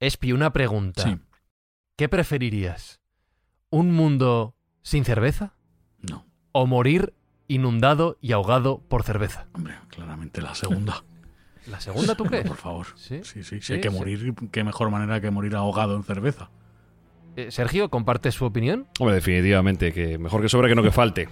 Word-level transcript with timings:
Espi, 0.00 0.32
una 0.32 0.52
pregunta. 0.52 1.02
Sí. 1.02 1.16
¿Qué 1.96 2.08
preferirías? 2.08 3.00
¿Un 3.70 3.92
mundo 3.92 4.54
sin 4.82 5.04
cerveza 5.04 5.54
No, 6.08 6.26
o 6.52 6.66
morir 6.66 7.14
inundado 7.48 8.18
y 8.20 8.32
ahogado 8.32 8.78
por 8.88 9.02
cerveza? 9.02 9.46
hombre, 9.54 9.74
claramente 9.88 10.40
la 10.42 10.54
segunda. 10.54 11.04
¿La 11.70 11.80
segunda 11.80 12.14
tú 12.14 12.24
crees? 12.24 12.46
Por 12.46 12.56
favor. 12.56 12.86
Sí. 12.96 13.20
Sí, 13.24 13.42
sí, 13.42 13.42
sí. 13.42 13.60
Sí, 13.60 13.72
hay 13.74 13.80
que 13.80 13.90
sí. 13.90 13.96
morir, 13.96 14.34
qué 14.52 14.62
mejor 14.62 14.90
manera 14.90 15.20
que 15.20 15.30
morir 15.32 15.56
ahogado 15.56 15.96
en 15.96 16.04
cerveza. 16.04 16.48
Eh, 17.34 17.50
Sergio, 17.50 17.90
¿compartes 17.90 18.34
su 18.34 18.44
opinión? 18.44 18.86
Hombre, 19.00 19.16
definitivamente, 19.16 19.92
que 19.92 20.16
mejor 20.16 20.42
que 20.42 20.48
sobre 20.48 20.68
que 20.68 20.74
no 20.76 20.82
que 20.84 20.92
falte. 20.92 21.28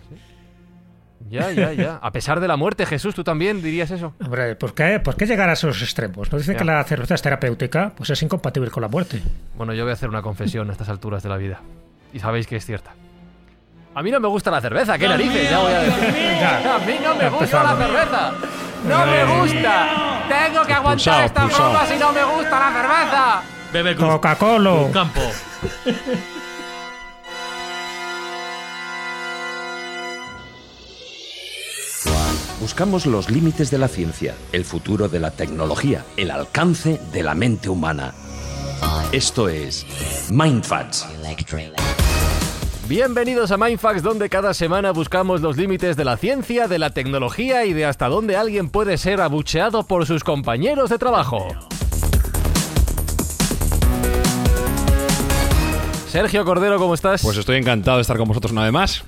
Ya, 1.31 1.51
ya, 1.53 1.73
ya. 1.73 1.99
A 2.03 2.13
pesar 2.13 2.39
de 2.41 2.47
la 2.49 2.57
muerte, 2.57 2.85
Jesús, 2.87 3.15
¿tú 3.15 3.25
también 3.25 3.63
dirías 3.63 3.91
eso? 3.91 4.13
Hombre, 4.23 4.55
¿por 4.57 4.75
qué, 4.75 5.01
¿por 5.01 5.17
qué 5.17 5.27
llegar 5.27 5.49
a 5.49 5.55
esos 5.55 5.81
extremos? 5.83 6.31
Nos 6.31 6.43
dicen 6.43 6.55
Ya. 6.55 6.59
que 6.59 6.65
la 6.65 6.85
cerveza 6.85 7.15
es 7.15 7.23
terapéutica, 7.23 7.93
pues 7.97 8.11
es 8.11 8.23
incompatible 8.23 8.71
con 8.71 8.83
la 8.83 8.89
muerte. 8.89 9.23
Bueno, 9.57 9.73
yo 9.73 9.85
voy 9.85 9.91
a 9.91 9.95
hacer 9.95 10.09
una 10.09 10.23
confesión 10.23 10.69
a 10.69 10.73
estas 10.73 10.89
alturas 10.89 11.23
de 11.23 11.29
la 11.31 11.37
vida. 11.37 11.61
Y 12.13 12.21
sabéis 12.21 12.47
que 12.47 12.57
es 12.57 12.67
cierta. 12.67 12.93
A 13.95 14.03
mí 14.03 14.11
no 14.11 14.21
me 14.21 14.29
gusta 14.29 14.51
la 14.51 14.61
cerveza, 14.61 14.99
¿qué 14.99 15.09
narices? 15.09 15.49
Ya 15.51 15.59
voy 15.61 15.73
a 15.73 15.81
decir. 15.81 16.15
Ya. 16.41 16.75
A 16.75 16.79
mí 16.81 16.95
no 17.03 17.15
me 17.15 17.29
gusta 17.31 17.63
la 17.63 17.77
cerveza. 17.77 18.33
No 18.89 19.07
me 19.07 19.25
gusta. 19.25 20.23
Tengo 20.29 20.63
que 20.65 20.73
aguantar 20.73 21.25
esta 21.25 21.45
broma 21.47 21.87
si 21.87 21.97
no 21.99 22.13
me 22.13 22.25
gusta 22.25 22.59
la 22.61 22.73
cerveza. 22.73 23.43
Bebe 23.73 23.97
Coca-Cola. 23.97 24.91
Campo. 24.93 25.21
Buscamos 32.65 33.05
los 33.05 33.31
límites 33.31 33.71
de 33.71 33.77
la 33.77 33.89
ciencia, 33.89 34.35
el 34.51 34.65
futuro 34.65 35.11
de 35.11 35.21
la 35.21 35.31
tecnología, 35.31 36.03
el 36.17 36.31
alcance 36.31 36.99
de 37.13 37.23
la 37.23 37.35
mente 37.35 37.69
humana. 37.69 38.15
Esto 39.13 39.51
es 39.51 39.85
Mindfacts. 40.31 41.07
Bienvenidos 42.89 43.51
a 43.51 43.59
Mindfax, 43.59 44.03
donde 44.03 44.31
cada 44.31 44.55
semana 44.55 44.93
buscamos 44.93 45.43
los 45.43 45.59
límites 45.59 45.99
de 45.99 46.07
la 46.07 46.17
ciencia, 46.17 46.67
de 46.67 46.79
la 46.79 46.89
tecnología 46.89 47.67
y 47.67 47.75
de 47.75 47.85
hasta 47.85 48.09
dónde 48.09 48.35
alguien 48.35 48.71
puede 48.71 48.97
ser 48.97 49.21
abucheado 49.21 49.87
por 49.87 50.07
sus 50.07 50.25
compañeros 50.25 50.89
de 50.89 50.97
trabajo. 50.97 51.47
Sergio 56.09 56.47
Cordero, 56.47 56.79
¿cómo 56.79 56.95
estás? 56.95 57.21
Pues 57.23 57.37
estoy 57.37 57.59
encantado 57.59 57.99
de 57.99 58.01
estar 58.01 58.17
con 58.17 58.27
vosotros 58.27 58.53
una 58.53 58.63
vez 58.63 58.73
más. 58.73 59.05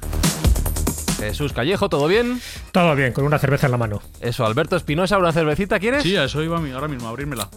Jesús 1.18 1.52
Callejo, 1.52 1.88
¿todo 1.88 2.06
bien? 2.06 2.40
Todo 2.72 2.94
bien, 2.94 3.12
con 3.12 3.24
una 3.24 3.38
cerveza 3.38 3.66
en 3.66 3.72
la 3.72 3.78
mano. 3.78 4.00
Eso, 4.20 4.44
Alberto 4.46 4.76
Espinosa, 4.76 5.18
¿una 5.18 5.32
cervecita 5.32 5.78
quieres? 5.78 6.02
Sí, 6.02 6.16
a 6.16 6.24
eso 6.24 6.42
iba 6.42 6.58
a 6.58 6.60
mí 6.60 6.70
ahora 6.70 6.88
mismo, 6.88 7.06
a 7.06 7.10
abrírmela. 7.10 7.48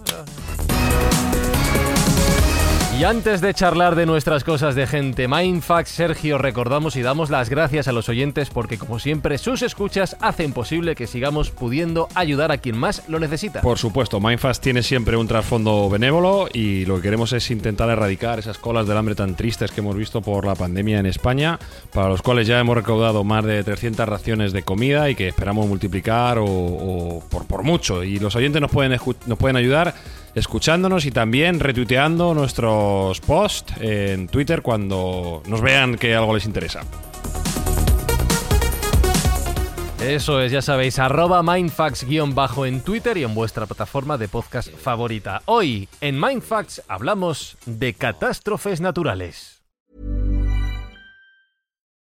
Y 3.00 3.05
antes 3.05 3.39
de 3.39 3.53
charlar 3.53 3.95
de 3.95 4.05
nuestras 4.05 4.44
cosas 4.44 4.75
de 4.75 4.86
gente 4.86 5.30
Mindfax, 5.30 5.89
Sergio, 5.89 6.38
recordamos 6.38 6.97
y 6.97 7.02
damos 7.02 7.29
las 7.29 7.50
gracias 7.50 7.88
a 7.88 7.94
los 7.94 8.09
oyentes 8.09 8.50
porque 8.50 8.78
como 8.78 9.00
siempre 9.00 9.38
sus 9.38 9.62
escuchas 9.62 10.18
hacen 10.19 10.51
posible 10.51 10.96
que 10.96 11.07
sigamos 11.07 11.50
pudiendo 11.50 12.09
ayudar 12.13 12.51
a 12.51 12.57
quien 12.57 12.78
más 12.78 13.07
lo 13.07 13.18
necesita. 13.22 13.62
Por 13.62 13.78
supuesto, 13.78 14.19
Mindfast 14.19 14.62
tiene 14.62 14.84
siempre 14.84 15.16
un 15.16 15.29
trasfondo 15.29 15.90
benévolo 15.90 16.50
y 16.51 16.84
lo 16.84 16.97
que 16.97 17.03
queremos 17.03 17.31
es 17.31 17.50
intentar 17.51 17.90
erradicar 17.90 18.38
esas 18.38 18.57
colas 18.57 18.85
del 18.85 18.97
hambre 18.97 19.16
tan 19.16 19.34
tristes 19.34 19.72
que 19.72 19.79
hemos 19.79 19.95
visto 19.95 20.19
por 20.19 20.45
la 20.45 20.56
pandemia 20.56 21.00
en 21.00 21.06
España, 21.06 21.57
para 21.94 22.09
los 22.09 22.22
cuales 22.22 22.47
ya 22.47 22.59
hemos 22.59 22.75
recaudado 22.75 23.24
más 23.24 23.45
de 23.45 23.63
300 23.63 24.09
raciones 24.09 24.51
de 24.51 24.63
comida 24.63 25.09
y 25.09 25.16
que 25.16 25.29
esperamos 25.29 25.69
multiplicar 25.69 26.38
o, 26.41 27.24
por, 27.29 27.63
mucho. 27.63 28.03
Y 28.03 28.19
los 28.19 28.35
oyentes 28.35 28.62
nos 28.62 28.74
nos 28.74 29.38
pueden 29.38 29.56
ayudar 29.56 29.95
escuchándonos 30.35 31.06
y 31.06 31.12
también 31.12 31.59
retuiteando 31.59 32.34
nuestros 32.34 33.19
posts 33.22 33.73
en 33.79 34.28
Twitter 34.28 34.62
cuando 34.62 35.44
nos 35.47 35.62
vean 35.62 35.95
que 35.95 36.16
algo 36.16 36.34
les 36.34 36.45
interesa. 36.45 36.81
Eso 40.01 40.41
es, 40.41 40.51
ya 40.53 40.62
sabéis, 40.62 40.97
arroba 40.97 41.44
mindfax-bajo 41.44 42.66
en 42.66 42.81
Twitter 42.81 43.18
y 43.18 43.23
en 43.23 43.35
vuestra 43.35 43.66
plataforma 43.66 44.18
de 44.18 44.29
podcast 44.29 44.73
favorita. 44.73 45.41
Hoy, 45.45 45.89
en 46.00 46.18
Mindfax, 46.19 46.84
hablamos 46.88 47.57
de 47.66 47.94
catástrofes 47.94 48.79
naturales. 48.79 49.59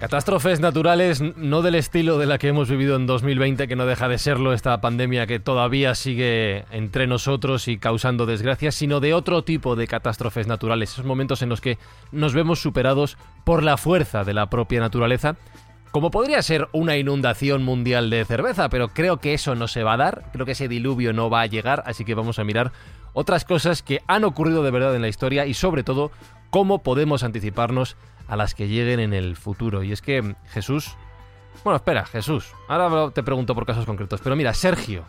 Catástrofes 0.00 0.60
naturales 0.60 1.20
no 1.20 1.60
del 1.60 1.74
estilo 1.74 2.16
de 2.16 2.24
la 2.24 2.38
que 2.38 2.48
hemos 2.48 2.70
vivido 2.70 2.96
en 2.96 3.06
2020, 3.06 3.68
que 3.68 3.76
no 3.76 3.84
deja 3.84 4.08
de 4.08 4.16
serlo 4.16 4.54
esta 4.54 4.80
pandemia 4.80 5.26
que 5.26 5.40
todavía 5.40 5.94
sigue 5.94 6.64
entre 6.70 7.06
nosotros 7.06 7.68
y 7.68 7.76
causando 7.76 8.24
desgracias, 8.24 8.74
sino 8.74 9.00
de 9.00 9.12
otro 9.12 9.44
tipo 9.44 9.76
de 9.76 9.86
catástrofes 9.86 10.46
naturales, 10.46 10.92
esos 10.92 11.04
momentos 11.04 11.42
en 11.42 11.50
los 11.50 11.60
que 11.60 11.76
nos 12.12 12.32
vemos 12.32 12.60
superados 12.60 13.18
por 13.44 13.62
la 13.62 13.76
fuerza 13.76 14.24
de 14.24 14.32
la 14.32 14.48
propia 14.48 14.80
naturaleza, 14.80 15.36
como 15.90 16.10
podría 16.10 16.40
ser 16.40 16.68
una 16.72 16.96
inundación 16.96 17.62
mundial 17.62 18.08
de 18.08 18.24
cerveza, 18.24 18.70
pero 18.70 18.88
creo 18.88 19.18
que 19.18 19.34
eso 19.34 19.54
no 19.54 19.68
se 19.68 19.82
va 19.82 19.92
a 19.92 19.98
dar, 19.98 20.30
creo 20.32 20.46
que 20.46 20.52
ese 20.52 20.66
diluvio 20.66 21.12
no 21.12 21.28
va 21.28 21.42
a 21.42 21.46
llegar, 21.46 21.82
así 21.84 22.06
que 22.06 22.14
vamos 22.14 22.38
a 22.38 22.44
mirar 22.44 22.72
otras 23.12 23.44
cosas 23.44 23.82
que 23.82 24.00
han 24.06 24.24
ocurrido 24.24 24.62
de 24.62 24.70
verdad 24.70 24.96
en 24.96 25.02
la 25.02 25.08
historia 25.08 25.44
y 25.44 25.52
sobre 25.52 25.84
todo 25.84 26.10
cómo 26.48 26.82
podemos 26.82 27.22
anticiparnos 27.22 27.98
a 28.30 28.36
las 28.36 28.54
que 28.54 28.68
lleguen 28.68 29.00
en 29.00 29.12
el 29.12 29.36
futuro. 29.36 29.82
Y 29.82 29.92
es 29.92 30.00
que 30.00 30.36
Jesús... 30.50 30.96
Bueno, 31.64 31.76
espera, 31.76 32.06
Jesús. 32.06 32.52
Ahora 32.68 33.10
te 33.10 33.24
pregunto 33.24 33.54
por 33.56 33.66
casos 33.66 33.84
concretos. 33.84 34.20
Pero 34.22 34.36
mira, 34.36 34.54
Sergio, 34.54 35.02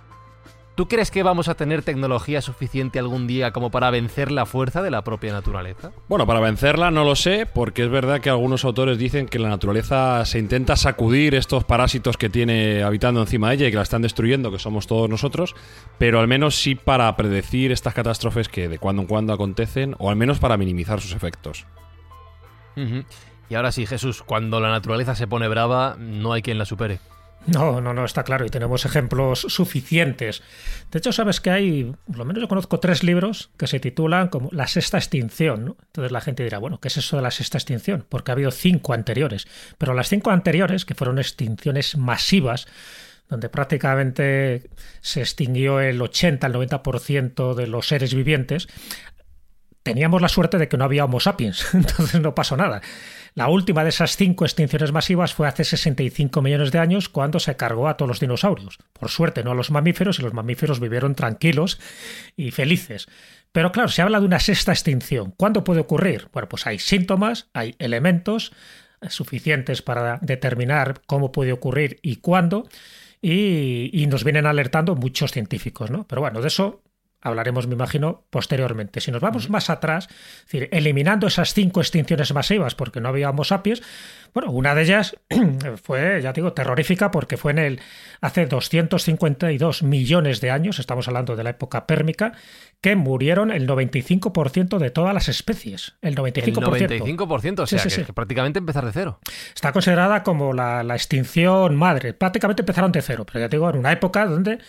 ¿tú 0.73 0.87
crees 0.87 1.11
que 1.11 1.21
vamos 1.21 1.47
a 1.47 1.53
tener 1.53 1.83
tecnología 1.83 2.41
suficiente 2.41 2.97
algún 2.97 3.27
día 3.27 3.51
como 3.51 3.69
para 3.69 3.91
vencer 3.91 4.31
la 4.31 4.47
fuerza 4.47 4.81
de 4.81 4.89
la 4.89 5.03
propia 5.03 5.31
naturaleza? 5.33 5.91
Bueno, 6.09 6.25
para 6.25 6.39
vencerla 6.39 6.89
no 6.89 7.03
lo 7.03 7.15
sé, 7.15 7.45
porque 7.45 7.83
es 7.83 7.89
verdad 7.91 8.21
que 8.21 8.31
algunos 8.31 8.65
autores 8.65 8.97
dicen 8.97 9.27
que 9.27 9.37
la 9.37 9.49
naturaleza 9.49 10.25
se 10.25 10.39
intenta 10.39 10.75
sacudir 10.75 11.35
estos 11.35 11.63
parásitos 11.63 12.17
que 12.17 12.27
tiene 12.27 12.81
habitando 12.81 13.21
encima 13.21 13.49
de 13.49 13.55
ella 13.57 13.67
y 13.67 13.69
que 13.69 13.77
la 13.77 13.83
están 13.83 14.01
destruyendo, 14.01 14.51
que 14.51 14.57
somos 14.57 14.87
todos 14.87 15.07
nosotros, 15.07 15.55
pero 15.99 16.19
al 16.19 16.27
menos 16.27 16.55
sí 16.55 16.73
para 16.73 17.15
predecir 17.15 17.71
estas 17.71 17.93
catástrofes 17.93 18.49
que 18.49 18.67
de 18.67 18.79
cuando 18.79 19.03
en 19.03 19.07
cuando 19.07 19.31
acontecen, 19.31 19.95
o 19.99 20.09
al 20.09 20.15
menos 20.15 20.39
para 20.39 20.57
minimizar 20.57 20.99
sus 20.99 21.13
efectos. 21.13 21.67
Y 22.75 23.55
ahora 23.55 23.71
sí, 23.71 23.85
Jesús, 23.85 24.23
cuando 24.23 24.59
la 24.59 24.69
naturaleza 24.69 25.15
se 25.15 25.27
pone 25.27 25.47
brava, 25.47 25.97
no 25.99 26.33
hay 26.33 26.41
quien 26.41 26.57
la 26.57 26.65
supere. 26.65 26.99
No, 27.47 27.81
no, 27.81 27.93
no, 27.93 28.05
está 28.05 28.23
claro, 28.23 28.45
y 28.45 28.49
tenemos 28.49 28.85
ejemplos 28.85 29.47
suficientes. 29.49 30.43
De 30.91 30.99
hecho, 30.99 31.11
sabes 31.11 31.41
que 31.41 31.49
hay, 31.49 31.95
por 32.05 32.17
lo 32.17 32.25
menos 32.25 32.41
yo 32.41 32.47
conozco 32.47 32.79
tres 32.79 33.03
libros 33.03 33.49
que 33.57 33.65
se 33.65 33.79
titulan 33.79 34.27
como 34.27 34.49
La 34.51 34.67
sexta 34.67 34.97
extinción. 34.97 35.75
Entonces 35.87 36.11
la 36.11 36.21
gente 36.21 36.43
dirá, 36.43 36.59
bueno, 36.59 36.79
¿qué 36.79 36.89
es 36.89 36.97
eso 36.97 37.15
de 37.15 37.23
la 37.23 37.31
sexta 37.31 37.57
extinción? 37.57 38.05
Porque 38.07 38.31
ha 38.31 38.33
habido 38.33 38.51
cinco 38.51 38.93
anteriores, 38.93 39.47
pero 39.79 39.95
las 39.95 40.07
cinco 40.07 40.29
anteriores, 40.29 40.85
que 40.85 40.93
fueron 40.93 41.17
extinciones 41.17 41.97
masivas, 41.97 42.67
donde 43.27 43.49
prácticamente 43.49 44.69
se 44.99 45.21
extinguió 45.21 45.79
el 45.79 46.01
80 46.01 46.45
al 46.45 46.53
90% 46.53 47.55
de 47.55 47.65
los 47.65 47.87
seres 47.87 48.13
vivientes, 48.13 48.67
teníamos 49.83 50.21
la 50.21 50.29
suerte 50.29 50.57
de 50.57 50.67
que 50.67 50.77
no 50.77 50.83
había 50.83 51.05
Homo 51.05 51.19
sapiens, 51.19 51.67
entonces 51.73 52.21
no 52.21 52.35
pasó 52.35 52.57
nada. 52.57 52.81
La 53.33 53.47
última 53.47 53.83
de 53.83 53.89
esas 53.89 54.17
cinco 54.17 54.43
extinciones 54.43 54.91
masivas 54.91 55.33
fue 55.33 55.47
hace 55.47 55.63
65 55.63 56.41
millones 56.41 56.71
de 56.71 56.79
años 56.79 57.07
cuando 57.07 57.39
se 57.39 57.55
cargó 57.55 57.87
a 57.87 57.95
todos 57.95 58.09
los 58.09 58.19
dinosaurios. 58.19 58.77
Por 58.91 59.09
suerte, 59.09 59.43
no 59.43 59.51
a 59.51 59.55
los 59.55 59.71
mamíferos, 59.71 60.19
y 60.19 60.21
los 60.21 60.33
mamíferos 60.33 60.81
vivieron 60.81 61.15
tranquilos 61.15 61.79
y 62.35 62.51
felices. 62.51 63.07
Pero 63.53 63.71
claro, 63.71 63.87
se 63.87 64.01
habla 64.01 64.19
de 64.19 64.25
una 64.25 64.39
sexta 64.39 64.73
extinción. 64.73 65.33
¿Cuándo 65.37 65.63
puede 65.63 65.79
ocurrir? 65.79 66.27
Bueno, 66.33 66.49
pues 66.49 66.67
hay 66.67 66.77
síntomas, 66.79 67.47
hay 67.53 67.75
elementos 67.79 68.51
suficientes 69.07 69.81
para 69.81 70.19
determinar 70.21 71.01
cómo 71.05 71.31
puede 71.31 71.53
ocurrir 71.53 71.99
y 72.01 72.17
cuándo, 72.17 72.67
y, 73.21 73.89
y 73.93 74.07
nos 74.07 74.25
vienen 74.25 74.45
alertando 74.45 74.95
muchos 74.95 75.31
científicos, 75.31 75.89
¿no? 75.89 76.05
Pero 76.05 76.21
bueno, 76.21 76.41
de 76.41 76.49
eso 76.49 76.81
hablaremos, 77.21 77.67
me 77.67 77.75
imagino, 77.75 78.23
posteriormente. 78.29 78.99
Si 79.01 79.11
nos 79.11 79.21
vamos 79.21 79.49
más 79.49 79.69
atrás, 79.69 80.07
es 80.09 80.45
decir, 80.45 80.69
eliminando 80.71 81.27
esas 81.27 81.53
cinco 81.53 81.81
extinciones 81.81 82.33
masivas 82.33 82.75
porque 82.75 82.99
no 82.99 83.09
había 83.09 83.29
Homo 83.29 83.43
sapiens, 83.43 83.81
bueno, 84.33 84.51
una 84.51 84.73
de 84.75 84.83
ellas 84.83 85.15
fue, 85.83 86.21
ya 86.21 86.33
digo, 86.33 86.53
terrorífica 86.53 87.11
porque 87.11 87.37
fue 87.37 87.51
en 87.51 87.59
el 87.59 87.79
hace 88.21 88.45
252 88.45 89.83
millones 89.83 90.41
de 90.41 90.51
años, 90.51 90.79
estamos 90.79 91.07
hablando 91.07 91.35
de 91.35 91.43
la 91.43 91.51
época 91.51 91.85
pérmica, 91.85 92.33
que 92.81 92.95
murieron 92.95 93.51
el 93.51 93.67
95% 93.67 94.79
de 94.79 94.89
todas 94.89 95.13
las 95.13 95.29
especies. 95.29 95.93
El 96.01 96.15
95%. 96.15 96.91
El 96.91 97.01
95%, 97.01 97.59
o 97.59 97.67
sea, 97.67 97.79
Sí, 97.79 97.89
sí, 97.89 97.95
que, 97.95 98.01
sí. 98.01 98.05
que 98.05 98.13
prácticamente 98.13 98.59
empezar 98.59 98.85
de 98.85 98.91
cero. 98.91 99.19
Está 99.53 99.71
considerada 99.71 100.23
como 100.23 100.53
la, 100.53 100.83
la 100.83 100.95
extinción 100.95 101.75
madre. 101.75 102.13
Prácticamente 102.13 102.63
empezaron 102.63 102.91
de 102.91 103.01
cero, 103.01 103.25
pero 103.25 103.39
ya 103.39 103.47
digo, 103.47 103.69
en 103.69 103.77
una 103.77 103.91
época 103.91 104.25
donde 104.25 104.59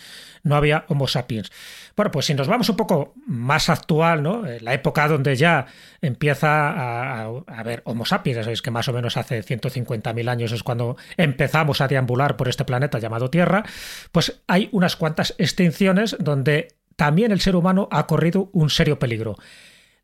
no 0.43 0.55
había 0.55 0.85
Homo 0.89 1.07
sapiens. 1.07 1.51
Bueno, 1.95 2.11
pues 2.11 2.25
si 2.25 2.33
nos 2.33 2.47
vamos 2.47 2.69
un 2.69 2.75
poco 2.75 3.13
más 3.25 3.69
actual, 3.69 4.21
¿no? 4.21 4.45
Eh, 4.45 4.59
La 4.61 4.73
época 4.73 5.07
donde 5.07 5.35
ya 5.35 5.65
empieza 6.01 7.23
a, 7.23 7.63
ver 7.63 7.81
Homo 7.85 8.05
sapiens, 8.05 8.37
ya 8.37 8.43
sabéis 8.43 8.61
que 8.61 8.71
más 8.71 8.87
o 8.87 8.93
menos 8.93 9.17
hace 9.17 9.41
150.000 9.43 10.29
años 10.29 10.51
es 10.51 10.63
cuando 10.63 10.97
empezamos 11.17 11.81
a 11.81 11.87
deambular 11.87 12.35
por 12.35 12.49
este 12.49 12.65
planeta 12.65 12.99
llamado 12.99 13.29
Tierra, 13.29 13.63
pues 14.11 14.41
hay 14.47 14.69
unas 14.71 14.95
cuantas 14.95 15.33
extinciones 15.37 16.15
donde 16.19 16.75
también 16.95 17.31
el 17.31 17.41
ser 17.41 17.55
humano 17.55 17.87
ha 17.91 18.05
corrido 18.05 18.49
un 18.53 18.69
serio 18.69 18.99
peligro. 18.99 19.37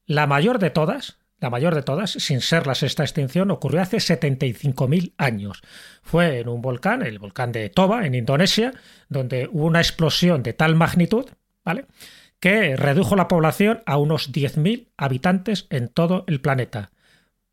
La 0.06 0.26
mayor 0.26 0.58
de 0.58 0.72
todas, 0.72 1.19
la 1.40 1.50
mayor 1.50 1.76
de 1.76 1.84
todas, 1.84 2.12
sin 2.12 2.42
ser 2.42 2.68
la 2.68 2.76
sexta 2.76 3.04
extinción, 3.04 3.52
ocurrió 3.52 3.82
hace 3.82 3.98
75.000 3.98 5.14
años. 5.18 5.62
Fue 6.02 6.40
en 6.40 6.50
un 6.50 6.62
volcán, 6.62 7.02
el 7.02 7.20
volcán 7.20 7.52
de 7.52 7.70
Toba, 7.70 8.06
en 8.06 8.16
Indonesia, 8.16 8.74
donde 9.08 9.50
hubo 9.52 9.66
una 9.66 9.80
explosión 9.80 10.44
de 10.44 10.54
tal 10.54 10.76
magnitud, 10.76 11.26
¿vale? 11.64 11.86
que 12.40 12.76
redujo 12.76 13.16
la 13.16 13.28
población 13.28 13.82
a 13.86 13.98
unos 13.98 14.32
10.000 14.32 14.88
habitantes 14.98 15.68
en 15.70 15.90
todo 15.90 16.24
el 16.28 16.42
planeta. 16.42 16.92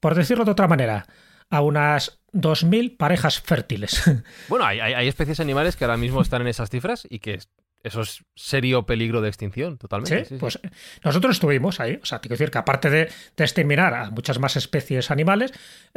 Por 0.00 0.14
decirlo 0.14 0.44
de 0.44 0.52
otra 0.52 0.68
manera, 0.68 1.06
a 1.50 1.60
unas 1.60 2.20
2.000 2.32 2.96
parejas 2.96 3.40
fértiles. 3.40 4.02
Bueno, 4.48 4.64
hay, 4.64 5.08
especies 5.08 5.40
animales 5.40 5.76
que 5.76 5.84
ahora 5.84 5.96
mismo 5.96 6.22
están 6.22 6.42
en 6.42 6.48
esas 6.48 6.70
cifras 6.70 7.06
y 7.08 7.18
que 7.18 7.40
eso 7.86 8.00
es 8.02 8.24
serio 8.34 8.84
peligro 8.84 9.20
de 9.20 9.28
extinción, 9.28 9.78
totalmente. 9.78 10.18
Sí, 10.20 10.24
sí, 10.24 10.34
sí. 10.34 10.38
pues 10.40 10.58
nosotros 11.04 11.36
estuvimos 11.36 11.78
ahí. 11.80 11.98
O 12.02 12.06
sea, 12.06 12.18
te 12.18 12.28
quiero 12.28 12.38
decir 12.38 12.50
que 12.50 12.58
aparte 12.58 12.90
de, 12.90 13.08
de 13.36 13.44
exterminar 13.44 13.94
a 13.94 14.10
muchas 14.10 14.38
más 14.38 14.56
especies 14.56 15.10
animales, 15.10 15.52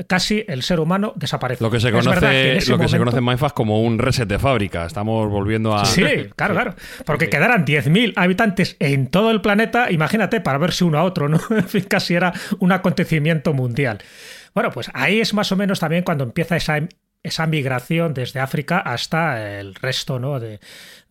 casi 0.08 0.46
el 0.48 0.64
ser 0.64 0.80
humano 0.80 1.14
desaparece. 1.16 1.64
Lo 1.64 1.72
que 1.72 1.80
se 1.80 1.92
conoce, 1.92 2.52
en 2.52 2.54
lo 2.70 2.78
que 2.78 2.88
se 2.88 2.98
conoce 2.98 3.18
en 3.18 3.50
como 3.54 3.82
un 3.82 3.98
reset 4.00 4.28
de 4.30 4.38
fábrica. 4.40 4.86
Estamos 4.86 5.30
volviendo 5.30 5.76
a. 5.76 5.86
Sí, 5.86 6.04
claro, 6.36 6.54
claro. 6.54 6.76
Porque 7.06 7.26
Sí. 7.26 7.32
quedaran 7.32 7.66
10.000 7.66 8.14
habitantes 8.16 8.76
en 8.80 9.08
todo 9.08 9.32
el 9.32 9.42
planeta, 9.42 9.92
imagínate, 9.92 10.42
para 10.42 10.58
verse 10.58 10.84
uno 10.84 11.00
a 11.00 11.04
otro, 11.04 11.28
¿no? 11.28 11.40
En 11.50 11.68
fin, 11.68 11.84
Casi 11.88 12.14
era 12.14 12.34
un 12.60 12.72
acontecimiento 12.72 13.54
mundial. 13.54 14.00
Bueno, 14.54 14.72
pues 14.72 14.90
ahí 14.94 15.20
es 15.22 15.34
más 15.34 15.52
o 15.52 15.56
menos 15.56 15.80
también 15.80 16.04
cuando 16.04 16.24
empieza 16.24 16.56
esa, 16.56 16.80
esa 17.24 17.48
migración 17.48 18.14
desde 18.14 18.40
África 18.40 18.80
hasta 18.80 19.60
el 19.60 19.76
resto 19.76 20.20
¿no? 20.20 20.40
de, 20.40 20.60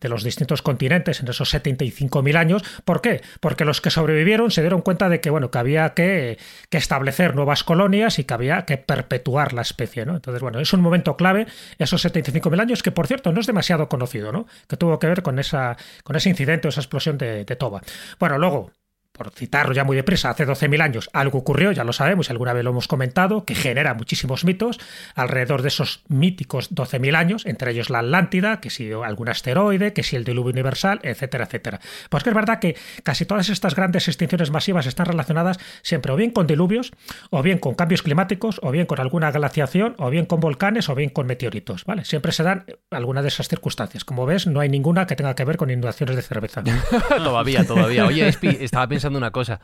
de 0.01 0.09
los 0.09 0.23
distintos 0.23 0.61
continentes 0.61 1.19
en 1.19 1.27
esos 1.27 1.53
75.000 1.53 2.35
años. 2.35 2.63
¿Por 2.83 3.01
qué? 3.01 3.21
Porque 3.39 3.65
los 3.65 3.81
que 3.81 3.91
sobrevivieron 3.91 4.51
se 4.51 4.61
dieron 4.61 4.81
cuenta 4.81 5.09
de 5.09 5.21
que, 5.21 5.29
bueno, 5.29 5.51
que 5.51 5.57
había 5.57 5.93
que, 5.93 6.37
que 6.69 6.77
establecer 6.77 7.35
nuevas 7.35 7.63
colonias 7.63 8.17
y 8.19 8.23
que 8.23 8.33
había 8.33 8.65
que 8.65 8.77
perpetuar 8.77 9.53
la 9.53 9.61
especie, 9.61 10.05
¿no? 10.05 10.15
Entonces, 10.15 10.41
bueno, 10.41 10.59
es 10.59 10.73
un 10.73 10.81
momento 10.81 11.15
clave, 11.15 11.47
esos 11.77 12.03
75.000 12.03 12.59
años, 12.59 12.83
que 12.83 12.91
por 12.91 13.07
cierto 13.07 13.31
no 13.31 13.39
es 13.39 13.47
demasiado 13.47 13.87
conocido, 13.89 14.31
¿no? 14.31 14.47
Que 14.67 14.77
tuvo 14.77 14.97
que 14.99 15.07
ver 15.07 15.21
con, 15.21 15.37
esa, 15.37 15.77
con 16.03 16.15
ese 16.15 16.29
incidente 16.29 16.67
o 16.67 16.69
esa 16.69 16.81
explosión 16.81 17.17
de, 17.17 17.45
de 17.45 17.55
Toba. 17.55 17.81
Bueno, 18.19 18.37
luego, 18.37 18.71
por 19.19 19.31
citarlo 19.31 19.73
ya 19.73 19.83
muy 19.83 19.97
deprisa, 19.97 20.29
hace 20.29 20.47
12.000 20.47 20.81
años 20.81 21.09
algo 21.11 21.39
ocurrió, 21.39 21.73
ya 21.73 21.83
lo 21.83 21.91
sabemos, 21.91 22.29
y 22.29 22.31
alguna 22.31 22.53
vez 22.53 22.63
lo 22.63 22.69
hemos 22.69 22.87
comentado, 22.87 23.43
que 23.43 23.53
genera 23.53 23.93
muchísimos 23.93 24.45
mitos 24.45 24.79
alrededor 25.13 25.61
de 25.61 25.67
esos 25.67 26.03
míticos 26.07 26.73
12.000 26.73 27.15
años, 27.17 27.45
entre 27.45 27.71
ellos 27.71 27.89
la 27.89 27.99
Atlántida, 27.99 28.61
que 28.61 28.69
si 28.69 28.91
algún 28.93 29.27
asteroide, 29.27 29.91
que 29.91 30.03
si 30.03 30.15
el 30.15 30.23
diluvio 30.23 30.53
universal, 30.53 31.01
etcétera, 31.03 31.43
etcétera. 31.43 31.81
Pues 32.09 32.23
que 32.23 32.29
es 32.29 32.35
verdad 32.35 32.59
que 32.59 32.77
casi 33.03 33.25
todas 33.25 33.49
estas 33.49 33.75
grandes 33.75 34.07
extinciones 34.07 34.51
masivas 34.51 34.85
están 34.85 35.07
relacionadas 35.07 35.59
siempre 35.81 36.13
o 36.13 36.15
bien 36.15 36.31
con 36.31 36.47
diluvios, 36.47 36.93
o 37.29 37.43
bien 37.43 37.59
con 37.59 37.75
cambios 37.75 38.01
climáticos, 38.01 38.61
o 38.63 38.71
bien 38.71 38.85
con 38.85 39.01
alguna 39.01 39.31
glaciación, 39.31 39.95
o 39.97 40.09
bien 40.09 40.25
con 40.25 40.39
volcanes, 40.39 40.87
o 40.87 40.95
bien 40.95 41.09
con 41.09 41.27
meteoritos, 41.27 41.83
¿vale? 41.83 42.05
Siempre 42.05 42.31
se 42.31 42.43
dan 42.43 42.63
alguna 42.89 43.21
de 43.21 43.27
esas 43.27 43.49
circunstancias. 43.49 44.05
Como 44.05 44.25
ves, 44.25 44.47
no 44.47 44.61
hay 44.61 44.69
ninguna 44.69 45.07
que 45.07 45.17
tenga 45.17 45.35
que 45.35 45.43
ver 45.43 45.57
con 45.57 45.69
inundaciones 45.69 46.15
de 46.15 46.21
cerveza. 46.21 46.63
todavía, 47.17 47.65
todavía. 47.65 48.05
Oye, 48.05 48.29
estaba 48.63 48.87
pensando 48.87 49.08
una 49.17 49.31
cosa. 49.31 49.59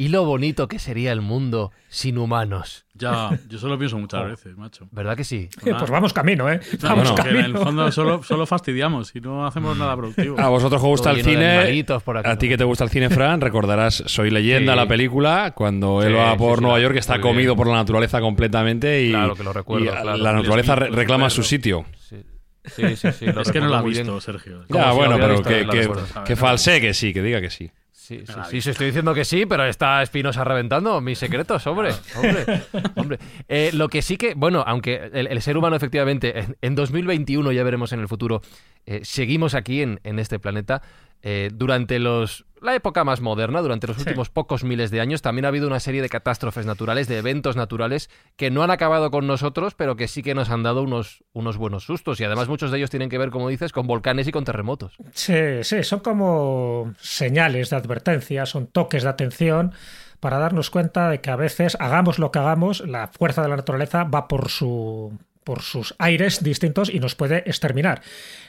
¿Y 0.00 0.10
lo 0.10 0.24
bonito 0.24 0.68
que 0.68 0.78
sería 0.78 1.10
el 1.10 1.20
mundo 1.22 1.72
sin 1.88 2.18
humanos? 2.18 2.86
Ya, 2.94 3.36
yo 3.48 3.58
solo 3.58 3.76
pienso 3.78 3.98
muchas 3.98 4.24
veces, 4.28 4.56
macho. 4.56 4.86
¿Verdad 4.92 5.16
que 5.16 5.24
sí? 5.24 5.48
Pues 5.60 5.90
vamos 5.90 6.12
camino, 6.12 6.48
¿eh? 6.48 6.60
No, 6.80 6.88
Vamos 6.90 7.10
bueno, 7.10 7.14
que 7.24 7.30
en 7.30 7.36
el 7.36 7.42
camino. 7.46 7.60
fondo 7.64 7.90
solo, 7.90 8.22
solo 8.22 8.46
fastidiamos 8.46 9.10
y 9.16 9.20
no 9.20 9.44
hacemos 9.44 9.76
nada 9.76 9.96
productivo. 9.96 10.38
A 10.38 10.48
vosotros 10.50 10.80
que 10.80 10.86
os 10.86 10.90
gusta 10.90 11.10
Todo 11.10 11.18
el 11.18 11.24
cine, 11.24 11.50
animalitos 11.58 12.02
por 12.04 12.16
aquí, 12.16 12.30
a 12.30 12.38
ti 12.38 12.48
que 12.48 12.56
te 12.56 12.62
gusta 12.62 12.84
el 12.84 12.90
cine, 12.90 13.10
Fran, 13.10 13.40
recordarás 13.40 14.04
Soy 14.06 14.30
leyenda, 14.30 14.74
Sí. 14.74 14.76
la 14.78 14.86
película, 14.86 15.52
cuando 15.56 16.00
él 16.04 16.14
va 16.16 16.36
por 16.36 16.58
sí, 16.58 16.62
Nueva 16.62 16.78
York, 16.78 16.92
que 16.92 17.00
está 17.00 17.14
bien. 17.14 17.22
comido 17.22 17.56
por 17.56 17.66
la 17.66 17.74
naturaleza 17.74 18.20
completamente 18.20 19.02
y, 19.02 19.10
Claro 19.10 19.34
que 19.34 19.42
lo 19.42 19.52
recuerdo, 19.52 19.84
y 19.86 19.88
claro. 19.88 20.16
la 20.16 20.32
naturaleza 20.32 20.76
re- 20.76 20.90
reclama 20.90 21.24
lo 21.24 21.30
su 21.30 21.42
sitio. 21.42 21.84
Sí, 22.08 22.22
sí, 22.66 22.94
sí. 22.96 23.12
sí, 23.18 23.26
lo 23.26 23.40
es 23.42 23.50
que 23.50 23.58
no 23.60 23.66
la 23.68 23.78
ha 23.78 23.82
bien. 23.82 23.94
visto, 24.04 24.20
Sergio. 24.20 24.64
Ya, 24.68 24.82
si 24.84 24.88
lo 24.90 24.94
bueno, 24.94 25.16
pero 25.18 25.42
que, 25.42 25.66
que, 25.66 25.90
que 26.24 26.36
falsee 26.36 26.80
que 26.80 26.94
sí, 26.94 27.12
que 27.12 27.20
diga 27.22 27.40
que 27.40 27.50
sí. 27.50 27.68
Sí, 28.08 28.22
sí, 28.26 28.32
sí, 28.48 28.60
sí, 28.62 28.70
estoy 28.70 28.86
diciendo 28.86 29.12
que 29.12 29.22
sí, 29.22 29.44
pero 29.44 29.66
está 29.66 30.02
Espinosa 30.02 30.42
reventando 30.42 30.98
mis 31.02 31.18
secretos, 31.18 31.66
hombre. 31.66 31.90
Hombre, 32.16 32.62
hombre. 32.96 33.18
Eh, 33.48 33.68
lo 33.74 33.90
que 33.90 34.00
sí 34.00 34.16
que, 34.16 34.32
bueno, 34.32 34.64
aunque 34.66 35.10
el, 35.12 35.26
el 35.26 35.42
ser 35.42 35.58
humano 35.58 35.76
efectivamente 35.76 36.38
en, 36.38 36.56
en 36.62 36.74
2021, 36.74 37.52
ya 37.52 37.62
veremos 37.62 37.92
en 37.92 38.00
el 38.00 38.08
futuro, 38.08 38.40
eh, 38.86 39.00
seguimos 39.02 39.54
aquí 39.54 39.82
en, 39.82 40.00
en 40.04 40.18
este 40.18 40.38
planeta, 40.38 40.80
eh, 41.22 41.50
durante 41.52 41.98
los 41.98 42.46
la 42.60 42.74
época 42.74 43.04
más 43.04 43.20
moderna, 43.20 43.60
durante 43.60 43.86
los 43.86 43.98
últimos 43.98 44.30
pocos 44.30 44.64
miles 44.64 44.90
de 44.90 45.00
años, 45.00 45.22
también 45.22 45.44
ha 45.44 45.48
habido 45.48 45.66
una 45.66 45.80
serie 45.80 46.02
de 46.02 46.08
catástrofes 46.08 46.66
naturales, 46.66 47.08
de 47.08 47.18
eventos 47.18 47.56
naturales 47.56 48.10
que 48.36 48.50
no 48.50 48.62
han 48.62 48.70
acabado 48.70 49.10
con 49.10 49.26
nosotros, 49.26 49.74
pero 49.74 49.96
que 49.96 50.08
sí 50.08 50.22
que 50.22 50.34
nos 50.34 50.50
han 50.50 50.62
dado 50.62 50.82
unos, 50.82 51.24
unos 51.32 51.56
buenos 51.56 51.84
sustos. 51.84 52.20
Y 52.20 52.24
además 52.24 52.48
muchos 52.48 52.70
de 52.70 52.78
ellos 52.78 52.90
tienen 52.90 53.10
que 53.10 53.18
ver, 53.18 53.30
como 53.30 53.48
dices, 53.48 53.72
con 53.72 53.86
volcanes 53.86 54.26
y 54.26 54.32
con 54.32 54.44
terremotos. 54.44 54.96
Sí, 55.12 55.62
sí, 55.62 55.82
son 55.84 56.00
como 56.00 56.94
señales 56.98 57.70
de 57.70 57.76
advertencia, 57.76 58.46
son 58.46 58.66
toques 58.66 59.04
de 59.04 59.08
atención 59.08 59.72
para 60.20 60.38
darnos 60.38 60.70
cuenta 60.70 61.10
de 61.10 61.20
que 61.20 61.30
a 61.30 61.36
veces, 61.36 61.76
hagamos 61.78 62.18
lo 62.18 62.32
que 62.32 62.40
hagamos, 62.40 62.80
la 62.80 63.06
fuerza 63.06 63.42
de 63.42 63.48
la 63.48 63.56
naturaleza 63.56 64.02
va 64.04 64.26
por 64.26 64.48
su 64.48 65.16
por 65.48 65.62
sus 65.62 65.94
aires 65.98 66.42
distintos 66.44 66.90
y 66.92 67.00
nos 67.00 67.14
puede 67.14 67.38
exterminar. 67.38 68.02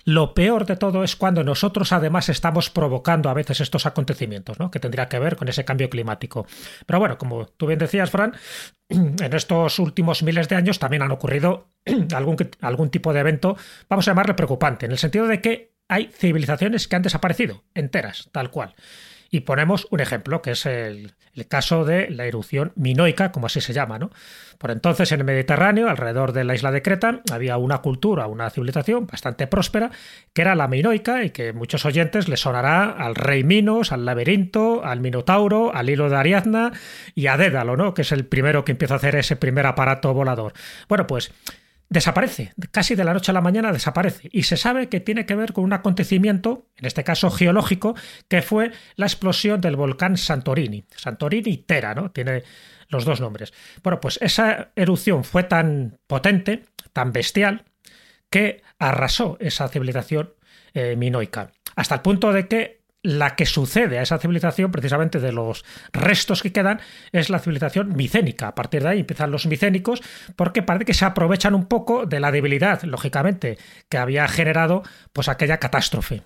Lo 0.03 0.33
peor 0.33 0.65
de 0.65 0.75
todo 0.75 1.05
es 1.05 1.15
cuando 1.15 1.45
nosotros 1.45 1.93
además 1.93 2.27
estamos 2.27 2.69
provocando 2.69 3.29
a 3.29 3.33
veces 3.33 3.61
estos 3.61 3.85
acontecimientos, 3.85 4.59
¿no? 4.59 4.69
que 4.69 4.81
tendría 4.81 5.07
que 5.07 5.17
ver 5.17 5.37
con 5.37 5.47
ese 5.47 5.63
cambio 5.63 5.89
climático. 5.89 6.45
Pero 6.85 6.99
bueno, 6.99 7.17
como 7.17 7.45
tú 7.45 7.67
bien 7.67 7.79
decías, 7.79 8.09
Fran, 8.09 8.33
en 8.89 9.33
estos 9.33 9.79
últimos 9.79 10.23
miles 10.23 10.49
de 10.49 10.57
años 10.57 10.77
también 10.77 11.01
han 11.01 11.11
ocurrido 11.11 11.69
algún, 12.13 12.35
algún 12.59 12.89
tipo 12.89 13.13
de 13.13 13.21
evento, 13.21 13.55
vamos 13.87 14.05
a 14.05 14.11
llamarle 14.11 14.33
preocupante, 14.33 14.85
en 14.85 14.91
el 14.91 14.97
sentido 14.97 15.25
de 15.27 15.39
que 15.39 15.75
hay 15.87 16.09
civilizaciones 16.11 16.89
que 16.89 16.97
han 16.97 17.01
desaparecido, 17.01 17.63
enteras, 17.75 18.27
tal 18.33 18.51
cual. 18.51 18.75
Y 19.29 19.41
ponemos 19.41 19.87
un 19.91 19.99
ejemplo, 19.99 20.41
que 20.41 20.51
es 20.51 20.65
el, 20.65 21.13
el, 21.35 21.47
caso 21.47 21.85
de 21.85 22.09
la 22.09 22.25
erupción 22.25 22.71
minoica, 22.75 23.31
como 23.31 23.45
así 23.45 23.61
se 23.61 23.73
llama. 23.73 23.99
¿no? 23.99 24.09
Por 24.57 24.71
entonces, 24.71 25.11
en 25.11 25.19
el 25.19 25.25
Mediterráneo, 25.25 25.89
alrededor 25.89 26.33
de 26.33 26.43
la 26.43 26.55
isla 26.55 26.71
de 26.71 26.81
Creta, 26.81 27.21
había 27.31 27.57
una 27.57 27.79
cultura, 27.79 28.27
una 28.27 28.49
civilización 28.49 29.07
bastante 29.07 29.47
próspera, 29.47 29.91
que 30.33 30.41
era 30.41 30.55
la 30.55 30.67
minoica 30.67 31.23
y 31.23 31.29
que 31.29 31.53
muchos 31.53 31.85
oyentes 31.85 32.27
les 32.27 32.41
sonará 32.41 32.89
al 32.89 33.15
rey 33.15 33.43
Minos, 33.43 33.91
al 33.91 34.05
laberinto, 34.05 34.83
al 34.83 34.99
Minotauro, 34.99 35.73
al 35.73 35.89
hilo 35.89 36.09
de 36.09 36.17
Ariadna 36.17 36.73
y 37.15 37.27
a 37.27 37.37
Dédalo, 37.37 37.77
¿no? 37.77 37.93
que 37.93 38.01
es 38.01 38.11
el 38.11 38.25
primero 38.25 38.65
que 38.65 38.71
empieza 38.73 38.95
a 38.95 38.97
hacer 38.97 39.15
ese 39.15 39.35
primer 39.35 39.65
aparato 39.65 40.13
volador. 40.13 40.53
Bueno, 40.87 41.07
pues 41.07 41.31
desaparece, 41.89 42.53
casi 42.71 42.95
de 42.95 43.03
la 43.03 43.13
noche 43.13 43.31
a 43.31 43.33
la 43.33 43.41
mañana 43.41 43.71
desaparece. 43.71 44.29
Y 44.31 44.43
se 44.43 44.57
sabe 44.57 44.89
que 44.89 44.99
tiene 44.99 45.25
que 45.25 45.35
ver 45.35 45.53
con 45.53 45.63
un 45.63 45.73
acontecimiento, 45.73 46.67
en 46.77 46.85
este 46.85 47.03
caso 47.03 47.31
geológico, 47.31 47.95
que 48.27 48.41
fue 48.41 48.71
la 48.95 49.07
explosión 49.07 49.59
del 49.59 49.75
volcán 49.75 50.17
Santorini. 50.17 50.85
Santorini 50.95 51.51
y 51.51 51.57
Tera, 51.57 51.95
¿no? 51.95 52.11
Tiene 52.11 52.43
los 52.89 53.05
dos 53.05 53.19
nombres. 53.21 53.53
Bueno, 53.83 53.99
pues 53.99 54.19
esa 54.21 54.71
erupción 54.75 55.23
fue 55.23 55.43
tan 55.43 55.99
potente, 56.07 56.65
tan 56.93 57.11
bestial, 57.11 57.65
que 58.29 58.61
arrasó 58.77 59.37
esa 59.39 59.67
civilización 59.67 60.33
eh, 60.73 60.95
minoica. 60.95 61.51
Hasta 61.75 61.95
el 61.95 62.01
punto 62.01 62.31
de 62.31 62.47
que 62.47 62.78
la 63.01 63.35
que 63.35 63.45
sucede 63.45 63.97
a 63.97 64.01
esa 64.01 64.19
civilización, 64.19 64.71
precisamente 64.71 65.19
de 65.19 65.31
los 65.31 65.63
restos 65.93 66.41
que 66.41 66.51
quedan, 66.51 66.81
es 67.11 67.29
la 67.29 67.39
civilización 67.39 67.95
micénica. 67.95 68.49
A 68.49 68.55
partir 68.55 68.83
de 68.83 68.89
ahí 68.89 68.99
empiezan 68.99 69.31
los 69.31 69.45
micénicos, 69.45 70.01
porque 70.35 70.63
parece 70.63 70.85
que 70.85 70.93
se 70.93 71.05
aprovechan 71.05 71.55
un 71.55 71.65
poco 71.65 72.05
de 72.05 72.19
la 72.19 72.31
debilidad, 72.31 72.83
lógicamente, 72.83 73.57
que 73.87 73.97
había 73.97 74.27
generado 74.27 74.83
pues 75.13 75.29
aquella 75.29 75.57
catástrofe. 75.57 76.23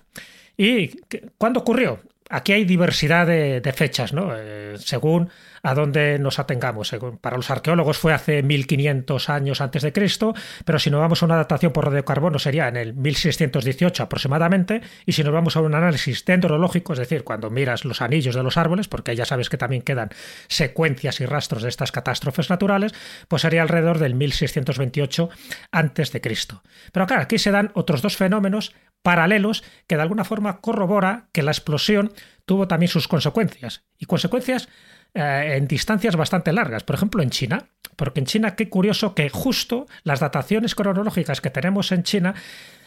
¿Y 0.56 0.98
cuándo 1.38 1.60
ocurrió? 1.60 2.00
Aquí 2.30 2.52
hay 2.52 2.64
diversidad 2.64 3.26
de, 3.26 3.72
fechas, 3.74 4.12
¿no? 4.12 4.32
Eh, 4.34 4.76
según 4.78 5.28
a 5.62 5.74
dónde 5.74 6.18
nos 6.18 6.38
atengamos. 6.38 6.94
Para 7.20 7.36
los 7.36 7.50
arqueólogos 7.50 7.98
fue 7.98 8.12
hace 8.12 8.42
1500 8.42 9.28
años 9.30 9.60
antes 9.60 9.82
de 9.82 9.92
Cristo, 9.92 10.34
pero 10.64 10.78
si 10.78 10.90
nos 10.90 11.00
vamos 11.00 11.22
a 11.22 11.26
una 11.26 11.36
datación 11.36 11.72
por 11.72 11.86
radiocarbono 11.86 12.38
sería 12.38 12.68
en 12.68 12.76
el 12.76 12.94
1618 12.94 14.02
aproximadamente, 14.02 14.82
y 15.06 15.12
si 15.12 15.24
nos 15.24 15.32
vamos 15.32 15.56
a 15.56 15.60
un 15.60 15.74
análisis 15.74 16.24
dendrológico, 16.24 16.92
es 16.92 16.98
decir, 16.98 17.24
cuando 17.24 17.50
miras 17.50 17.84
los 17.84 18.02
anillos 18.02 18.34
de 18.34 18.42
los 18.42 18.58
árboles, 18.58 18.88
porque 18.88 19.16
ya 19.16 19.24
sabes 19.24 19.48
que 19.48 19.56
también 19.56 19.82
quedan 19.82 20.10
secuencias 20.48 21.20
y 21.20 21.26
rastros 21.26 21.62
de 21.62 21.70
estas 21.70 21.92
catástrofes 21.92 22.50
naturales, 22.50 22.94
pues 23.28 23.42
sería 23.42 23.62
alrededor 23.62 23.98
del 23.98 24.14
1628 24.14 25.30
antes 25.72 26.12
de 26.12 26.20
Cristo. 26.20 26.62
Pero 26.92 27.06
claro, 27.06 27.22
aquí 27.22 27.38
se 27.38 27.50
dan 27.50 27.70
otros 27.74 28.02
dos 28.02 28.16
fenómenos 28.16 28.74
paralelos 29.04 29.62
que 29.86 29.96
de 29.96 30.02
alguna 30.02 30.24
forma 30.24 30.62
corrobora 30.62 31.28
que 31.30 31.42
la 31.42 31.50
explosión 31.50 32.10
tuvo 32.46 32.66
también 32.66 32.88
sus 32.88 33.06
consecuencias. 33.06 33.84
Y 33.98 34.06
consecuencias 34.06 34.68
eh, 35.12 35.56
en 35.58 35.68
distancias 35.68 36.16
bastante 36.16 36.54
largas. 36.54 36.84
Por 36.84 36.96
ejemplo, 36.96 37.22
en 37.22 37.28
China. 37.28 37.68
Porque 37.96 38.20
en 38.20 38.26
China, 38.26 38.56
qué 38.56 38.70
curioso 38.70 39.14
que 39.14 39.28
justo 39.28 39.86
las 40.04 40.20
dataciones 40.20 40.74
cronológicas 40.74 41.42
que 41.42 41.50
tenemos 41.50 41.92
en 41.92 42.02
China 42.02 42.34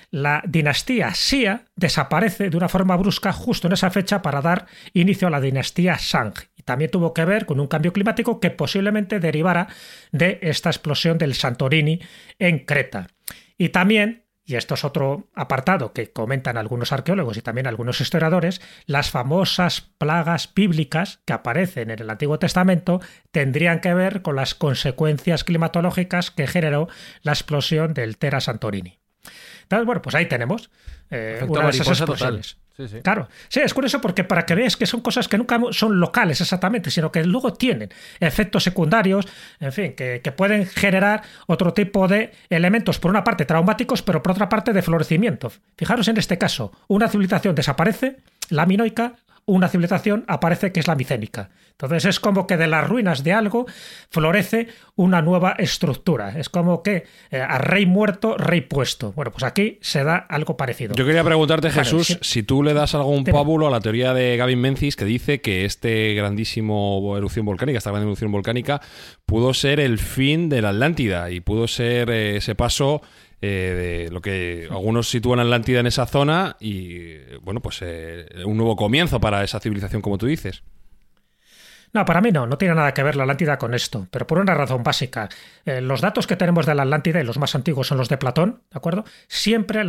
la 0.10 0.42
dinastía 0.48 1.12
Xia 1.14 1.66
desaparece 1.76 2.50
de 2.50 2.58
una 2.58 2.70
forma 2.70 2.96
brusca 2.96 3.34
justo 3.34 3.68
en 3.68 3.74
esa 3.74 3.92
fecha 3.92 4.22
para 4.22 4.42
dar 4.42 4.66
inicio 4.94 5.28
a 5.28 5.32
la 5.32 5.42
dinastía 5.42 5.98
Shang. 6.00 6.34
Y 6.56 6.64
también 6.64 6.90
tuvo 6.90 7.14
que 7.14 7.26
ver 7.26 7.46
con 7.46 7.60
un 7.60 7.68
cambio 7.68 7.94
climático 7.94 8.40
que 8.40 8.50
posiblemente 8.50 9.20
derivara 9.20 9.68
de 10.12 10.40
esta 10.42 10.70
explosión 10.70 11.18
del 11.18 11.36
Santorini 11.36 12.00
en 12.40 12.66
Creta. 12.66 13.08
Y 13.58 13.70
también 13.70 14.27
y 14.48 14.56
esto 14.56 14.76
es 14.76 14.86
otro 14.86 15.28
apartado 15.36 15.92
que 15.92 16.12
comentan 16.12 16.58
algunos 16.58 16.94
arqueólogos 16.94 17.36
y 17.36 17.42
también 17.42 17.68
algunos 17.68 18.00
historiadores, 18.00 18.62
las 18.86 19.12
famosas 19.12 19.82
plagas 19.82 20.54
bíblicas 20.56 21.20
que 21.26 21.34
aparecen 21.34 21.92
en 21.92 22.00
el 22.00 22.10
Antiguo 22.10 22.40
Testamento 22.40 23.02
tendrían 23.32 23.82
que 23.82 23.94
ver 23.94 24.22
con 24.22 24.38
las 24.38 24.56
consecuencias 24.56 25.44
climatológicas 25.44 26.32
que 26.32 26.48
generó 26.48 26.88
la 27.24 27.34
explosión 27.34 27.94
del 27.94 28.18
Tera 28.18 28.40
Santorini. 28.40 29.00
Entonces, 29.68 29.86
bueno, 29.86 30.02
pues 30.02 30.16
ahí 30.16 30.28
tenemos 30.28 30.70
eh, 31.12 31.46
una 31.46 31.64
de 31.64 31.70
esas 31.72 31.90
explosiones. 31.90 32.56
Claro, 33.04 33.28
sí, 33.50 33.60
es 33.60 33.74
curioso 33.74 34.00
porque 34.00 34.24
para 34.24 34.46
que 34.46 34.56
veas 34.56 34.78
que 34.78 34.86
son 34.86 35.02
cosas 35.02 35.28
que 35.28 35.38
nunca 35.38 35.60
son 35.72 36.00
locales 36.00 36.40
exactamente, 36.40 36.90
sino 36.90 37.12
que 37.12 37.26
luego 37.26 37.54
tienen 37.54 37.90
efectos 38.20 38.64
secundarios, 38.64 39.28
en 39.60 39.74
fin, 39.74 39.94
que, 39.94 40.22
que, 40.24 40.32
pueden 40.32 40.68
generar 40.68 41.24
otro 41.48 41.74
tipo 41.74 42.08
de 42.08 42.32
elementos, 42.50 43.00
por 43.00 43.10
una 43.10 43.24
parte 43.24 43.46
traumáticos, 43.46 44.04
pero 44.04 44.22
por 44.22 44.34
otra 44.34 44.48
parte 44.48 44.74
de 44.74 44.82
florecimiento. 44.84 45.52
Fijaros 45.76 46.08
en 46.08 46.18
este 46.18 46.38
caso, 46.38 46.72
una 46.88 47.10
civilización 47.10 47.56
desaparece, 47.56 48.18
la 48.50 48.68
minoica, 48.68 49.16
una 49.48 49.70
civilización 49.70 50.26
aparece 50.28 50.72
que 50.72 50.82
es 50.82 50.88
la 50.88 50.96
micénica. 50.96 51.50
Entonces 51.72 52.06
es 52.06 52.20
como 52.20 52.48
que 52.48 52.58
de 52.58 52.68
las 52.68 52.88
ruinas 52.88 53.24
de 53.24 53.32
algo 53.32 53.66
florece 54.10 54.68
una 54.96 55.22
nueva 55.22 55.56
estructura. 55.58 56.38
Es 56.38 56.50
como 56.50 56.84
que 56.84 57.06
eh, 57.32 57.40
a 57.40 57.58
rey 57.58 57.86
muerto, 57.86 58.36
rey 58.38 58.62
puesto. 58.62 59.14
Bueno, 59.14 59.32
pues 59.32 59.44
aquí 59.44 59.80
se 59.82 60.04
da 60.04 60.18
algo 60.18 60.58
parecido. 60.58 60.96
Yo 60.96 61.06
quería 61.06 61.24
preguntarte, 61.24 61.70
Jesús, 61.70 62.20
si... 62.22 62.44
tú 62.44 62.62
le 62.62 62.74
das 62.74 62.94
algún 62.94 63.24
pábulo 63.24 63.68
a 63.68 63.72
la 63.72 63.80
teoría 63.80 64.14
de 64.14 64.36
Gavin 64.36 64.60
Menzies 64.60 64.98
que 64.98 65.06
dice 65.06 65.40
que 65.40 65.64
este 65.64 66.14
grandísimo 66.14 67.16
erupción 67.16 67.46
volcánica, 67.46 67.78
esta 67.78 67.92
gran 67.92 68.04
erupción 68.04 68.32
volcánica, 68.32 68.82
pudo 69.26 69.54
ser 69.54 69.80
el 69.80 69.98
fin 69.98 70.50
de 70.50 70.62
la 70.62 70.70
Atlántida 70.70 71.32
y 71.32 71.40
pudo 71.40 71.68
ser 71.68 72.10
eh, 72.10 72.38
ese 72.38 72.54
paso 72.54 73.02
eh, 73.42 74.06
de 74.06 74.12
lo 74.12 74.22
que 74.22 74.68
algunos 74.70 75.10
sitúan 75.10 75.40
a 75.40 75.44
Atlántida 75.44 75.80
en 75.80 75.88
esa 75.88 76.06
zona 76.06 76.58
y, 76.60 77.18
bueno, 77.42 77.62
pues 77.62 77.80
eh, 77.82 78.28
un 78.46 78.58
nuevo 78.58 78.76
comienzo 78.76 79.20
para 79.20 79.44
esa 79.44 79.60
civilización, 79.60 80.02
como 80.02 80.18
tú 80.18 80.26
dices. 80.26 80.64
No, 81.98 82.06
para 82.06 82.22
mí 82.22 82.32
no, 82.32 82.46
no 82.46 82.60
tiene 82.60 82.76
nada 82.76 82.94
que 82.94 83.02
ver 83.02 83.16
la 83.16 83.24
Atlántida 83.24 83.58
con 83.58 83.74
esto, 83.74 84.08
pero 84.12 84.28
por 84.28 84.38
una 84.38 84.54
razón 84.54 84.84
básica. 84.84 85.30
Eh, 85.66 85.82
los 85.82 86.00
datos 86.00 86.28
que 86.28 86.36
tenemos 86.36 86.68
de 86.68 86.76
la 86.76 86.84
Atlántida, 86.84 87.20
y 87.20 87.24
los 87.24 87.40
más 87.40 87.56
antiguos 87.56 87.88
son 87.88 87.98
los 87.98 88.08
de 88.08 88.18
Platón, 88.18 88.62
¿de 88.70 88.78
acuerdo? 88.78 89.04
Siempre, 89.28 89.84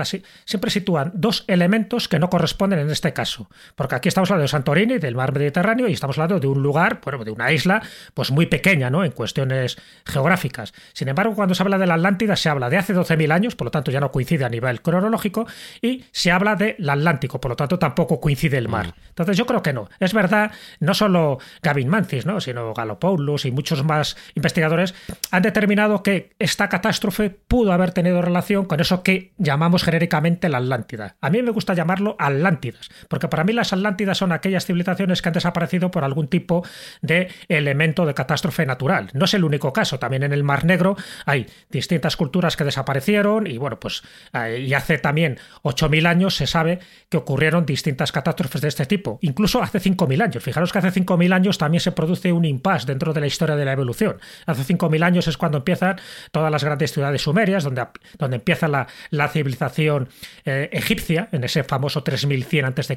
siempre 0.47 0.71
sitúan 0.71 1.13
dos 1.13 1.45
elementos 1.49 2.09
que 2.09 2.19
no 2.19 2.31
corresponden 2.31 2.79
en 2.79 2.91
este 2.91 3.13
caso. 3.13 3.51
Porque 3.77 3.95
aquí 3.95 4.09
estamos 4.09 4.31
hablando 4.31 4.45
de 4.45 4.49
Santorini, 4.49 4.97
del 4.97 5.17
mar 5.17 5.35
Mediterráneo, 5.35 5.87
y 5.87 5.93
estamos 5.93 6.17
hablando 6.17 6.41
de 6.41 6.47
un 6.47 6.63
lugar, 6.63 7.03
bueno, 7.05 7.23
de 7.25 7.31
una 7.31 7.53
isla, 7.53 7.83
pues 8.15 8.31
muy 8.31 8.47
pequeña, 8.47 8.89
¿no? 8.89 9.05
En 9.05 9.13
cuestiones 9.13 9.77
geográficas. 10.07 10.73
Sin 10.95 11.09
embargo, 11.09 11.35
cuando 11.35 11.55
se 11.55 11.63
habla 11.63 11.77
de 11.77 11.87
la 11.87 11.97
Atlántida, 11.97 12.37
se 12.37 12.49
habla 12.49 12.71
de 12.71 12.79
hace 12.79 12.95
12.000 12.95 13.33
años, 13.33 13.55
por 13.55 13.67
lo 13.67 13.71
tanto 13.71 13.91
ya 13.91 14.01
no 14.01 14.11
coincide 14.11 14.47
a 14.47 14.49
nivel 14.49 14.81
cronológico, 14.81 15.47
y 15.83 16.07
se 16.11 16.31
habla 16.31 16.57
del 16.57 16.89
Atlántico, 16.89 17.39
por 17.39 17.51
lo 17.51 17.57
tanto 17.57 17.79
tampoco 17.79 18.19
coincide 18.19 18.57
el 18.57 18.69
mar. 18.69 18.87
Mm. 18.87 19.09
Entonces 19.11 19.37
yo 19.37 19.45
creo 19.45 19.63
que 19.63 19.75
no. 19.75 19.91
Es 20.01 20.15
verdad, 20.15 20.53
no 20.81 20.95
solo 20.95 21.39
Gavin 21.61 21.98
Mancis, 21.99 22.27
¿no? 22.27 22.41
sino 22.41 22.73
Galopoulos 22.75 23.45
y 23.45 23.51
muchos 23.51 23.85
más 23.85 24.17
investigadores, 24.37 24.95
han 25.33 25.43
determinado 25.43 26.05
que 26.05 26.31
esta 26.39 26.69
catástrofe 26.69 27.31
pudo 27.31 27.73
haber 27.73 27.91
tenido 27.91 28.23
relación 28.23 28.67
con 28.67 28.79
eso 28.79 29.03
que 29.03 29.33
llamamos 29.37 29.83
genéricamente 29.83 30.49
la 30.49 30.59
Atlántida. 30.59 31.17
A 31.21 31.31
mí 31.31 31.43
me 31.43 31.51
gusta 31.51 31.75
llamarlo 31.75 32.15
Atlántidas, 32.19 32.89
porque 33.09 33.27
para 33.27 33.43
mí 33.43 33.53
las 33.53 33.73
Atlántidas 33.73 34.19
son 34.19 34.33
aquellas 34.33 34.65
civilizaciones 34.65 35.23
que 35.23 35.29
han 35.29 35.33
desaparecido 35.33 35.91
por 35.91 36.05
algún 36.05 36.29
tipo 36.29 36.65
de 37.03 37.31
elemento 37.49 38.07
de 38.07 38.15
catástrofe 38.15 38.65
natural. 38.65 39.11
No 39.13 39.25
es 39.25 39.35
el 39.35 39.43
único 39.43 39.73
caso, 39.73 39.99
también 39.99 40.23
en 40.23 40.33
el 40.33 40.45
Mar 40.45 40.65
Negro 40.65 40.97
hay 41.27 41.47
distintas 41.71 42.17
culturas 42.17 42.57
que 42.57 42.65
desaparecieron 42.65 43.47
y 43.47 43.59
bueno, 43.59 43.81
pues 43.81 44.03
eh, 44.35 44.65
y 44.69 44.75
hace 44.75 44.99
también 44.99 45.39
8.000 45.63 46.07
años 46.07 46.37
se 46.37 46.47
sabe 46.47 46.79
que 47.09 47.17
ocurrieron 47.17 47.67
distintas 47.67 48.13
catástrofes 48.13 48.61
de 48.61 48.69
este 48.69 48.87
tipo, 48.87 49.19
incluso 49.23 49.63
hace 49.63 49.81
5.000 49.81 50.23
años. 50.23 50.45
Fijaros 50.45 50.73
que 50.73 50.79
hace 50.79 50.93
5.000 50.93 51.33
años 51.33 51.59
también 51.59 51.78
se 51.81 51.93
produce 51.93 52.33
un 52.33 52.45
impasse 52.45 52.87
dentro 52.87 53.13
de 53.13 53.21
la 53.21 53.27
historia 53.27 53.57
de 53.57 53.65
la 53.65 53.73
evolución. 53.73 54.19
Hace 54.47 54.75
5.000 54.75 55.03
años 55.05 55.29
es 55.29 55.37
cuando 55.37 55.59
empiezan 55.59 56.01
todas 56.33 56.51
las 56.51 56.65
grandes 56.65 56.93
ciudades 56.93 57.23
sumerias, 57.23 57.65
donde, 57.65 57.87
donde 58.19 58.37
empieza 58.37 58.69
la, 58.69 58.87
la 59.11 59.29
civilización 59.29 60.09
eh, 60.45 60.69
egipcia, 60.73 61.29
en 61.33 61.45
ese 61.45 61.65
famoso 61.65 62.03
3100 62.03 62.65
a.C., 62.65 62.97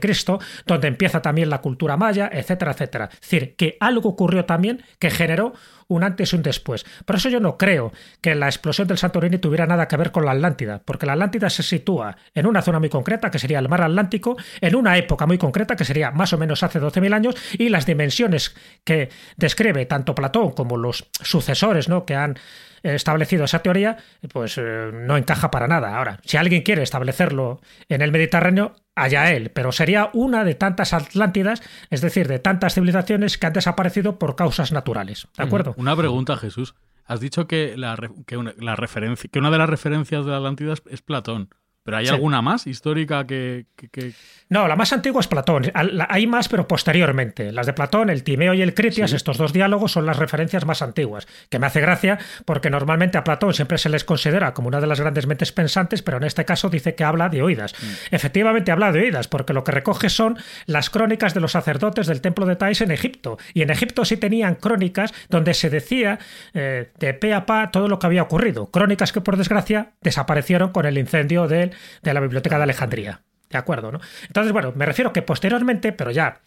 donde 0.66 0.88
empieza 0.88 1.22
también 1.22 1.50
la 1.50 1.62
cultura 1.62 1.98
maya, 1.98 2.30
etcétera, 2.32 2.72
etcétera. 2.72 3.10
Es 3.12 3.22
decir, 3.22 3.56
que 3.56 3.78
algo 3.80 4.10
ocurrió 4.10 4.46
también 4.46 4.84
que 5.00 5.10
generó 5.10 5.54
un 5.92 6.04
antes 6.04 6.32
y 6.32 6.36
un 6.36 6.44
después. 6.44 6.86
Por 7.06 7.18
eso 7.18 7.30
yo 7.30 7.40
no 7.40 7.58
creo 7.58 7.92
que 8.22 8.34
la 8.34 8.48
explosión 8.48 8.88
del 8.88 8.98
Santorini 8.98 9.38
tuviera 9.38 9.68
nada 9.68 9.88
que 9.88 9.98
ver 9.98 10.12
con 10.12 10.26
la 10.26 10.32
Atlántida, 10.32 10.82
porque 10.84 11.06
la 11.06 11.14
Atlántida 11.14 11.50
se 11.50 11.64
sitúa 11.64 12.16
en 12.34 12.46
una 12.46 12.62
zona 12.62 12.80
muy 12.80 12.90
concreta, 12.90 13.30
que 13.30 13.40
sería 13.40 13.60
el 13.60 13.68
mar 13.68 13.82
Atlántico, 13.82 14.38
en 14.62 14.76
una 14.76 14.98
época 14.98 15.28
muy 15.28 15.38
concreta, 15.38 15.76
que 15.76 15.86
sería 15.86 16.12
más 16.12 16.32
o 16.34 16.38
menos 16.38 16.64
hace 16.64 16.80
12.000 16.80 17.14
años, 17.14 17.36
y 17.54 17.70
las 17.70 17.86
dimensiones 17.86 18.56
que 18.84 19.10
describe 19.38 19.86
tanto 19.86 20.16
Platón 20.16 20.52
como 20.52 20.78
los 20.78 21.10
sucesores 21.22 21.90
¿no? 21.90 22.06
que 22.06 22.16
han 22.16 22.38
establecido 22.84 23.46
esa 23.46 23.60
teoría, 23.60 23.98
pues 24.32 24.58
eh, 24.58 24.92
no 24.92 25.18
encaja 25.18 25.52
para 25.52 25.68
nada. 25.68 25.98
Ahora, 25.98 26.20
si 26.24 26.38
alguien 26.38 26.64
quiere 26.64 26.82
establecerlo 26.82 27.62
en 27.90 28.02
el 28.02 28.12
Mediterráneo, 28.12 28.76
allá 28.96 29.32
él, 29.32 29.52
pero 29.52 29.72
sería 29.72 30.10
una 30.14 30.44
de 30.44 30.56
tantas 30.56 30.94
Atlántidas, 30.94 31.62
es 31.90 32.02
decir, 32.02 32.28
de 32.28 32.40
tantas 32.40 32.74
civilizaciones 32.74 33.38
que 33.38 33.48
han 33.48 33.54
desaparecido 33.54 34.18
por 34.18 34.36
causas 34.36 34.72
naturales. 34.72 35.28
¿De 35.38 35.44
acuerdo? 35.44 35.76
Una 35.78 35.96
pregunta, 35.96 36.38
Jesús. 36.38 36.76
Has 37.06 37.20
dicho 37.20 37.46
que, 37.46 37.76
la, 37.78 37.98
que, 38.26 38.38
una, 38.38 38.76
referencia, 38.76 39.30
que 39.32 39.40
una 39.40 39.52
de 39.52 39.58
las 39.58 39.70
referencias 39.70 40.26
de 40.26 40.32
la 40.32 40.38
Atlántida 40.38 40.74
es 40.90 41.02
Platón. 41.02 41.50
¿Pero 41.84 41.98
hay 41.98 42.06
Sí. 42.06 42.14
alguna 42.14 42.42
más 42.44 42.68
histórica 42.68 43.26
que, 43.26 43.66
que- 43.76 43.90
que- 43.90 44.14
No, 44.50 44.68
la 44.68 44.76
más 44.76 44.94
antigua 44.94 45.22
es 45.22 45.28
Platón. 45.28 45.64
Hay 46.10 46.28
más, 46.28 46.48
pero 46.50 46.68
posteriormente. 46.68 47.52
Las 47.52 47.66
de 47.66 47.74
Platón, 47.74 48.10
el 48.10 48.24
Timeo 48.24 48.54
y 48.54 48.62
el 48.62 48.74
Critias, 48.76 49.14
estos 49.14 49.38
dos 49.38 49.52
diálogos 49.54 49.92
son 49.94 50.06
las 50.06 50.18
referencias 50.18 50.66
más 50.66 50.82
antiguas. 50.82 51.28
Que 51.50 51.58
me 51.58 51.68
hace 51.68 51.82
gracia 51.82 52.20
porque 52.46 52.70
normalmente 52.70 53.18
a 53.18 53.24
Platón 53.24 53.54
siempre 53.54 53.78
se 53.78 53.90
les 53.90 54.04
considera 54.04 54.54
como 54.54 54.68
una 54.68 54.80
de 54.82 54.88
las 54.88 55.00
grandes 55.00 55.26
mentes 55.26 55.52
pensantes, 55.52 56.02
pero 56.04 56.18
en 56.18 56.24
este 56.24 56.46
caso 56.46 56.70
dice 56.70 56.94
que 56.96 57.04
habla 57.04 57.30
de 57.30 57.42
oídas. 57.42 57.74
Efectivamente 58.12 58.72
habla 58.72 58.92
de 58.92 59.00
oídas, 59.00 59.28
porque 59.28 59.54
lo 59.54 59.64
que 59.64 59.72
recoge 59.72 60.10
son 60.10 60.38
las 60.66 60.90
crónicas 60.90 61.34
de 61.34 61.40
los 61.40 61.54
sacerdotes 61.54 62.06
del 62.08 62.22
templo 62.22 62.46
de 62.46 62.58
Tais 62.58 62.82
en 62.82 62.92
Egipto. 62.92 63.38
Y 63.54 63.62
en 63.64 63.70
Egipto 63.70 64.06
sí 64.06 64.18
tenían 64.18 64.56
crónicas 64.56 65.14
donde 65.30 65.54
se 65.54 65.70
decía 65.70 66.20
eh, 66.54 66.92
de 67.00 67.14
pe 67.14 67.34
a 67.34 67.46
pa 67.46 67.72
todo 67.72 67.88
lo 67.88 67.98
que 68.00 68.06
había 68.08 68.24
ocurrido. 68.24 68.68
Crónicas 68.70 69.12
que, 69.14 69.22
por 69.22 69.38
desgracia, 69.38 69.92
desaparecieron 70.02 70.72
con 70.72 70.86
el 70.86 70.98
incendio 70.98 71.48
del- 71.48 71.71
de 72.02 72.14
la 72.14 72.20
biblioteca 72.20 72.58
de 72.58 72.64
Alejandría. 72.64 73.22
¿De 73.50 73.58
acuerdo? 73.58 73.92
¿no? 73.92 74.00
Entonces, 74.28 74.54
bueno, 74.54 74.72
me 74.76 74.86
refiero 74.86 75.12
que 75.12 75.22
posteriormente, 75.22 75.92
pero 75.92 76.12
ya 76.12 76.42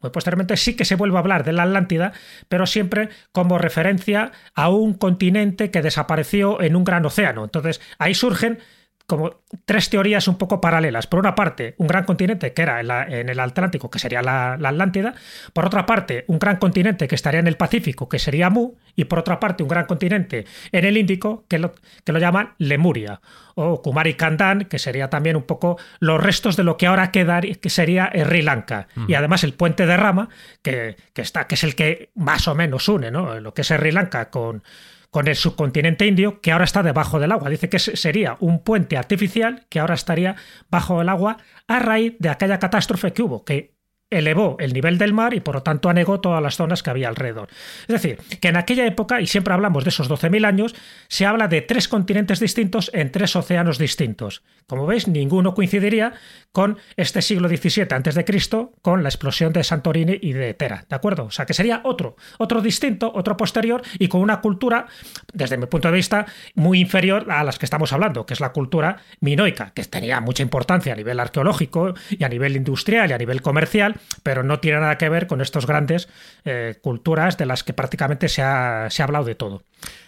muy 0.00 0.10
posteriormente 0.10 0.56
sí 0.56 0.76
que 0.76 0.84
se 0.84 0.94
vuelve 0.94 1.16
a 1.16 1.20
hablar 1.20 1.44
de 1.44 1.52
la 1.52 1.64
Atlántida, 1.64 2.12
pero 2.48 2.66
siempre 2.66 3.08
como 3.32 3.58
referencia 3.58 4.32
a 4.54 4.68
un 4.68 4.94
continente 4.94 5.70
que 5.70 5.82
desapareció 5.82 6.60
en 6.60 6.76
un 6.76 6.84
gran 6.84 7.04
océano. 7.04 7.44
Entonces, 7.44 7.80
ahí 7.98 8.14
surgen 8.14 8.58
como 9.08 9.40
tres 9.64 9.88
teorías 9.88 10.28
un 10.28 10.36
poco 10.36 10.60
paralelas. 10.60 11.06
Por 11.06 11.18
una 11.18 11.34
parte, 11.34 11.74
un 11.78 11.86
gran 11.86 12.04
continente 12.04 12.52
que 12.52 12.60
era 12.60 12.78
en, 12.80 12.88
la- 12.88 13.04
en 13.04 13.30
el 13.30 13.40
Atlántico, 13.40 13.88
que 13.90 13.98
sería 13.98 14.20
la, 14.20 14.58
la 14.60 14.68
Atlántida. 14.68 15.14
Por 15.54 15.64
otra 15.64 15.86
parte, 15.86 16.24
un 16.28 16.38
gran 16.38 16.56
continente 16.58 17.08
que 17.08 17.14
estaría 17.14 17.40
en 17.40 17.46
el 17.46 17.56
Pacífico, 17.56 18.06
que 18.10 18.18
sería 18.18 18.50
Mu. 18.50 18.74
Y 18.96 19.06
por 19.06 19.18
otra 19.18 19.40
parte, 19.40 19.62
un 19.62 19.68
gran 19.70 19.86
continente 19.86 20.44
en 20.72 20.84
el 20.84 20.98
Índico, 20.98 21.46
que 21.48 21.58
lo, 21.58 21.74
que 22.04 22.12
lo 22.12 22.18
llaman 22.18 22.52
Lemuria. 22.58 23.22
O 23.54 23.80
Kumari 23.80 24.12
Kandan, 24.12 24.66
que 24.66 24.78
sería 24.78 25.08
también 25.08 25.36
un 25.36 25.44
poco 25.44 25.78
los 26.00 26.22
restos 26.22 26.56
de 26.56 26.64
lo 26.64 26.76
que 26.76 26.86
ahora 26.86 27.10
queda, 27.10 27.40
que 27.40 27.70
sería 27.70 28.12
Sri 28.14 28.42
Lanka. 28.42 28.88
Y 29.08 29.14
además 29.14 29.42
el 29.42 29.54
puente 29.54 29.86
de 29.86 29.96
Rama, 29.96 30.28
que, 30.62 30.96
que 31.14 31.22
está, 31.22 31.46
que 31.46 31.54
es 31.54 31.64
el 31.64 31.74
que 31.74 32.10
más 32.14 32.46
o 32.46 32.54
menos 32.54 32.86
une, 32.88 33.10
¿no? 33.10 33.40
Lo 33.40 33.54
que 33.54 33.62
es 33.62 33.68
Sri 33.68 33.90
Lanka 33.90 34.28
con 34.28 34.62
con 35.10 35.28
el 35.28 35.36
subcontinente 35.36 36.06
indio 36.06 36.40
que 36.40 36.52
ahora 36.52 36.64
está 36.64 36.82
debajo 36.82 37.18
del 37.18 37.32
agua. 37.32 37.50
Dice 37.50 37.68
que 37.68 37.78
sería 37.78 38.36
un 38.40 38.62
puente 38.62 38.96
artificial 38.96 39.66
que 39.68 39.80
ahora 39.80 39.94
estaría 39.94 40.36
bajo 40.70 41.00
el 41.00 41.08
agua 41.08 41.38
a 41.66 41.78
raíz 41.78 42.14
de 42.18 42.28
aquella 42.28 42.58
catástrofe 42.58 43.12
que 43.12 43.22
hubo, 43.22 43.44
que 43.44 43.77
elevó 44.10 44.56
el 44.58 44.72
nivel 44.72 44.98
del 44.98 45.12
mar 45.12 45.34
y 45.34 45.40
por 45.40 45.56
lo 45.56 45.62
tanto 45.62 45.88
anegó 45.88 46.20
todas 46.20 46.42
las 46.42 46.56
zonas 46.56 46.82
que 46.82 46.90
había 46.90 47.08
alrededor. 47.08 47.48
Es 47.82 47.88
decir, 47.88 48.18
que 48.40 48.48
en 48.48 48.56
aquella 48.56 48.86
época, 48.86 49.20
y 49.20 49.26
siempre 49.26 49.54
hablamos 49.54 49.84
de 49.84 49.90
esos 49.90 50.10
12.000 50.10 50.46
años, 50.46 50.74
se 51.08 51.26
habla 51.26 51.48
de 51.48 51.60
tres 51.60 51.88
continentes 51.88 52.40
distintos 52.40 52.90
en 52.94 53.12
tres 53.12 53.36
océanos 53.36 53.78
distintos. 53.78 54.42
Como 54.66 54.86
veis, 54.86 55.08
ninguno 55.08 55.54
coincidiría 55.54 56.12
con 56.52 56.78
este 56.96 57.22
siglo 57.22 57.48
XVII 57.48 58.24
Cristo, 58.24 58.72
con 58.82 59.02
la 59.02 59.08
explosión 59.08 59.52
de 59.52 59.64
Santorini 59.64 60.18
y 60.20 60.32
de 60.32 60.54
Tera, 60.54 60.84
¿de 60.88 60.96
acuerdo? 60.96 61.24
O 61.24 61.30
sea, 61.30 61.46
que 61.46 61.54
sería 61.54 61.80
otro, 61.84 62.16
otro 62.38 62.60
distinto, 62.60 63.10
otro 63.14 63.36
posterior 63.36 63.82
y 63.98 64.08
con 64.08 64.20
una 64.20 64.40
cultura, 64.40 64.86
desde 65.32 65.56
mi 65.56 65.66
punto 65.66 65.88
de 65.88 65.94
vista, 65.94 66.26
muy 66.54 66.80
inferior 66.80 67.30
a 67.30 67.44
las 67.44 67.58
que 67.58 67.66
estamos 67.66 67.92
hablando, 67.92 68.26
que 68.26 68.34
es 68.34 68.40
la 68.40 68.52
cultura 68.52 68.98
minoica, 69.20 69.72
que 69.74 69.84
tenía 69.84 70.20
mucha 70.20 70.42
importancia 70.42 70.92
a 70.92 70.96
nivel 70.96 71.20
arqueológico 71.20 71.94
y 72.10 72.24
a 72.24 72.28
nivel 72.28 72.56
industrial 72.56 73.10
y 73.10 73.12
a 73.12 73.18
nivel 73.18 73.42
comercial, 73.42 73.97
pero 74.22 74.42
no 74.42 74.60
tiene 74.60 74.80
nada 74.80 74.98
que 74.98 75.08
ver 75.08 75.26
con 75.26 75.40
estas 75.40 75.66
grandes 75.66 76.08
eh, 76.44 76.78
culturas 76.82 77.36
de 77.38 77.46
las 77.46 77.64
que 77.64 77.72
prácticamente 77.72 78.28
se 78.28 78.42
ha, 78.42 78.88
se 78.90 79.02
ha 79.02 79.06
hablado 79.06 79.24
de 79.24 79.34
todo. 79.34 79.62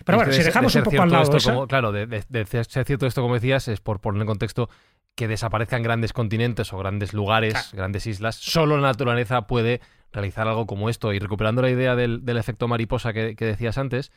Pero 0.04 0.18
bueno, 0.18 0.30
De 0.32 0.38
si 0.38 0.44
dejamos 0.44 0.72
de 0.72 0.80
un 0.80 0.84
poco 0.84 1.02
al 1.02 1.10
lado 1.10 1.22
esto 1.24 1.36
esa- 1.36 1.52
como- 1.54 1.66
claro, 1.66 1.92
de, 1.92 2.22
ser 2.48 2.84
cierto 2.84 3.06
esto, 3.06 3.22
como 3.22 3.34
decías, 3.34 3.68
es 3.68 3.80
por 3.80 4.00
poner 4.00 4.20
en 4.22 4.26
contexto 4.26 4.68
que 5.16 5.28
desaparezcan 5.28 5.82
grandes 5.82 6.12
continentes 6.12 6.72
o 6.72 6.78
grandes 6.78 7.12
lugares, 7.12 7.52
Claro. 7.52 7.68
grandes 7.74 8.06
islas. 8.06 8.36
Solo 8.36 8.76
la 8.78 8.88
naturaleza 8.88 9.46
puede 9.46 9.80
realizar 10.12 10.48
algo 10.48 10.66
como 10.66 10.88
esto. 10.88 11.12
Y 11.12 11.18
recuperando 11.18 11.62
la 11.62 11.70
idea 11.70 11.94
del, 11.96 12.24
del 12.24 12.36
efecto 12.38 12.68
mariposa 12.68 13.12
que, 13.12 13.36
que 13.36 13.44
decías 13.44 13.76
antes, 13.76 14.12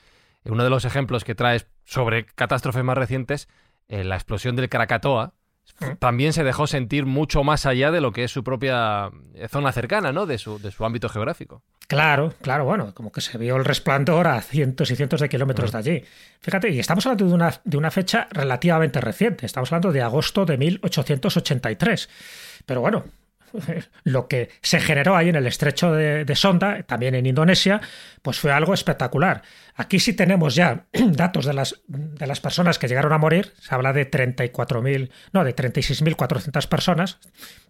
eh, 0.45 0.51
uno 0.51 0.63
de 0.63 0.69
los 0.69 0.85
ejemplos 0.85 1.23
que 1.23 1.35
traes 1.35 1.67
sobre 1.83 2.25
catástrofes 2.25 2.83
más 2.83 2.97
recientes, 2.97 3.49
eh, 3.89 4.03
la 4.03 4.15
explosión 4.15 4.55
del 4.55 4.69
Krakatoa. 4.69 5.33
También 5.99 6.33
se 6.33 6.43
dejó 6.43 6.67
sentir 6.67 7.05
mucho 7.05 7.43
más 7.43 7.65
allá 7.65 7.91
de 7.91 8.01
lo 8.01 8.11
que 8.11 8.23
es 8.23 8.31
su 8.31 8.43
propia 8.43 9.09
eh, 9.35 9.47
zona 9.47 9.71
cercana, 9.71 10.11
¿no? 10.11 10.25
De 10.25 10.37
su, 10.37 10.59
de 10.59 10.71
su 10.71 10.85
ámbito 10.85 11.09
geográfico. 11.09 11.63
Claro, 11.87 12.33
claro, 12.41 12.65
bueno, 12.65 12.93
como 12.93 13.11
que 13.11 13.21
se 13.21 13.37
vio 13.37 13.57
el 13.57 13.65
resplandor 13.65 14.27
a 14.27 14.41
cientos 14.41 14.89
y 14.91 14.95
cientos 14.95 15.19
de 15.19 15.29
kilómetros 15.29 15.71
de 15.71 15.77
allí. 15.77 16.03
Fíjate, 16.41 16.69
y 16.69 16.79
estamos 16.79 17.05
hablando 17.05 17.27
de 17.27 17.33
una, 17.33 17.61
de 17.63 17.77
una 17.77 17.91
fecha 17.91 18.27
relativamente 18.31 19.01
reciente, 19.01 19.45
estamos 19.45 19.71
hablando 19.71 19.91
de 19.91 20.01
agosto 20.01 20.45
de 20.45 20.57
1883. 20.57 22.09
Pero 22.65 22.81
bueno, 22.81 23.05
lo 24.03 24.27
que 24.27 24.49
se 24.61 24.79
generó 24.79 25.15
ahí 25.15 25.29
en 25.29 25.35
el 25.35 25.47
estrecho 25.47 25.91
de, 25.91 26.25
de 26.25 26.35
Sonda, 26.35 26.83
también 26.83 27.15
en 27.15 27.25
Indonesia, 27.25 27.81
pues 28.21 28.39
fue 28.39 28.51
algo 28.51 28.73
espectacular. 28.73 29.43
Aquí 29.75 29.99
sí 29.99 30.13
tenemos 30.13 30.55
ya 30.55 30.85
datos 30.93 31.45
de 31.45 31.53
las, 31.53 31.81
de 31.87 32.27
las 32.27 32.39
personas 32.39 32.79
que 32.79 32.87
llegaron 32.87 33.13
a 33.13 33.17
morir, 33.17 33.53
se 33.59 33.73
habla 33.73 33.93
de 33.93 34.09
34.000, 34.09 35.09
no, 35.31 35.43
de 35.43 35.55
36.400 35.55 36.67
personas, 36.67 37.19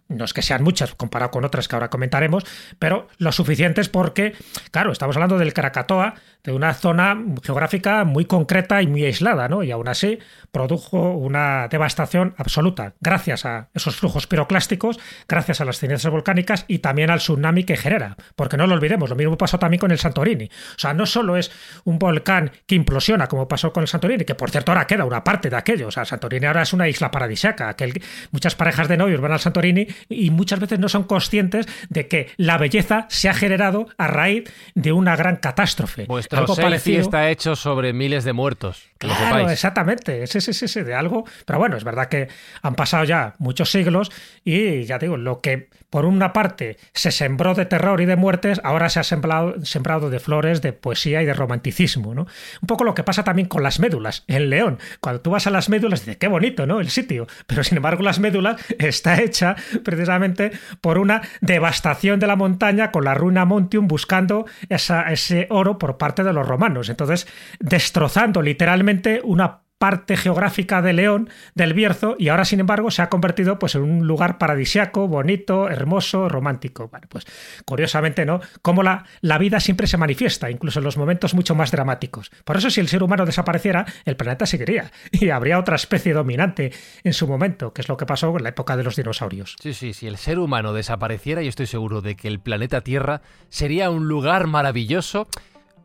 no 0.08 0.24
es 0.24 0.34
que 0.34 0.42
sean 0.42 0.62
muchas 0.62 0.94
comparado 0.94 1.30
con 1.30 1.44
otras 1.44 1.66
que 1.66 1.76
ahora 1.76 1.88
comentaremos, 1.88 2.44
pero 2.78 3.08
lo 3.18 3.32
suficientes 3.32 3.88
porque, 3.88 4.34
claro, 4.70 4.92
estamos 4.92 5.16
hablando 5.16 5.38
del 5.38 5.54
Krakatoa, 5.54 6.14
de 6.42 6.52
una 6.52 6.74
zona 6.74 7.18
geográfica 7.42 8.04
muy 8.04 8.26
concreta 8.26 8.82
y 8.82 8.86
muy 8.86 9.02
aislada, 9.04 9.48
¿no? 9.48 9.62
Y 9.62 9.70
aún 9.70 9.88
así 9.88 10.18
produjo 10.52 11.12
una 11.12 11.68
devastación 11.68 12.34
absoluta, 12.36 12.94
gracias 13.00 13.46
a 13.46 13.70
esos 13.72 13.96
flujos 13.96 14.26
piroclásticos, 14.26 15.00
gracias 15.26 15.62
a 15.62 15.64
las 15.64 15.78
cenizas 15.78 16.12
volcánicas 16.12 16.66
y 16.68 16.80
también 16.80 17.10
al 17.10 17.20
tsunami 17.20 17.64
que 17.64 17.78
genera. 17.78 18.16
Porque 18.36 18.58
no 18.58 18.66
lo 18.66 18.74
olvidemos, 18.74 19.08
lo 19.08 19.16
mismo 19.16 19.38
pasó 19.38 19.58
también 19.58 19.80
con 19.80 19.90
el 19.90 19.98
Santorini. 19.98 20.44
O 20.46 20.78
sea, 20.78 20.92
no 20.92 21.06
solo 21.06 21.38
es 21.38 21.50
un 21.84 21.93
volcán 21.98 22.50
que 22.66 22.74
implosiona, 22.74 23.26
como 23.26 23.48
pasó 23.48 23.72
con 23.72 23.82
el 23.82 23.88
Santorini, 23.88 24.24
que 24.24 24.34
por 24.34 24.50
cierto 24.50 24.72
ahora 24.72 24.86
queda 24.86 25.04
una 25.04 25.24
parte 25.24 25.50
de 25.50 25.56
aquello. 25.56 25.88
O 25.88 25.90
sea, 25.90 26.04
Santorini 26.04 26.46
ahora 26.46 26.62
es 26.62 26.72
una 26.72 26.88
isla 26.88 27.10
paradisíaca. 27.10 27.68
Aquel, 27.68 28.02
muchas 28.30 28.54
parejas 28.54 28.88
de 28.88 28.96
novios 28.96 29.20
van 29.20 29.32
al 29.32 29.40
Santorini 29.40 29.86
y 30.08 30.30
muchas 30.30 30.60
veces 30.60 30.78
no 30.78 30.88
son 30.88 31.04
conscientes 31.04 31.66
de 31.88 32.08
que 32.08 32.30
la 32.36 32.58
belleza 32.58 33.06
se 33.08 33.28
ha 33.28 33.34
generado 33.34 33.86
a 33.98 34.06
raíz 34.08 34.44
de 34.74 34.92
una 34.92 35.16
gran 35.16 35.36
catástrofe. 35.36 36.06
Vuestro 36.06 36.38
Algo 36.40 36.56
parecido- 36.56 37.00
está 37.00 37.30
hecho 37.30 37.56
sobre 37.56 37.92
miles 37.92 38.24
de 38.24 38.32
muertos. 38.32 38.84
Claro, 38.98 39.50
exactamente. 39.50 40.26
Sí, 40.26 40.40
sí, 40.40 40.52
sí, 40.52 40.68
sí, 40.68 40.82
de 40.82 40.94
algo. 40.94 41.24
Pero 41.44 41.58
bueno, 41.58 41.76
es 41.76 41.84
verdad 41.84 42.08
que 42.08 42.28
han 42.62 42.74
pasado 42.74 43.04
ya 43.04 43.34
muchos 43.38 43.70
siglos 43.70 44.10
y 44.44 44.84
ya 44.84 44.98
digo, 44.98 45.16
lo 45.16 45.40
que 45.40 45.68
por 45.90 46.04
una 46.04 46.32
parte 46.32 46.76
se 46.92 47.10
sembró 47.10 47.54
de 47.54 47.66
terror 47.66 48.00
y 48.00 48.06
de 48.06 48.16
muertes, 48.16 48.60
ahora 48.64 48.88
se 48.88 49.00
ha 49.00 49.04
sembrado, 49.04 50.10
de 50.10 50.18
flores, 50.18 50.62
de 50.62 50.72
poesía 50.72 51.22
y 51.22 51.26
de 51.26 51.34
romanticismo, 51.34 52.14
¿no? 52.14 52.26
Un 52.62 52.66
poco 52.66 52.84
lo 52.84 52.94
que 52.94 53.04
pasa 53.04 53.24
también 53.24 53.48
con 53.48 53.62
las 53.62 53.80
médulas 53.80 54.24
en 54.26 54.50
León. 54.50 54.78
Cuando 55.00 55.20
tú 55.20 55.30
vas 55.30 55.46
a 55.46 55.50
las 55.50 55.68
médulas, 55.68 56.00
dices, 56.00 56.16
qué 56.16 56.28
bonito, 56.28 56.66
¿no? 56.66 56.80
El 56.80 56.90
sitio. 56.90 57.26
Pero 57.46 57.64
sin 57.64 57.76
embargo, 57.76 58.02
las 58.02 58.18
médulas 58.18 58.60
está 58.78 59.20
hecha 59.20 59.56
precisamente 59.82 60.52
por 60.80 60.98
una 60.98 61.22
devastación 61.40 62.20
de 62.20 62.26
la 62.26 62.36
montaña 62.36 62.90
con 62.90 63.04
la 63.04 63.14
ruina 63.14 63.44
Montium 63.44 63.88
buscando 63.88 64.46
ese 64.68 65.46
oro 65.50 65.78
por 65.78 65.96
parte 65.96 66.24
de 66.24 66.32
los 66.32 66.46
romanos. 66.46 66.88
Entonces, 66.88 67.26
destrozando 67.60 68.42
literalmente 68.42 69.20
una 69.22 69.63
parte 69.84 70.16
geográfica 70.16 70.80
de 70.80 70.94
León, 70.94 71.28
del 71.54 71.74
Bierzo, 71.74 72.16
y 72.18 72.28
ahora, 72.28 72.46
sin 72.46 72.58
embargo, 72.58 72.90
se 72.90 73.02
ha 73.02 73.10
convertido 73.10 73.58
pues, 73.58 73.74
en 73.74 73.82
un 73.82 74.06
lugar 74.06 74.38
paradisiaco, 74.38 75.08
bonito, 75.08 75.68
hermoso, 75.68 76.26
romántico. 76.26 76.88
Bueno, 76.88 77.06
pues 77.10 77.26
curiosamente, 77.66 78.24
¿no? 78.24 78.40
Como 78.62 78.82
la, 78.82 79.04
la 79.20 79.36
vida 79.36 79.60
siempre 79.60 79.86
se 79.86 79.98
manifiesta, 79.98 80.50
incluso 80.50 80.78
en 80.78 80.86
los 80.86 80.96
momentos 80.96 81.34
mucho 81.34 81.54
más 81.54 81.70
dramáticos. 81.70 82.30
Por 82.46 82.56
eso, 82.56 82.70
si 82.70 82.80
el 82.80 82.88
ser 82.88 83.02
humano 83.02 83.26
desapareciera, 83.26 83.84
el 84.06 84.16
planeta 84.16 84.46
seguiría 84.46 84.90
y 85.12 85.28
habría 85.28 85.58
otra 85.58 85.76
especie 85.76 86.14
dominante 86.14 86.72
en 87.02 87.12
su 87.12 87.28
momento, 87.28 87.74
que 87.74 87.82
es 87.82 87.88
lo 87.90 87.98
que 87.98 88.06
pasó 88.06 88.34
en 88.34 88.42
la 88.42 88.48
época 88.48 88.78
de 88.78 88.84
los 88.84 88.96
dinosaurios. 88.96 89.54
Sí, 89.60 89.74
sí, 89.74 89.92
si 89.92 90.06
el 90.06 90.16
ser 90.16 90.38
humano 90.38 90.72
desapareciera, 90.72 91.42
yo 91.42 91.50
estoy 91.50 91.66
seguro 91.66 92.00
de 92.00 92.16
que 92.16 92.28
el 92.28 92.40
planeta 92.40 92.80
Tierra 92.80 93.20
sería 93.50 93.90
un 93.90 94.08
lugar 94.08 94.46
maravilloso, 94.46 95.28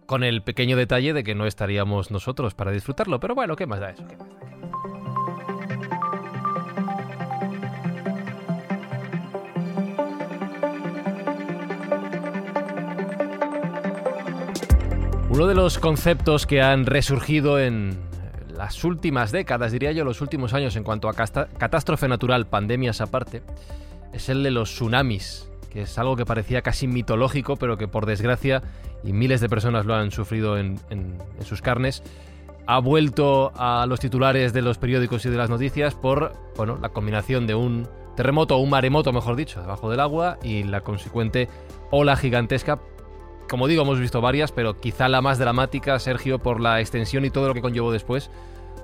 con 0.10 0.24
el 0.24 0.42
pequeño 0.42 0.76
detalle 0.76 1.14
de 1.14 1.24
que 1.24 1.36
no 1.36 1.46
estaríamos 1.46 2.10
nosotros 2.10 2.56
para 2.56 2.72
disfrutarlo. 2.72 3.20
Pero 3.20 3.36
bueno, 3.36 3.56
¿qué 3.56 3.68
más 3.68 3.80
da 3.80 3.92
eso? 3.92 4.04
Uno 15.30 15.46
de 15.46 15.54
los 15.54 15.78
conceptos 15.78 16.48
que 16.48 16.64
han 16.64 16.88
resurgido 16.88 17.60
en 17.60 18.00
las 18.58 18.84
últimas 18.84 19.32
décadas, 19.32 19.72
diría 19.72 19.92
yo, 19.92 20.04
los 20.06 20.22
últimos 20.22 20.56
años 20.56 20.76
en 20.76 20.84
cuanto 20.84 21.08
a 21.08 21.14
catástrofe 21.14 22.08
natural, 22.08 22.48
pandemias 22.48 23.00
aparte, 23.00 23.44
es 24.12 24.28
el 24.30 24.42
de 24.42 24.50
los 24.50 24.72
tsunamis, 24.72 25.49
que 25.70 25.84
es 25.84 25.98
algo 25.98 26.16
que 26.16 26.26
parecía 26.26 26.62
casi 26.62 26.88
mitológico, 26.88 27.56
pero 27.56 27.78
que 27.78 27.88
por 27.88 28.06
desgracia, 28.06 28.62
y 29.04 29.14
miles 29.14 29.42
de 29.42 29.50
personas 29.50 29.86
lo 29.86 29.96
han 29.96 30.12
sufrido 30.12 30.58
en, 30.58 30.80
sus 31.44 31.62
carnes, 31.62 32.04
ha 32.68 32.80
vuelto 32.80 33.52
a 33.56 33.86
los 33.88 34.00
titulares 34.00 34.54
de 34.54 34.62
los 34.62 34.78
periódicos 34.78 35.26
y 35.26 35.30
de 35.30 35.38
las 35.38 35.50
noticias 35.50 35.96
por 35.96 36.34
bueno, 36.56 36.78
la 36.82 36.90
combinación 36.90 37.48
de 37.48 37.56
un 37.56 37.88
terremoto 38.16 38.58
o 38.58 38.60
un 38.60 38.70
maremoto, 38.70 39.14
mejor 39.14 39.36
dicho, 39.36 39.62
debajo 39.62 39.90
del 39.90 40.00
agua 40.00 40.38
y 40.44 40.64
la 40.64 40.82
consecuente 40.82 41.48
ola 41.90 42.16
gigantesca. 42.16 42.80
Como 43.50 43.68
digo, 43.68 43.82
hemos 43.82 44.00
visto 44.00 44.22
varias, 44.22 44.52
pero 44.52 44.80
quizá 44.80 45.08
la 45.08 45.22
más 45.22 45.40
dramática, 45.40 45.98
Sergio, 45.98 46.38
por 46.38 46.60
la 46.60 46.80
extensión 46.82 47.26
y 47.26 47.32
todo 47.32 47.48
lo 47.48 47.54
que 47.56 47.62
conllevó 47.62 47.92
después, 47.92 48.30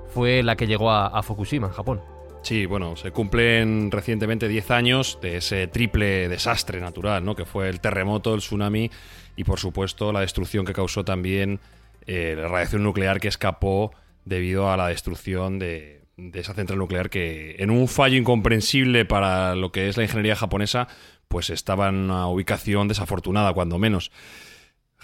fue 0.08 0.42
la 0.42 0.56
que 0.56 0.66
llegó 0.66 0.90
a 0.90 1.22
Fukushima, 1.22 1.68
en 1.68 1.72
Japón. 1.72 2.15
Sí, 2.46 2.64
bueno, 2.64 2.94
se 2.94 3.10
cumplen 3.10 3.90
recientemente 3.90 4.46
10 4.46 4.70
años 4.70 5.18
de 5.20 5.38
ese 5.38 5.66
triple 5.66 6.28
desastre 6.28 6.80
natural, 6.80 7.24
¿no? 7.24 7.34
Que 7.34 7.44
fue 7.44 7.68
el 7.68 7.80
terremoto, 7.80 8.34
el 8.34 8.40
tsunami 8.40 8.88
y, 9.34 9.42
por 9.42 9.58
supuesto, 9.58 10.12
la 10.12 10.20
destrucción 10.20 10.64
que 10.64 10.72
causó 10.72 11.04
también 11.04 11.58
eh, 12.06 12.36
la 12.38 12.46
radiación 12.46 12.84
nuclear 12.84 13.18
que 13.18 13.26
escapó 13.26 13.90
debido 14.24 14.70
a 14.70 14.76
la 14.76 14.86
destrucción 14.86 15.58
de, 15.58 16.02
de 16.16 16.38
esa 16.38 16.54
central 16.54 16.78
nuclear 16.78 17.10
que, 17.10 17.56
en 17.58 17.70
un 17.70 17.88
fallo 17.88 18.16
incomprensible 18.16 19.04
para 19.04 19.56
lo 19.56 19.72
que 19.72 19.88
es 19.88 19.96
la 19.96 20.04
ingeniería 20.04 20.36
japonesa, 20.36 20.86
pues 21.26 21.50
estaba 21.50 21.88
en 21.88 21.96
una 21.96 22.28
ubicación 22.28 22.86
desafortunada, 22.86 23.54
cuando 23.54 23.80
menos. 23.80 24.12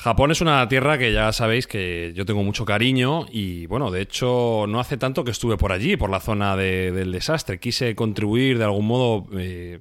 Japón 0.03 0.33
es 0.33 0.41
una 0.41 0.67
tierra 0.67 0.99
que 0.99 1.13
ya 1.13 1.31
sabéis 1.31 1.69
que 1.69 2.13
yo 2.17 2.27
tengo 2.27 2.43
mucho 2.43 2.65
cariño 2.65 3.25
y 3.31 3.67
bueno, 3.67 3.93
de 3.93 4.01
hecho 4.01 4.65
no 4.67 4.81
hace 4.81 4.97
tanto 4.97 5.23
que 5.23 5.31
estuve 5.31 5.57
por 5.57 5.71
allí, 5.71 5.97
por 5.97 6.11
la 6.11 6.19
zona 6.19 6.57
del 6.57 7.13
desastre. 7.13 7.61
Quise 7.61 7.95
contribuir 7.95 8.59
de 8.59 8.65
algún 8.65 8.85
modo, 8.85 9.29
eh, 9.39 9.79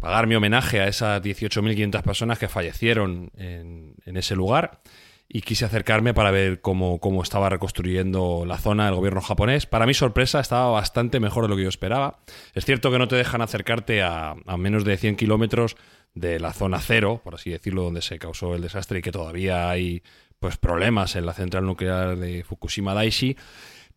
pagar 0.00 0.26
mi 0.26 0.34
homenaje 0.34 0.80
a 0.80 0.88
esas 0.88 1.22
18.500 1.22 2.02
personas 2.02 2.40
que 2.40 2.48
fallecieron 2.48 3.30
en, 3.36 3.94
ese 4.04 4.34
lugar 4.34 4.80
y 5.28 5.42
quise 5.42 5.64
acercarme 5.64 6.14
para 6.14 6.32
ver 6.32 6.60
cómo, 6.60 6.98
cómo, 6.98 7.22
estaba 7.22 7.48
reconstruyendo 7.48 8.42
la 8.44 8.58
zona 8.58 8.88
el 8.88 8.96
gobierno 8.96 9.20
japonés. 9.20 9.66
Para 9.66 9.86
mi 9.86 9.94
sorpresa 9.94 10.40
estaba 10.40 10.68
bastante 10.70 11.20
mejor 11.20 11.44
de 11.44 11.50
lo 11.50 11.56
que 11.56 11.62
yo 11.62 11.68
esperaba. 11.68 12.18
Es 12.54 12.64
cierto 12.64 12.90
que 12.90 12.98
no 12.98 13.06
te 13.06 13.14
dejan 13.14 13.40
acercarte 13.40 14.02
a, 14.02 14.34
a 14.46 14.56
menos 14.56 14.84
de 14.84 14.96
100 14.96 15.14
kilómetros 15.14 15.76
de 16.14 16.38
la 16.40 16.52
zona 16.52 16.80
cero, 16.80 17.20
por 17.22 17.34
así 17.34 17.50
decirlo, 17.50 17.82
donde 17.82 18.02
se 18.02 18.18
causó 18.18 18.54
el 18.54 18.62
desastre 18.62 19.00
y 19.00 19.02
que 19.02 19.12
todavía 19.12 19.68
hay 19.68 20.02
pues 20.38 20.56
problemas 20.56 21.16
en 21.16 21.26
la 21.26 21.32
central 21.32 21.66
nuclear 21.66 22.16
de 22.16 22.44
Fukushima 22.44 22.94
Daiichi. 22.94 23.36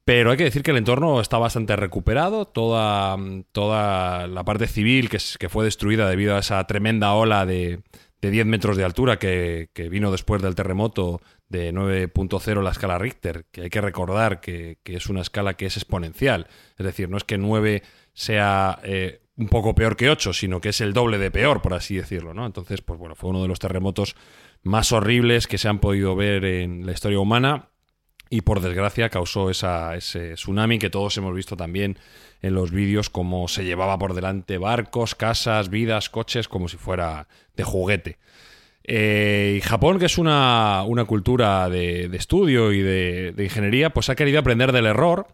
Pero 0.05 0.31
hay 0.31 0.37
que 0.37 0.45
decir 0.45 0.63
que 0.63 0.71
el 0.71 0.77
entorno 0.77 1.19
está 1.19 1.37
bastante 1.37 1.75
recuperado. 1.75 2.45
Toda, 2.45 3.17
toda 3.51 4.25
la 4.27 4.45
parte 4.45 4.67
civil 4.67 5.09
que, 5.09 5.49
fue 5.49 5.65
destruida 5.65 6.09
debido 6.09 6.37
a 6.37 6.39
esa 6.39 6.65
tremenda 6.65 7.13
ola 7.13 7.45
de, 7.45 7.81
de 8.21 8.31
10 8.31 8.45
metros 8.45 8.77
de 8.77 8.85
altura 8.85 9.19
que, 9.19 9.69
que, 9.73 9.89
vino 9.89 10.09
después 10.09 10.41
del 10.41 10.55
terremoto 10.55 11.19
de 11.49 11.73
9.0 11.73 12.63
la 12.63 12.71
escala 12.71 12.97
Richter, 12.97 13.47
que 13.51 13.63
hay 13.63 13.69
que 13.69 13.81
recordar 13.81 14.39
que, 14.39 14.77
que, 14.83 14.95
es 14.95 15.07
una 15.07 15.19
escala 15.19 15.55
que 15.55 15.65
es 15.65 15.75
exponencial. 15.75 16.47
Es 16.77 16.85
decir, 16.85 17.09
no 17.09 17.17
es 17.17 17.25
que 17.25 17.37
9 17.37 17.83
sea 18.13 18.79
eh, 18.83 19.19
un 19.37 19.47
poco 19.47 19.75
peor 19.75 19.95
que 19.95 20.09
8, 20.09 20.33
sino 20.33 20.59
que 20.59 20.69
es 20.69 20.81
el 20.81 20.93
doble 20.93 21.17
de 21.19 21.31
peor, 21.31 21.61
por 21.61 21.73
así 21.73 21.95
decirlo, 21.95 22.33
¿no? 22.33 22.45
Entonces, 22.45 22.81
pues 22.81 22.99
bueno, 22.99 23.15
fue 23.15 23.29
uno 23.29 23.41
de 23.43 23.47
los 23.47 23.59
terremotos 23.59 24.15
más 24.63 24.91
horribles 24.91 25.47
que 25.47 25.59
se 25.59 25.67
han 25.67 25.79
podido 25.79 26.15
ver 26.15 26.43
en 26.43 26.85
la 26.85 26.91
historia 26.91 27.19
humana 27.19 27.69
y 28.29 28.41
por 28.41 28.61
desgracia 28.61 29.09
causó 29.09 29.49
esa, 29.49 29.95
ese 29.95 30.33
tsunami 30.33 30.79
que 30.79 30.89
todos 30.89 31.15
hemos 31.17 31.33
visto 31.35 31.55
también 31.55 31.97
en 32.41 32.55
los 32.55 32.71
vídeos 32.71 33.09
como 33.09 33.47
se 33.47 33.63
llevaba 33.63 33.97
por 33.97 34.15
delante 34.15 34.57
barcos, 34.57 35.15
casas, 35.15 35.69
vidas, 35.69 36.09
coches, 36.09 36.47
como 36.47 36.67
si 36.67 36.77
fuera 36.77 37.27
de 37.55 37.63
juguete. 37.63 38.17
Eh, 38.83 39.55
y 39.57 39.61
Japón, 39.61 39.99
que 39.99 40.05
es 40.05 40.17
una, 40.17 40.83
una 40.83 41.05
cultura 41.05 41.69
de, 41.69 42.07
de 42.09 42.17
estudio 42.17 42.71
y 42.71 42.81
de, 42.81 43.33
de, 43.33 43.43
ingeniería, 43.43 43.89
pues 43.91 44.09
ha 44.09 44.15
querido 44.15 44.39
aprender 44.39 44.71
del 44.71 44.85
error 44.85 45.27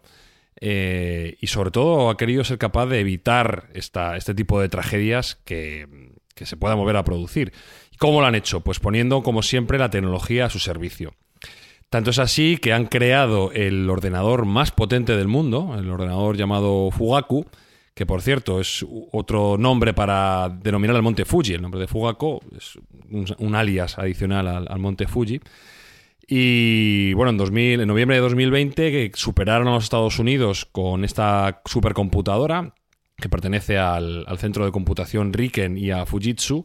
eh, 0.60 1.36
y 1.40 1.46
sobre 1.48 1.70
todo 1.70 2.10
ha 2.10 2.16
querido 2.16 2.44
ser 2.44 2.58
capaz 2.58 2.86
de 2.86 3.00
evitar 3.00 3.68
esta, 3.74 4.16
este 4.16 4.34
tipo 4.34 4.60
de 4.60 4.68
tragedias 4.68 5.36
que, 5.44 6.12
que 6.34 6.46
se 6.46 6.56
puedan 6.56 6.78
volver 6.78 6.96
a 6.96 7.04
producir. 7.04 7.52
¿Y 7.90 7.96
cómo 7.96 8.20
lo 8.20 8.26
han 8.26 8.34
hecho? 8.34 8.60
Pues 8.60 8.80
poniendo, 8.80 9.22
como 9.22 9.42
siempre, 9.42 9.78
la 9.78 9.90
tecnología 9.90 10.46
a 10.46 10.50
su 10.50 10.58
servicio. 10.58 11.14
Tanto 11.90 12.10
es 12.10 12.18
así 12.18 12.56
que 12.56 12.72
han 12.72 12.86
creado 12.86 13.52
el 13.52 13.88
ordenador 13.88 14.46
más 14.46 14.72
potente 14.72 15.16
del 15.16 15.28
mundo, 15.28 15.76
el 15.78 15.88
ordenador 15.88 16.36
llamado 16.36 16.90
Fugaku, 16.90 17.46
que 17.94 18.04
por 18.04 18.20
cierto 18.20 18.60
es 18.60 18.84
otro 19.12 19.56
nombre 19.58 19.94
para 19.94 20.48
denominar 20.48 20.96
al 20.96 21.02
monte 21.02 21.24
Fuji. 21.24 21.54
El 21.54 21.62
nombre 21.62 21.80
de 21.80 21.86
Fugaku 21.86 22.40
es 22.56 22.78
un, 23.38 23.54
alias 23.54 23.96
adicional 23.98 24.48
al, 24.48 24.66
al 24.68 24.78
monte 24.80 25.06
Fuji. 25.06 25.40
Y 26.26 27.12
bueno, 27.14 27.30
en, 27.30 27.38
2000, 27.38 27.80
en 27.80 27.88
noviembre 27.88 28.16
de 28.16 28.22
2020 28.22 28.90
que 28.90 29.10
superaron 29.14 29.68
a 29.68 29.72
los 29.72 29.84
Estados 29.84 30.18
Unidos 30.18 30.64
con 30.64 31.04
esta 31.04 31.60
supercomputadora 31.64 32.74
que 33.16 33.28
pertenece 33.28 33.78
al, 33.78 34.24
al 34.26 34.38
centro 34.38 34.64
de 34.64 34.72
computación 34.72 35.32
Riken 35.32 35.78
y 35.78 35.90
a 35.90 36.06
Fujitsu 36.06 36.64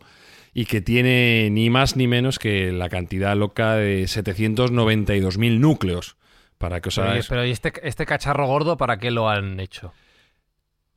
y 0.54 0.66
que 0.66 0.82
tiene 0.82 1.50
ni 1.52 1.70
más 1.70 1.96
ni 1.96 2.08
menos 2.08 2.40
que 2.40 2.72
la 2.72 2.90
cantidad 2.90 3.36
loca 3.36 3.76
de 3.76 4.04
792.000 4.04 5.60
núcleos. 5.60 6.18
Para 6.58 6.82
que 6.82 6.90
os 6.90 6.96
Pero, 6.96 7.22
pero 7.30 7.46
¿y 7.46 7.52
este, 7.52 7.72
este 7.84 8.06
cacharro 8.06 8.46
gordo 8.46 8.76
para 8.76 8.98
qué 8.98 9.12
lo 9.12 9.30
han 9.30 9.62
hecho? 9.62 9.94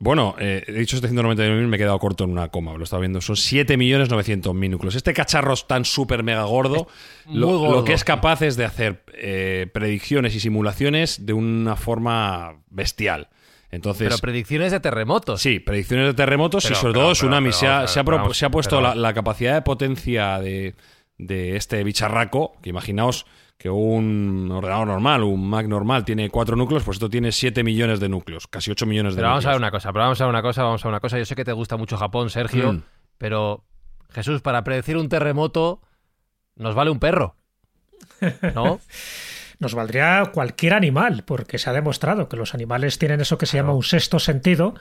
Bueno, 0.03 0.35
eh, 0.41 0.65
he 0.67 0.73
dicho 0.73 0.97
799.000, 0.97 1.69
me 1.69 1.77
he 1.77 1.79
quedado 1.79 1.97
corto 2.01 2.25
en 2.25 2.31
una 2.31 2.49
coma, 2.49 2.75
lo 2.77 2.83
estaba 2.83 2.99
viendo. 2.99 3.21
Son 3.21 3.37
7.900.000 3.37 4.69
núcleos. 4.71 4.97
Este 4.97 5.13
cacharro 5.15 5.55
es 5.55 5.65
tan 5.69 5.85
súper 5.85 6.25
mega 6.25 6.43
gordo 6.43 6.89
lo, 7.31 7.47
gordo. 7.47 7.73
lo, 7.77 7.85
que 7.85 7.93
es 7.93 8.03
capaz 8.03 8.43
es 8.43 8.57
de 8.57 8.65
hacer 8.65 9.05
eh, 9.15 9.69
predicciones 9.73 10.35
y 10.35 10.41
simulaciones 10.41 11.25
de 11.25 11.35
una 11.35 11.77
forma 11.77 12.65
bestial. 12.69 13.29
Entonces, 13.71 14.09
pero 14.09 14.19
predicciones 14.19 14.73
de 14.73 14.81
terremotos. 14.81 15.41
Sí, 15.41 15.61
predicciones 15.61 16.07
de 16.09 16.15
terremotos 16.15 16.65
Pero- 16.65 16.75
y 16.75 16.81
sobre 16.81 16.93
pero- 16.95 17.05
todo 17.05 17.13
tsunamis. 17.13 17.55
se, 17.55 17.69
ha, 17.69 17.87
se 17.87 18.03
se 18.33 18.51
puesto 18.51 18.81
la, 18.81 18.97
la 18.97 19.15
capacidad 19.15 19.55
de 19.55 19.63
potencia 19.63 20.41
de, 20.41 20.75
de 21.17 21.55
este 21.55 21.85
bicharraco, 21.85 22.57
que 22.61 22.71
imaginaos 22.71 23.25
que 23.63 23.71
un 23.71 24.51
ordenador 24.51 24.89
normal, 24.89 25.23
un 25.23 25.49
Mac 25.49 25.67
normal, 25.69 26.05
tiene 26.05 26.29
cuatro 26.31 26.57
núcleos, 26.57 26.83
pues 26.83 26.97
esto 26.97 27.09
tiene 27.09 27.31
7 27.31 27.63
millones 27.63 28.01
de 28.01 28.09
núcleos, 28.09 28.49
casi 28.49 28.71
8 28.73 28.87
millones 28.87 29.15
de 29.15 29.21
Pero 29.21 29.29
vamos 29.29 29.45
a 29.47 29.51
ver 29.51 29.55
núcleos. 29.57 29.63
una 29.63 29.71
cosa, 29.79 29.93
pero 29.93 30.03
vamos 30.05 30.21
a 30.21 30.25
ver 30.25 30.31
una 30.31 30.43
cosa, 30.43 30.63
vamos 30.65 30.85
a 30.85 30.89
ver 30.89 30.93
una 30.93 31.01
cosa. 31.01 31.19
Yo 31.19 31.25
sé 31.25 31.37
que 31.37 31.45
te 31.45 31.53
gusta 31.53 31.77
mucho 31.77 31.97
Japón, 31.97 32.29
Sergio, 32.31 32.73
Mm. 32.73 32.83
pero 33.19 33.65
Jesús, 34.11 34.43
para 34.43 34.65
predecir 34.65 34.97
un 34.97 35.09
terremoto 35.09 35.81
nos 36.57 36.75
vale 36.75 36.91
un 36.91 36.99
perro. 36.99 37.37
¿No? 38.55 38.81
Nos 39.61 39.75
valdría 39.77 40.31
cualquier 40.35 40.75
animal, 40.75 41.23
porque 41.25 41.57
se 41.57 41.71
ha 41.71 41.73
demostrado 41.73 42.29
que 42.29 42.37
los 42.37 42.53
animales 42.53 42.99
tienen 42.99 43.21
eso 43.21 43.39
que 43.39 43.47
se 43.47 43.59
llama 43.59 43.73
un 43.73 43.85
sexto 43.85 44.19
sentido, 44.19 44.75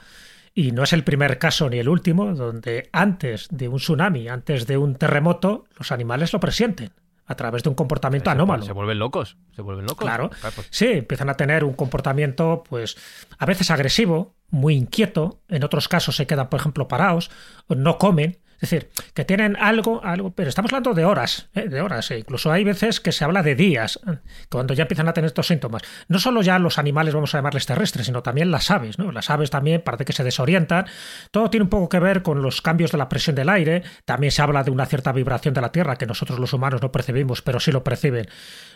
y 0.54 0.72
no 0.72 0.82
es 0.82 0.92
el 0.92 1.04
primer 1.04 1.38
caso 1.38 1.70
ni 1.70 1.78
el 1.78 1.88
último, 1.88 2.34
donde 2.34 2.90
antes 2.92 3.46
de 3.52 3.68
un 3.68 3.76
tsunami, 3.78 4.26
antes 4.26 4.66
de 4.66 4.76
un 4.78 4.96
terremoto, 4.96 5.66
los 5.78 5.92
animales 5.92 6.32
lo 6.32 6.40
presienten 6.40 6.90
a 7.26 7.34
través 7.36 7.62
de 7.62 7.68
un 7.68 7.74
comportamiento 7.74 8.30
Se- 8.30 8.32
anómalo. 8.32 8.64
Se 8.64 8.72
vuelven 8.72 8.98
locos, 8.98 9.36
se 9.54 9.62
vuelven 9.62 9.86
locos. 9.86 10.04
Claro. 10.04 10.30
pues- 10.54 10.66
Sí, 10.70 10.86
empiezan 10.86 11.28
a 11.30 11.34
tener 11.34 11.64
un 11.64 11.74
comportamiento, 11.74 12.64
pues, 12.68 12.96
a 13.38 13.46
veces 13.46 13.70
agresivo, 13.70 14.34
muy 14.50 14.74
inquieto, 14.74 15.40
en 15.48 15.64
otros 15.64 15.88
casos 15.88 16.16
se 16.16 16.26
quedan, 16.26 16.48
por 16.50 16.60
ejemplo, 16.60 16.88
parados, 16.88 17.30
no 17.68 17.96
comen. 17.98 18.38
Es 18.62 18.70
decir, 18.70 18.90
que 19.12 19.24
tienen 19.24 19.56
algo, 19.56 20.00
algo, 20.04 20.30
pero 20.30 20.48
estamos 20.48 20.72
hablando 20.72 20.94
de 20.94 21.04
horas, 21.04 21.48
¿eh? 21.54 21.68
de 21.68 21.80
horas. 21.80 22.08
e 22.12 22.18
incluso 22.20 22.52
hay 22.52 22.62
veces 22.62 23.00
que 23.00 23.10
se 23.10 23.24
habla 23.24 23.42
de 23.42 23.56
días, 23.56 23.98
¿eh? 24.06 24.18
cuando 24.48 24.72
ya 24.72 24.82
empiezan 24.82 25.08
a 25.08 25.12
tener 25.12 25.26
estos 25.26 25.48
síntomas. 25.48 25.82
No 26.06 26.20
solo 26.20 26.42
ya 26.42 26.60
los 26.60 26.78
animales, 26.78 27.12
vamos 27.12 27.34
a 27.34 27.38
llamarles 27.38 27.66
terrestres, 27.66 28.06
sino 28.06 28.22
también 28.22 28.52
las 28.52 28.70
aves, 28.70 29.00
¿no? 29.00 29.10
Las 29.10 29.30
aves 29.30 29.50
también 29.50 29.82
parece 29.82 30.04
que 30.04 30.12
se 30.12 30.22
desorientan. 30.22 30.86
Todo 31.32 31.50
tiene 31.50 31.64
un 31.64 31.70
poco 31.70 31.88
que 31.88 31.98
ver 31.98 32.22
con 32.22 32.40
los 32.40 32.62
cambios 32.62 32.92
de 32.92 32.98
la 32.98 33.08
presión 33.08 33.34
del 33.34 33.48
aire. 33.48 33.82
También 34.04 34.30
se 34.30 34.42
habla 34.42 34.62
de 34.62 34.70
una 34.70 34.86
cierta 34.86 35.10
vibración 35.10 35.54
de 35.54 35.60
la 35.60 35.72
Tierra 35.72 35.96
que 35.96 36.06
nosotros 36.06 36.38
los 36.38 36.52
humanos 36.52 36.80
no 36.82 36.92
percibimos, 36.92 37.42
pero 37.42 37.58
sí 37.58 37.72
lo 37.72 37.82
perciben 37.82 38.28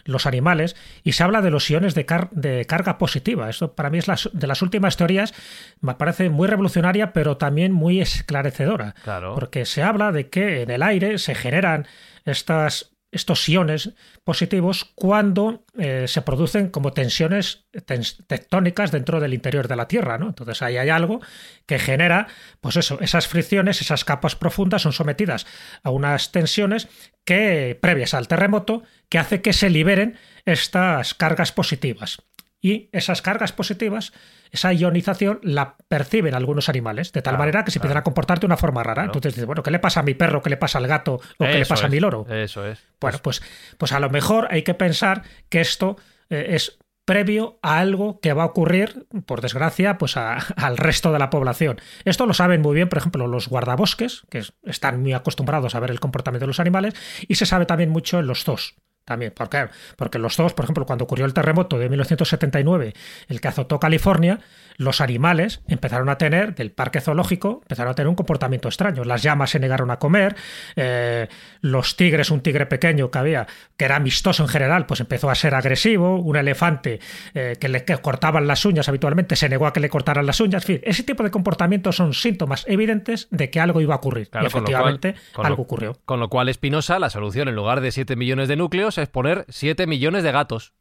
los 0.04 0.26
animales. 0.26 0.74
Y 1.04 1.12
se 1.12 1.22
habla 1.22 1.42
de 1.42 1.50
los 1.52 1.70
iones 1.70 1.94
de, 1.94 2.06
car- 2.06 2.30
de 2.32 2.64
carga 2.64 2.98
positiva. 2.98 3.48
Esto 3.48 3.72
para 3.74 3.88
mí 3.88 3.98
es 3.98 4.08
las, 4.08 4.28
de 4.32 4.46
las 4.48 4.62
últimas 4.62 4.96
teorías, 4.96 5.32
me 5.80 5.94
parece 5.94 6.28
muy 6.28 6.48
revolucionaria, 6.48 7.12
pero 7.12 7.36
también 7.36 7.70
muy 7.72 8.00
esclarecedora. 8.00 8.94
Claro. 9.04 9.34
Porque 9.34 9.64
se 9.64 9.75
habla 9.82 10.12
de 10.12 10.28
que 10.28 10.62
en 10.62 10.70
el 10.70 10.82
aire 10.82 11.18
se 11.18 11.34
generan 11.34 11.86
estas, 12.24 12.92
estos 13.12 13.48
iones 13.48 13.90
positivos 14.24 14.84
cuando 14.94 15.64
eh, 15.78 16.06
se 16.08 16.22
producen 16.22 16.68
como 16.68 16.92
tensiones 16.92 17.66
tens- 17.72 18.24
tectónicas 18.26 18.90
dentro 18.90 19.20
del 19.20 19.34
interior 19.34 19.68
de 19.68 19.76
la 19.76 19.88
Tierra, 19.88 20.18
¿no? 20.18 20.28
Entonces 20.28 20.62
ahí 20.62 20.76
hay 20.76 20.88
algo 20.88 21.20
que 21.66 21.78
genera, 21.78 22.26
pues 22.60 22.76
eso, 22.76 22.98
esas 23.00 23.28
fricciones, 23.28 23.80
esas 23.80 24.04
capas 24.04 24.34
profundas 24.36 24.82
son 24.82 24.92
sometidas 24.92 25.46
a 25.82 25.90
unas 25.90 26.32
tensiones 26.32 26.88
que, 27.24 27.78
previas 27.80 28.14
al 28.14 28.28
terremoto, 28.28 28.82
que 29.08 29.18
hace 29.18 29.40
que 29.42 29.52
se 29.52 29.70
liberen 29.70 30.18
estas 30.44 31.14
cargas 31.14 31.52
positivas. 31.52 32.18
Y 32.60 32.88
esas 32.92 33.22
cargas 33.22 33.52
positivas, 33.52 34.12
esa 34.50 34.72
ionización, 34.72 35.40
la 35.42 35.76
perciben 35.88 36.34
algunos 36.34 36.68
animales, 36.68 37.12
de 37.12 37.22
tal 37.22 37.32
Claro, 37.32 37.38
manera 37.38 37.64
que 37.64 37.70
se 37.70 37.78
claro. 37.78 37.86
empiezan 37.88 38.00
a 38.00 38.04
comportar 38.04 38.40
de 38.40 38.46
una 38.46 38.56
forma 38.56 38.82
rara. 38.82 38.94
Claro. 38.94 39.08
Entonces 39.10 39.34
dices, 39.34 39.46
bueno, 39.46 39.62
¿qué 39.62 39.70
le 39.70 39.78
pasa 39.78 40.00
a 40.00 40.02
mi 40.02 40.14
perro? 40.14 40.42
¿Qué 40.42 40.50
le 40.50 40.56
pasa 40.56 40.78
al 40.78 40.86
gato? 40.86 41.14
¿O 41.38 41.44
qué 41.44 41.58
le 41.58 41.66
pasa 41.66 41.86
a 41.86 41.88
mi 41.90 42.00
loro? 42.00 42.26
Eso 42.28 42.66
es. 42.66 42.82
Bueno, 43.00 43.18
pues, 43.22 43.42
pues 43.78 43.92
a 43.92 44.00
lo 44.00 44.10
mejor 44.10 44.48
hay 44.50 44.62
que 44.62 44.74
pensar 44.74 45.22
que 45.48 45.60
esto 45.60 45.96
eh, 46.30 46.46
es 46.50 46.78
previo 47.04 47.60
a 47.62 47.78
algo 47.78 48.18
que 48.20 48.32
va 48.32 48.42
a 48.42 48.46
ocurrir, 48.46 49.06
por 49.26 49.40
desgracia, 49.40 49.96
pues 49.96 50.16
al 50.16 50.76
resto 50.76 51.12
de 51.12 51.18
la 51.20 51.30
población. 51.30 51.80
Esto 52.04 52.26
lo 52.26 52.34
saben 52.34 52.62
muy 52.62 52.74
bien, 52.74 52.88
por 52.88 52.98
ejemplo, 52.98 53.28
los 53.28 53.48
guardabosques, 53.48 54.22
que 54.28 54.42
están 54.64 55.00
muy 55.02 55.12
acostumbrados 55.12 55.74
a 55.76 55.80
ver 55.80 55.90
el 55.92 56.00
comportamiento 56.00 56.44
de 56.44 56.48
los 56.48 56.58
animales, 56.60 56.94
y 57.28 57.36
se 57.36 57.46
sabe 57.46 57.64
también 57.66 57.90
mucho 57.90 58.18
en 58.18 58.26
los 58.26 58.42
zoos. 58.42 58.74
También, 59.06 59.32
¿por 59.32 59.48
qué? 59.48 59.68
Porque 59.96 60.18
los 60.18 60.34
zoos, 60.34 60.52
por 60.52 60.64
ejemplo, 60.64 60.84
cuando 60.84 61.04
ocurrió 61.04 61.24
el 61.26 61.32
terremoto 61.32 61.78
de 61.78 61.88
1979, 61.88 62.92
el 63.28 63.40
que 63.40 63.48
azotó 63.48 63.78
California, 63.78 64.40
los 64.78 65.00
animales 65.00 65.60
empezaron 65.68 66.08
a 66.08 66.18
tener, 66.18 66.54
del 66.54 66.72
parque 66.72 67.00
zoológico, 67.00 67.60
empezaron 67.62 67.92
a 67.92 67.94
tener 67.94 68.08
un 68.08 68.16
comportamiento 68.16 68.68
extraño. 68.68 69.04
Las 69.04 69.22
llamas 69.22 69.50
se 69.50 69.60
negaron 69.60 69.90
a 69.90 69.98
comer, 69.98 70.34
eh, 70.74 71.28
los 71.60 71.96
tigres, 71.96 72.30
un 72.30 72.40
tigre 72.40 72.66
pequeño 72.66 73.10
que 73.10 73.18
había, 73.18 73.46
que 73.76 73.84
era 73.84 73.96
amistoso 73.96 74.42
en 74.42 74.48
general, 74.48 74.86
pues 74.86 75.00
empezó 75.00 75.30
a 75.30 75.34
ser 75.36 75.54
agresivo, 75.54 76.18
un 76.18 76.36
elefante 76.36 77.00
eh, 77.34 77.54
que 77.60 77.68
le 77.68 77.84
cortaban 77.84 78.46
las 78.46 78.64
uñas 78.64 78.88
habitualmente 78.88 79.36
se 79.36 79.48
negó 79.48 79.66
a 79.66 79.72
que 79.72 79.80
le 79.80 79.88
cortaran 79.88 80.26
las 80.26 80.40
uñas. 80.40 80.64
En 80.64 80.66
fin, 80.66 80.80
ese 80.82 81.04
tipo 81.04 81.22
de 81.22 81.30
comportamientos 81.30 81.96
son 81.96 82.12
síntomas 82.12 82.64
evidentes 82.66 83.28
de 83.30 83.50
que 83.50 83.60
algo 83.60 83.80
iba 83.80 83.94
a 83.94 83.98
ocurrir. 83.98 84.28
y 84.42 84.46
efectivamente 84.46 85.14
algo 85.36 85.62
ocurrió. 85.62 85.96
Con 86.04 86.20
lo 86.20 86.28
cual, 86.28 86.48
Espinosa, 86.48 86.98
la 86.98 87.10
solución 87.10 87.48
en 87.48 87.54
lugar 87.54 87.80
de 87.80 87.92
7 87.92 88.16
millones 88.16 88.48
de 88.48 88.56
núcleos 88.56 88.95
es 89.02 89.08
poner 89.08 89.44
7 89.48 89.86
millones 89.86 90.22
de 90.22 90.32
gatos. 90.32 90.72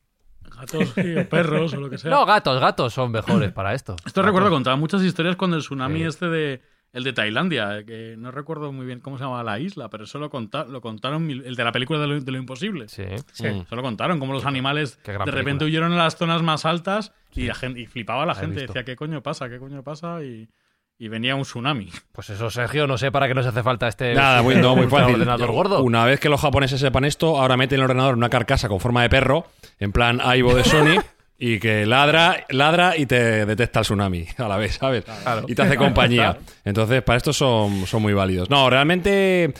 Gatos 0.43 0.91
o 0.91 1.29
perros 1.29 1.73
o 1.73 1.77
lo 1.77 1.89
que 1.89 1.97
sea. 1.97 2.11
No, 2.11 2.25
gatos, 2.25 2.59
gatos 2.59 2.93
son 2.93 3.11
mejores 3.11 3.51
para 3.51 3.73
esto. 3.73 3.95
Esto 4.05 4.21
recuerdo 4.21 4.49
contar 4.49 4.77
muchas 4.77 5.03
historias 5.03 5.35
cuando 5.35 5.57
el 5.57 5.63
tsunami 5.63 6.03
este 6.03 6.29
de 6.29 6.61
el 6.95 7.03
de 7.03 7.11
Tailandia, 7.11 7.83
que 7.85 8.15
no 8.17 8.31
recuerdo 8.31 8.71
muy 8.71 8.85
bien 8.85 9.01
cómo 9.01 9.17
se 9.17 9.25
llama 9.25 9.43
la 9.43 9.59
isla, 9.59 9.89
pero 9.89 10.05
eso 10.05 10.17
lo, 10.17 10.31
lo 10.69 10.81
contaron, 10.81 11.29
el 11.29 11.55
de 11.55 11.63
la 11.63 11.73
película 11.73 11.99
de 11.99 12.31
lo, 12.31 12.37
imposible. 12.37 12.87
Sí, 12.87 13.03
sí. 13.33 13.47
Eso 13.47 13.75
lo 13.75 13.81
contaron, 13.81 14.17
como 14.17 14.31
los 14.31 14.45
animales 14.45 14.97
de 15.03 15.31
repente 15.31 15.65
huyeron 15.65 15.91
a 15.91 15.97
las 15.97 16.15
zonas 16.15 16.41
más 16.41 16.65
altas 16.65 17.11
y, 17.33 17.47
la 17.47 17.53
gente, 17.53 17.81
y 17.81 17.85
flipaba 17.85 18.25
la 18.25 18.33
gente, 18.33 18.61
decía, 18.61 18.85
¿qué 18.85 18.95
coño 18.95 19.21
pasa? 19.21 19.49
¿Qué 19.49 19.59
coño 19.59 19.83
pasa? 19.83 20.23
Y, 20.23 20.47
y 20.97 21.07
venía 21.09 21.35
un 21.35 21.43
tsunami. 21.43 21.89
Pues 22.11 22.29
eso, 22.29 22.49
Sergio, 22.49 22.87
no 22.87 22.97
sé 22.97 23.11
para 23.11 23.27
qué 23.27 23.33
nos 23.33 23.45
hace 23.45 23.63
falta 23.63 23.87
este, 23.87 24.13
Nada, 24.13 24.41
muy, 24.43 24.55
muy 24.55 24.87
fácil. 24.87 25.15
ordenador 25.15 25.51
gordo. 25.51 25.83
Una 25.83 26.05
vez 26.05 26.19
que 26.19 26.29
los 26.29 26.39
japoneses 26.41 26.79
sepan 26.79 27.05
esto, 27.05 27.37
ahora 27.37 27.57
meten 27.57 27.79
el 27.79 27.83
ordenador 27.85 28.13
en 28.13 28.19
una 28.19 28.29
carcasa 28.29 28.67
con 28.67 28.79
forma 28.79 29.01
de 29.01 29.09
perro, 29.09 29.47
en 29.79 29.91
plan 29.91 30.21
Aibo 30.23 30.55
de 30.55 30.63
Sony. 30.63 31.01
y 31.37 31.59
que 31.59 31.85
ladra, 31.85 32.45
ladra 32.49 32.95
y 32.97 33.05
te 33.05 33.45
detecta 33.45 33.79
el 33.79 33.83
tsunami 33.85 34.25
a 34.37 34.47
la 34.47 34.55
vez, 34.55 34.75
¿sabes? 34.75 35.03
Y 35.47 35.55
te 35.55 35.61
hace 35.61 35.75
compañía. 35.75 36.37
Entonces, 36.63 37.03
para 37.03 37.17
esto 37.17 37.33
son, 37.33 37.85
son 37.85 38.01
muy 38.01 38.13
válidos. 38.13 38.49
No, 38.49 38.69
realmente 38.69 39.53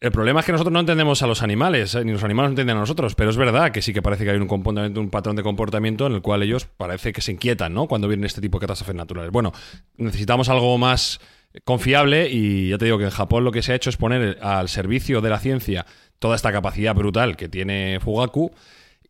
el 0.00 0.12
problema 0.12 0.40
es 0.40 0.46
que 0.46 0.52
nosotros 0.52 0.72
no 0.72 0.80
entendemos 0.80 1.22
a 1.22 1.26
los 1.26 1.42
animales, 1.42 1.94
eh, 1.94 2.04
ni 2.04 2.12
los 2.12 2.22
animales 2.22 2.48
no 2.48 2.52
entienden 2.52 2.76
a 2.76 2.80
nosotros, 2.80 3.14
pero 3.14 3.30
es 3.30 3.36
verdad 3.36 3.72
que 3.72 3.80
sí 3.82 3.92
que 3.92 4.02
parece 4.02 4.24
que 4.24 4.30
hay 4.30 4.36
un 4.36 4.48
un 4.50 5.10
patrón 5.10 5.36
de 5.36 5.42
comportamiento 5.42 6.06
en 6.06 6.14
el 6.14 6.22
cual 6.22 6.42
ellos 6.42 6.66
parece 6.66 7.12
que 7.12 7.22
se 7.22 7.32
inquietan, 7.32 7.72
¿no? 7.72 7.86
Cuando 7.86 8.08
vienen 8.08 8.26
este 8.26 8.40
tipo 8.40 8.58
de 8.58 8.62
catástrofes 8.62 8.94
naturales. 8.94 9.30
Bueno, 9.32 9.52
necesitamos 9.96 10.48
algo 10.48 10.76
más 10.78 11.20
confiable 11.64 12.28
y 12.30 12.70
ya 12.70 12.78
te 12.78 12.84
digo 12.84 12.98
que 12.98 13.04
en 13.04 13.10
Japón 13.10 13.44
lo 13.44 13.52
que 13.52 13.62
se 13.62 13.72
ha 13.72 13.74
hecho 13.74 13.90
es 13.90 13.96
poner 13.96 14.38
al 14.42 14.68
servicio 14.68 15.20
de 15.20 15.30
la 15.30 15.38
ciencia 15.38 15.86
toda 16.18 16.36
esta 16.36 16.52
capacidad 16.52 16.94
brutal 16.94 17.36
que 17.36 17.48
tiene 17.48 17.98
Fugaku 18.00 18.52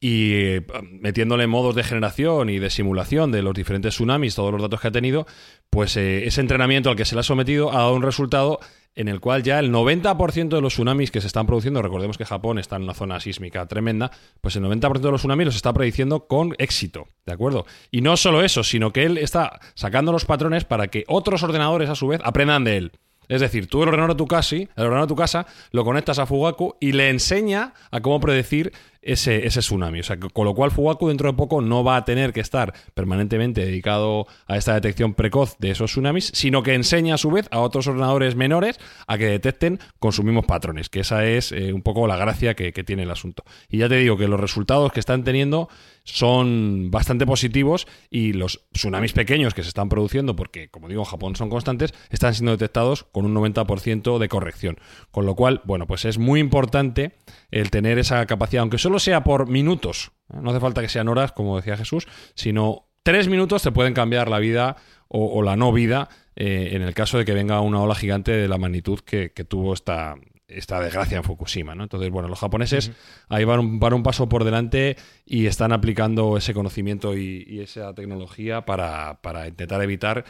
y 0.00 0.32
eh, 0.34 0.66
metiéndole 0.82 1.46
modos 1.46 1.74
de 1.74 1.82
generación 1.82 2.50
y 2.50 2.58
de 2.58 2.70
simulación 2.70 3.32
de 3.32 3.42
los 3.42 3.54
diferentes 3.54 3.94
tsunamis, 3.94 4.34
todos 4.34 4.52
los 4.52 4.62
datos 4.62 4.80
que 4.80 4.88
ha 4.88 4.92
tenido, 4.92 5.26
pues 5.70 5.96
eh, 5.96 6.26
ese 6.26 6.40
entrenamiento 6.40 6.90
al 6.90 6.96
que 6.96 7.04
se 7.04 7.14
le 7.14 7.20
ha 7.20 7.24
sometido 7.24 7.72
ha 7.72 7.78
dado 7.78 7.94
un 7.94 8.02
resultado 8.02 8.60
en 8.96 9.08
el 9.08 9.20
cual 9.20 9.42
ya 9.42 9.60
el 9.60 9.70
90% 9.72 10.48
de 10.48 10.60
los 10.60 10.72
tsunamis 10.72 11.10
que 11.10 11.20
se 11.20 11.26
están 11.26 11.46
produciendo, 11.46 11.82
recordemos 11.82 12.18
que 12.18 12.24
Japón 12.24 12.58
está 12.58 12.76
en 12.76 12.82
una 12.82 12.94
zona 12.94 13.20
sísmica 13.20 13.66
tremenda, 13.66 14.10
pues 14.40 14.56
el 14.56 14.64
90% 14.64 15.00
de 15.00 15.10
los 15.10 15.20
tsunamis 15.20 15.46
los 15.46 15.56
está 15.56 15.72
prediciendo 15.72 16.26
con 16.26 16.54
éxito, 16.58 17.06
¿de 17.26 17.32
acuerdo? 17.32 17.66
Y 17.90 18.00
no 18.00 18.16
solo 18.16 18.42
eso, 18.42 18.64
sino 18.64 18.92
que 18.92 19.04
él 19.04 19.18
está 19.18 19.60
sacando 19.74 20.12
los 20.12 20.24
patrones 20.24 20.64
para 20.64 20.88
que 20.88 21.04
otros 21.06 21.42
ordenadores 21.42 21.90
a 21.90 21.94
su 21.94 22.08
vez 22.08 22.20
aprendan 22.24 22.64
de 22.64 22.78
él. 22.78 22.92
Es 23.28 23.40
decir, 23.40 23.66
tú 23.66 23.82
el 23.82 23.88
ordenador 23.88 24.14
de 24.14 24.18
tu 24.18 24.26
casa, 24.26 24.56
el 24.56 24.70
ordenador 24.76 25.08
de 25.08 25.14
tu 25.14 25.16
casa, 25.16 25.46
lo 25.72 25.84
conectas 25.84 26.18
a 26.18 26.26
Fugaku 26.26 26.76
y 26.80 26.92
le 26.92 27.10
enseña 27.10 27.74
a 27.90 28.00
cómo 28.00 28.20
predecir 28.20 28.72
ese, 29.06 29.46
ese 29.46 29.60
tsunami. 29.60 30.00
O 30.00 30.02
sea, 30.02 30.18
con 30.18 30.44
lo 30.44 30.54
cual 30.54 30.70
Fugaku 30.70 31.08
dentro 31.08 31.30
de 31.30 31.36
poco 31.36 31.60
no 31.60 31.84
va 31.84 31.96
a 31.96 32.04
tener 32.04 32.32
que 32.32 32.40
estar 32.40 32.74
permanentemente 32.94 33.64
dedicado 33.64 34.26
a 34.46 34.56
esta 34.56 34.74
detección 34.74 35.14
precoz 35.14 35.56
de 35.58 35.70
esos 35.70 35.90
tsunamis, 35.90 36.30
sino 36.34 36.62
que 36.62 36.74
enseña 36.74 37.14
a 37.14 37.18
su 37.18 37.30
vez 37.30 37.48
a 37.50 37.60
otros 37.60 37.86
ordenadores 37.86 38.36
menores 38.36 38.78
a 39.06 39.18
que 39.18 39.26
detecten 39.26 39.80
con 39.98 40.12
sus 40.12 40.24
mismos 40.24 40.46
patrones, 40.46 40.88
que 40.88 41.00
esa 41.00 41.24
es 41.24 41.52
eh, 41.52 41.72
un 41.72 41.82
poco 41.82 42.06
la 42.06 42.16
gracia 42.16 42.54
que, 42.54 42.72
que 42.72 42.84
tiene 42.84 43.04
el 43.04 43.10
asunto. 43.10 43.44
Y 43.68 43.78
ya 43.78 43.88
te 43.88 43.96
digo 43.96 44.16
que 44.16 44.28
los 44.28 44.40
resultados 44.40 44.92
que 44.92 45.00
están 45.00 45.24
teniendo 45.24 45.68
son 46.06 46.90
bastante 46.90 47.26
positivos 47.26 47.86
y 48.10 48.32
los 48.32 48.64
tsunamis 48.72 49.12
pequeños 49.12 49.54
que 49.54 49.62
se 49.62 49.68
están 49.68 49.88
produciendo, 49.88 50.36
porque 50.36 50.68
como 50.68 50.88
digo 50.88 51.02
en 51.02 51.06
Japón 51.06 51.36
son 51.36 51.50
constantes, 51.50 51.92
están 52.10 52.32
siendo 52.32 52.52
detectados 52.52 53.04
con 53.04 53.26
un 53.26 53.34
90% 53.34 54.18
de 54.18 54.28
corrección. 54.28 54.78
Con 55.10 55.26
lo 55.26 55.34
cual, 55.34 55.62
bueno, 55.64 55.86
pues 55.86 56.04
es 56.04 56.18
muy 56.18 56.40
importante 56.40 57.16
el 57.50 57.70
tener 57.70 57.98
esa 57.98 58.24
capacidad, 58.26 58.62
aunque 58.62 58.78
solo 58.78 59.00
sea 59.00 59.24
por 59.24 59.48
minutos, 59.48 60.12
¿eh? 60.32 60.38
no 60.40 60.50
hace 60.50 60.60
falta 60.60 60.80
que 60.80 60.88
sean 60.88 61.08
horas, 61.08 61.32
como 61.32 61.56
decía 61.56 61.76
Jesús, 61.76 62.06
sino 62.34 62.88
tres 63.02 63.28
minutos 63.28 63.62
te 63.62 63.72
pueden 63.72 63.92
cambiar 63.92 64.28
la 64.28 64.38
vida 64.38 64.76
o, 65.08 65.42
la 65.42 65.56
no 65.56 65.72
vida 65.72 66.08
eh, 66.34 66.70
en 66.72 66.82
el 66.82 66.94
caso 66.94 67.18
de 67.18 67.24
que 67.24 67.32
venga 67.32 67.60
una 67.60 67.80
ola 67.80 67.94
gigante 67.94 68.32
de 68.32 68.48
la 68.48 68.58
magnitud 68.58 69.00
que, 69.00 69.28
tuvo 69.48 69.74
esta, 69.74 70.16
esta 70.48 70.80
desgracia 70.80 71.16
en 71.16 71.24
Fukushima. 71.24 71.74
¿no? 71.74 71.84
Entonces, 71.84 72.10
bueno, 72.10 72.28
los 72.28 72.38
japoneses 72.38 72.92
ahí 73.28 73.44
van 73.44 73.60
un, 73.60 73.82
un, 73.82 74.02
paso 74.02 74.28
por 74.28 74.44
delante 74.44 74.96
y 75.24 75.46
están 75.46 75.72
aplicando 75.72 76.36
ese 76.36 76.54
conocimiento 76.54 77.16
y, 77.16 77.60
esa 77.60 77.94
tecnología 77.94 78.64
para, 78.64 79.20
para, 79.22 79.48
intentar 79.48 79.82
evitar 79.82 80.24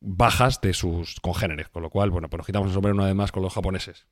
bajas 0.00 0.60
de 0.60 0.74
sus 0.74 1.20
congéneres. 1.20 1.68
Con 1.68 1.82
lo 1.82 1.90
cual, 1.90 2.10
bueno, 2.10 2.28
pues 2.28 2.38
nos 2.38 2.46
quitamos 2.46 2.68
el 2.68 2.74
sombrero 2.74 2.94
una 2.94 3.06
vez 3.06 3.14
más 3.14 3.32
con 3.32 3.42
los 3.42 3.54
japoneses. 3.54 4.06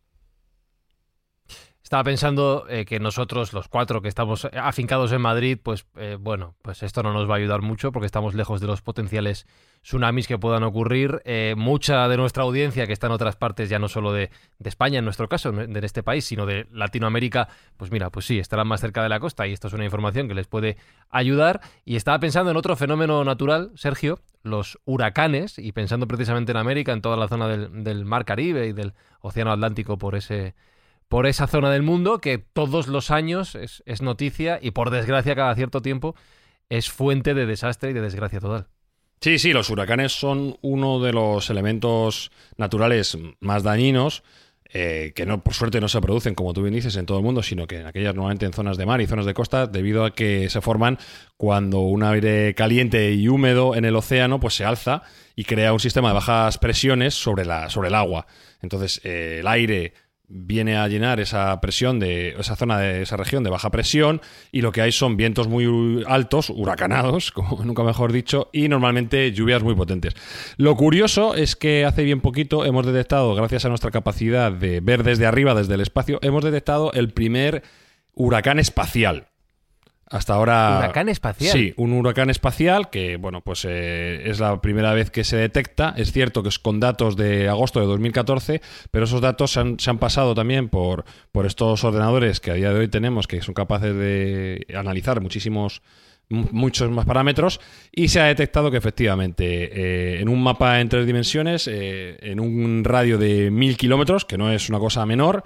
Estaba 1.94 2.11
pensando 2.11 2.66
eh, 2.68 2.85
que 2.87 2.98
nosotros, 2.98 3.52
los 3.52 3.68
cuatro 3.68 4.02
que 4.02 4.09
estamos 4.09 4.48
afincados 4.52 5.12
en 5.12 5.20
Madrid, 5.20 5.61
pues 5.62 5.87
eh, 5.94 6.16
bueno, 6.18 6.57
pues 6.61 6.83
esto 6.83 7.04
no 7.04 7.12
nos 7.12 7.30
va 7.30 7.35
a 7.35 7.37
ayudar 7.37 7.62
mucho 7.62 7.92
porque 7.92 8.07
estamos 8.07 8.35
lejos 8.35 8.61
de 8.61 8.66
los 8.66 8.83
potenciales 8.83 9.46
tsunamis 9.80 10.26
que 10.26 10.37
puedan 10.37 10.64
ocurrir. 10.64 11.22
Eh, 11.24 11.54
mucha 11.57 12.09
de 12.09 12.16
nuestra 12.16 12.42
audiencia 12.42 12.88
que 12.88 12.92
está 12.92 13.07
en 13.07 13.12
otras 13.12 13.37
partes, 13.37 13.68
ya 13.68 13.78
no 13.78 13.87
solo 13.87 14.12
de, 14.12 14.30
España 14.64 14.98
en 14.98 15.04
nuestro 15.04 15.28
caso, 15.28 15.52
de 15.52 15.87
este 15.87 16.02
país, 16.02 16.24
sino 16.24 16.46
de 16.46 16.66
Latinoamérica, 16.72 17.46
pues 17.76 17.92
mira, 17.92 18.11
pues 18.11 18.26
sí, 18.26 18.40
estarán 18.40 18.66
más 18.66 18.80
cerca 18.80 19.00
de 19.00 19.09
la 19.09 19.20
costa 19.20 19.46
y 19.46 19.52
esto 19.52 19.68
es 19.68 19.74
una 19.74 19.85
información 19.85 20.26
que 20.26 20.35
les 20.35 20.48
puede 20.48 20.76
ayudar. 21.11 21.61
Y 21.85 21.94
estaba 21.94 22.18
pensando 22.18 22.50
en 22.50 22.57
otro 22.57 22.74
fenómeno 22.74 23.22
natural, 23.22 23.70
Sergio, 23.76 24.18
los 24.42 24.80
huracanes, 24.85 25.61
y 25.61 25.70
pensando 25.70 26.09
precisamente 26.09 26.50
en 26.50 26.59
América, 26.59 26.90
en 26.90 27.02
toda 27.02 27.16
la 27.16 27.28
zona 27.28 27.46
del 27.46 28.04
Mar 28.04 28.24
Caribe 28.24 28.66
y 28.66 28.72
del 28.72 28.94
Océano 29.20 29.52
Atlántico 29.52 29.96
por 29.96 30.16
ese 30.16 30.57
por 31.08 31.26
esa 31.26 31.46
zona 31.46 31.70
del 31.70 31.82
mundo 31.82 32.20
que 32.20 32.38
todos 32.38 32.88
los 32.88 33.10
años 33.10 33.54
es, 33.54 34.02
noticia 34.02 34.58
y 34.60 34.72
por 34.72 34.90
desgracia 34.90 35.34
cada 35.34 35.54
cierto 35.54 35.82
tiempo 35.82 36.14
es 36.68 36.90
fuente 36.90 37.34
de 37.34 37.46
desastre 37.46 37.90
y 37.90 37.92
de 37.92 38.00
desgracia 38.00 38.40
total. 38.40 38.66
Sí, 39.20 39.38
sí, 39.38 39.52
los 39.52 39.70
huracanes 39.70 40.12
son 40.12 40.58
uno 40.60 41.00
de 41.00 41.12
los 41.12 41.48
elementos 41.50 42.30
naturales 42.56 43.16
más 43.40 43.62
dañinos. 43.62 44.22
Eh, 44.76 45.12
que 45.14 45.24
no, 45.24 45.40
por 45.40 45.54
suerte 45.54 45.80
no 45.80 45.88
se 45.88 46.00
producen, 46.00 46.34
como 46.34 46.52
tú 46.52 46.62
bien 46.62 46.74
dices, 46.74 46.96
en 46.96 47.06
todo 47.06 47.18
el 47.18 47.24
mundo, 47.24 47.44
sino 47.44 47.68
que 47.68 47.78
en 47.78 47.86
aquellas 47.86 48.12
normalmente 48.12 48.44
en 48.44 48.52
zonas 48.52 48.76
de 48.76 48.84
mar 48.86 49.00
y 49.00 49.06
zonas 49.06 49.24
de 49.24 49.32
costa, 49.32 49.68
debido 49.68 50.04
a 50.04 50.12
que 50.12 50.50
se 50.50 50.60
forman 50.60 50.98
cuando 51.36 51.80
un 51.80 52.02
aire 52.02 52.56
caliente 52.56 53.12
y 53.12 53.28
húmedo 53.28 53.76
en 53.76 53.84
el 53.84 53.94
océano 53.94 54.40
pues 54.40 54.54
se 54.54 54.64
alza 54.64 55.02
y 55.36 55.44
crea 55.44 55.72
un 55.72 55.78
sistema 55.78 56.08
de 56.08 56.14
bajas 56.14 56.58
presiones 56.58 57.14
sobre, 57.14 57.44
la, 57.44 57.70
sobre 57.70 57.88
el 57.88 57.94
agua. 57.94 58.26
Entonces, 58.62 59.00
eh, 59.04 59.38
el 59.40 59.46
aire 59.46 59.92
viene 60.36 60.76
a 60.76 60.88
llenar 60.88 61.20
esa 61.20 61.60
presión 61.60 62.00
de 62.00 62.30
esa 62.38 62.56
zona 62.56 62.78
de 62.78 63.02
esa 63.02 63.16
región 63.16 63.44
de 63.44 63.50
baja 63.50 63.70
presión 63.70 64.20
y 64.50 64.62
lo 64.62 64.72
que 64.72 64.82
hay 64.82 64.90
son 64.90 65.16
vientos 65.16 65.46
muy 65.46 66.02
altos, 66.08 66.50
huracanados, 66.50 67.30
como 67.32 67.64
nunca 67.64 67.84
mejor 67.84 68.12
dicho, 68.12 68.50
y 68.52 68.68
normalmente 68.68 69.30
lluvias 69.32 69.62
muy 69.62 69.76
potentes. 69.76 70.14
Lo 70.56 70.74
curioso 70.76 71.36
es 71.36 71.54
que 71.54 71.84
hace 71.84 72.02
bien 72.02 72.20
poquito 72.20 72.64
hemos 72.64 72.84
detectado, 72.84 73.34
gracias 73.36 73.64
a 73.64 73.68
nuestra 73.68 73.92
capacidad 73.92 74.50
de 74.50 74.80
ver 74.80 75.04
desde 75.04 75.26
arriba, 75.26 75.54
desde 75.54 75.74
el 75.74 75.80
espacio, 75.80 76.18
hemos 76.20 76.42
detectado 76.42 76.92
el 76.92 77.10
primer 77.12 77.62
huracán 78.12 78.58
espacial. 78.58 79.28
Hasta 80.14 80.35
ahora. 80.35 80.77
¿Huracán 80.79 81.09
espacial? 81.09 81.53
Sí, 81.53 81.74
un 81.77 81.92
huracán 81.92 82.31
espacial 82.31 82.88
que, 82.88 83.16
bueno, 83.16 83.40
pues 83.40 83.66
eh, 83.68 84.31
es 84.31 84.38
la 84.38 84.61
primera 84.61 84.92
vez 84.92 85.11
que 85.11 85.24
se 85.24 85.37
detecta. 85.37 85.92
Es 85.96 86.12
cierto 86.12 86.44
que 86.44 86.50
es 86.50 86.61
con 86.61 86.79
datos 86.79 87.16
de 87.16 87.48
agosto 87.48 87.81
de 87.81 87.87
2014, 87.87 88.62
pero 88.92 89.07
esos 89.07 89.20
datos 89.20 89.50
se 89.50 89.61
han, 89.61 89.98
pasado 89.98 90.37
también 90.37 90.68
por, 90.68 91.05
por 91.33 91.46
estos 91.46 91.83
ordenadores 91.83 92.38
que 92.38 92.53
a 92.53 92.55
día 92.55 92.72
de 92.72 92.79
hoy 92.79 92.88
tenemos, 92.88 93.27
que 93.27 93.42
son 93.42 93.55
capaces 93.55 93.92
de 93.92 94.64
analizar 94.77 95.20
muchísimos 95.20 95.83
muchos 96.29 96.90
más 96.90 97.05
parámetros 97.05 97.61
y 97.92 98.09
se 98.09 98.18
ha 98.18 98.24
detectado 98.24 98.70
que 98.70 98.79
efectivamente 98.79 100.14
eh, 100.16 100.20
en 100.20 100.29
un 100.31 100.42
mapa 100.42 100.81
en 100.81 100.88
tres 100.88 101.07
dimensiones, 101.07 101.68
eh, 101.68 102.16
en 102.20 102.40
un 102.40 102.83
radio 102.85 103.18
de 103.18 103.50
mil 103.50 103.77
kilómetros, 103.77 104.24
que 104.24 104.38
no 104.38 104.50
es 104.50 104.68
una 104.68 104.79
cosa 104.79 105.05
menor, 105.05 105.44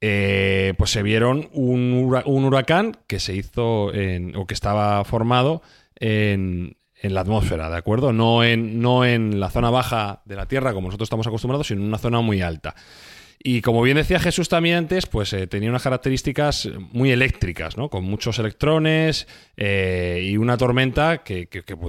eh, 0.00 0.74
pues 0.78 0.90
se 0.90 1.02
vieron 1.02 1.48
un, 1.52 2.04
huracán 2.24 2.96
que 3.06 3.18
se 3.20 3.34
hizo 3.34 3.92
en, 3.92 4.36
o 4.36 4.46
que 4.46 4.54
estaba 4.54 5.04
formado 5.04 5.62
en, 5.96 6.76
en 7.00 7.14
la 7.14 7.20
atmósfera, 7.20 7.70
¿de 7.70 7.76
acuerdo? 7.76 8.12
No 8.12 8.44
en, 8.44 8.80
no 8.80 9.04
en 9.04 9.40
la 9.40 9.50
zona 9.50 9.70
baja 9.70 10.22
de 10.24 10.36
la 10.36 10.46
Tierra, 10.46 10.72
como 10.72 10.88
nosotros 10.88 11.06
estamos 11.06 11.26
acostumbrados, 11.26 11.68
sino 11.68 11.80
en 11.80 11.88
una 11.88 11.98
zona 11.98 12.20
muy 12.20 12.42
alta. 12.42 12.74
Y 13.40 13.60
como 13.62 13.82
bien 13.82 13.96
decía 13.96 14.18
Jesús 14.18 14.48
también 14.48 14.76
antes, 14.76 15.06
pues 15.06 15.32
eh, 15.32 15.46
tenía 15.46 15.70
unas 15.70 15.84
características 15.84 16.68
muy 16.90 17.12
eléctricas, 17.12 17.76
¿no? 17.76 17.88
Con 17.88 18.04
muchos 18.04 18.38
electrones 18.40 19.28
eh, 19.56 20.22
y 20.24 20.36
una 20.36 20.56
tormenta 20.56 21.18
que, 21.18 21.46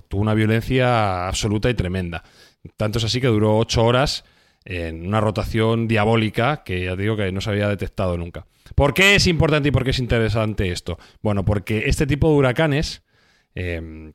tuvo 0.07 0.21
una 0.21 0.35
violencia 0.35 1.27
absoluta 1.27 1.69
y 1.69 1.73
tremenda. 1.73 2.23
Tanto 2.77 2.99
es 2.99 3.05
así 3.05 3.19
que 3.19 3.27
duró 3.27 3.57
ocho 3.57 3.83
horas 3.83 4.25
en 4.69 5.08
una 5.08 5.19
rotación 5.19 5.88
diabólica 5.88 6.63
que 6.63 6.86
ya 6.86 6.95
digo 6.95 7.17
que 7.17 7.32
no 7.32 7.41
se 7.41 7.49
había 7.49 7.67
detectado 7.67 8.17
nunca. 8.17 8.45
¿Por 8.75 8.93
qué 8.93 9.15
es 9.15 9.25
importante 9.25 9.69
y 9.69 9.71
por 9.71 9.84
qué 9.84 9.89
es 9.89 9.97
interesante 9.97 10.71
esto? 10.71 10.99
Bueno, 11.23 11.43
porque 11.43 11.86
este 11.88 12.05
tipo 12.05 12.29
de 12.29 12.36
huracanes, 12.36 13.01
eh, 13.55 14.13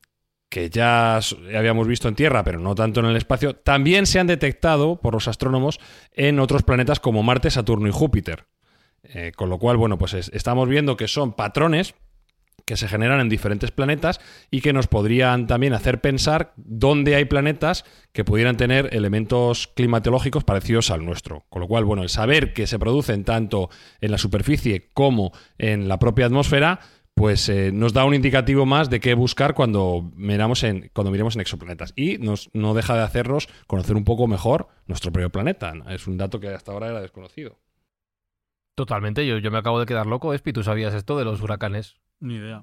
que 0.49 0.71
ya 0.71 1.19
habíamos 1.57 1.89
visto 1.89 2.07
en 2.07 2.15
Tierra, 2.15 2.45
pero 2.45 2.61
no 2.61 2.77
tanto 2.77 3.01
en 3.01 3.07
el 3.07 3.17
espacio, 3.17 3.57
también 3.57 4.07
se 4.07 4.21
han 4.21 4.29
detectado 4.29 5.01
por 5.01 5.15
los 5.15 5.27
astrónomos 5.27 5.81
en 6.13 6.39
otros 6.39 6.63
planetas 6.63 7.01
como 7.01 7.25
Marte, 7.25 7.51
Saturno 7.51 7.89
y 7.89 7.93
Júpiter. 7.93 8.47
Eh, 9.03 9.33
con 9.35 9.51
lo 9.51 9.59
cual, 9.59 9.77
bueno, 9.77 9.99
pues 9.99 10.15
estamos 10.15 10.69
viendo 10.69 10.97
que 10.97 11.09
son 11.09 11.33
patrones 11.33 11.97
que 12.65 12.77
se 12.77 12.89
generan 12.89 13.21
en 13.21 13.29
diferentes 13.29 13.71
planetas 13.71 14.21
y 14.51 14.61
que 14.61 14.73
nos 14.73 14.87
podrían 14.87 15.47
también 15.47 15.73
hacer 15.73 16.01
pensar 16.01 16.53
dónde 16.57 17.15
hay 17.15 17.27
planetas 17.27 17.85
que 18.13 18.25
pudieran 18.25 18.57
tener 18.57 18.91
elementos 18.93 19.69
climatológicos 19.69 20.45
parecidos 20.45 20.91
al 20.91 21.05
nuestro. 21.05 21.45
Con 21.49 21.61
lo 21.61 21.69
cual, 21.69 21.85
bueno, 21.85 22.03
el 22.03 22.09
saber 22.09 22.53
que 22.53 22.67
se 22.67 22.79
producen 22.79 23.25
tanto 23.25 23.71
en 24.01 24.11
la 24.11 24.19
superficie 24.19 24.91
como 24.95 25.33
en 25.59 25.89
la 25.89 25.99
propia 25.99 26.27
atmósfera 26.27 26.81
pues 27.15 27.49
eh, 27.49 27.71
nos 27.73 27.93
da 27.93 28.05
un 28.05 28.15
indicativo 28.15 28.67
más 28.67 28.91
de 28.91 28.99
qué 28.99 29.15
buscar 29.15 29.55
cuando 29.55 30.11
miramos 30.17 30.65
en, 30.65 30.91
cuando 30.93 31.13
miremos 31.13 31.37
en 31.37 31.43
exoplanetas. 31.43 31.93
Y 31.95 32.19
nos, 32.19 32.51
no 32.53 32.75
deja 32.75 32.97
de 32.97 33.03
hacernos 33.03 33.49
conocer 33.67 33.97
un 33.97 34.05
poco 34.05 34.27
mejor 34.27 34.69
nuestro 34.87 35.13
propio 35.13 35.31
planeta. 35.31 35.73
Es 35.89 36.09
un 36.09 36.17
dato 36.17 36.41
que 36.41 36.49
hasta 36.49 36.73
ahora 36.73 36.89
era 36.89 37.01
desconocido. 37.01 37.61
Totalmente, 38.75 39.25
yo, 39.25 39.39
yo 39.39 39.53
me 39.53 39.59
acabo 39.59 39.79
de 39.79 39.87
quedar 39.87 40.07
loco, 40.07 40.35
Espi, 40.35 40.53
¿tú 40.53 40.65
sabías 40.65 40.93
esto 40.95 41.17
de 41.17 41.25
los 41.25 41.41
huracanes? 41.41 42.01
Ni 42.21 42.37
idea. 42.37 42.63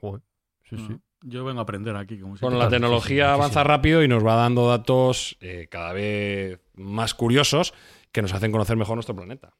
Joder. 0.00 0.22
Sí, 0.68 0.76
sí. 0.76 0.96
Yo 1.22 1.44
vengo 1.44 1.60
a 1.60 1.62
aprender 1.62 1.96
aquí. 1.96 2.20
Como 2.20 2.36
bueno, 2.40 2.58
la 2.58 2.68
tecnología 2.68 3.32
avanza 3.32 3.64
rápido 3.64 4.02
y 4.02 4.08
nos 4.08 4.24
va 4.24 4.34
dando 4.36 4.68
datos 4.68 5.36
eh, 5.40 5.66
cada 5.70 5.92
vez 5.92 6.60
más 6.74 7.14
curiosos 7.14 7.74
que 8.12 8.22
nos 8.22 8.32
hacen 8.32 8.52
conocer 8.52 8.76
mejor 8.76 8.96
nuestro 8.96 9.16
planeta. 9.16 9.52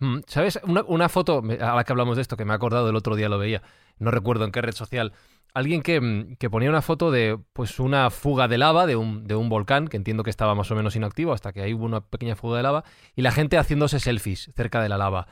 Mm, 0.00 0.20
¿Sabes? 0.26 0.58
Una, 0.64 0.82
una, 0.82 1.08
foto, 1.08 1.42
a 1.60 1.74
la 1.74 1.84
que 1.84 1.92
hablamos 1.92 2.16
de 2.16 2.22
esto, 2.22 2.36
que 2.36 2.44
me 2.44 2.52
he 2.52 2.56
acordado 2.56 2.90
el 2.90 2.96
otro 2.96 3.14
día 3.14 3.28
lo 3.28 3.38
veía, 3.38 3.62
no 3.98 4.10
recuerdo 4.10 4.44
en 4.44 4.52
qué 4.52 4.60
red 4.60 4.74
social, 4.74 5.12
alguien 5.54 5.82
que, 5.82 6.00
mm, 6.00 6.36
que, 6.36 6.50
ponía 6.50 6.68
una 6.68 6.82
foto 6.82 7.10
de 7.10 7.38
pues 7.52 7.78
una 7.78 8.10
fuga 8.10 8.48
de 8.48 8.58
lava 8.58 8.86
de 8.86 8.96
un, 8.96 9.26
de 9.26 9.36
un, 9.36 9.48
volcán, 9.48 9.88
que 9.88 9.96
entiendo 9.96 10.24
que 10.24 10.30
estaba 10.30 10.54
más 10.54 10.70
o 10.70 10.74
menos 10.74 10.96
inactivo 10.96 11.32
hasta 11.32 11.52
que 11.52 11.62
ahí 11.62 11.72
hubo 11.72 11.84
una 11.84 12.00
pequeña 12.00 12.36
fuga 12.36 12.56
de 12.56 12.64
lava, 12.64 12.84
y 13.14 13.22
la 13.22 13.30
gente 13.30 13.56
haciéndose 13.56 14.00
selfies 14.00 14.50
cerca 14.54 14.82
de 14.82 14.88
la 14.88 14.98
lava. 14.98 15.28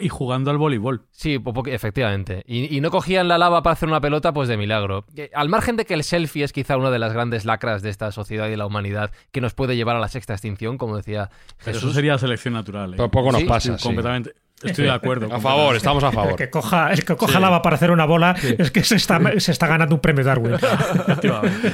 y 0.00 0.08
jugando 0.08 0.50
al 0.50 0.58
voleibol. 0.58 1.06
Sí, 1.10 1.42
efectivamente. 1.66 2.44
Y, 2.46 2.76
y, 2.76 2.80
no 2.82 2.90
cogían 2.90 3.28
la 3.28 3.38
lava 3.38 3.62
para 3.62 3.72
hacer 3.72 3.88
una 3.88 4.00
pelota, 4.00 4.32
pues 4.32 4.48
de 4.48 4.58
milagro. 4.58 5.06
Al 5.34 5.48
margen 5.48 5.76
de 5.76 5.86
que 5.86 5.94
el 5.94 6.04
selfie 6.04 6.44
es 6.44 6.52
quizá 6.52 6.76
una 6.76 6.90
de 6.90 6.98
las 6.98 7.14
grandes 7.14 7.46
lacras 7.46 7.80
de 7.82 7.88
esta 7.88 8.12
sociedad 8.12 8.46
y 8.48 8.50
de 8.50 8.56
la 8.58 8.66
humanidad 8.66 9.10
que 9.32 9.40
nos 9.40 9.54
puede 9.54 9.76
llevar 9.76 9.96
a 9.96 10.00
la 10.00 10.08
sexta 10.08 10.34
extinción, 10.34 10.76
como 10.76 10.96
decía 10.96 11.30
Jesús. 11.58 11.84
Eso 11.84 11.92
sería 11.94 12.18
selección 12.18 12.54
natural. 12.54 12.94
¿eh? 12.94 12.96
poco 12.96 13.32
nos 13.32 13.42
pasa. 13.44 13.76
completamente. 13.82 14.34
Estoy 14.62 14.84
de 14.84 14.90
acuerdo. 14.90 15.34
a 15.34 15.40
favor, 15.40 15.76
estamos 15.76 16.04
a 16.04 16.12
favor. 16.12 16.32
El 16.32 16.36
que 16.36 16.50
coja, 16.50 16.92
el 16.92 17.04
que 17.04 17.16
coja 17.16 17.40
lava 17.40 17.62
para 17.62 17.76
hacer 17.76 17.90
una 17.90 18.04
bola 18.04 18.36
es 18.58 18.70
que 18.70 18.84
se 18.84 18.96
está, 18.96 19.20
se 19.38 19.52
está 19.52 19.66
ganando 19.66 19.94
un 19.94 20.00
premio 20.00 20.24
Darwin. 20.24 20.56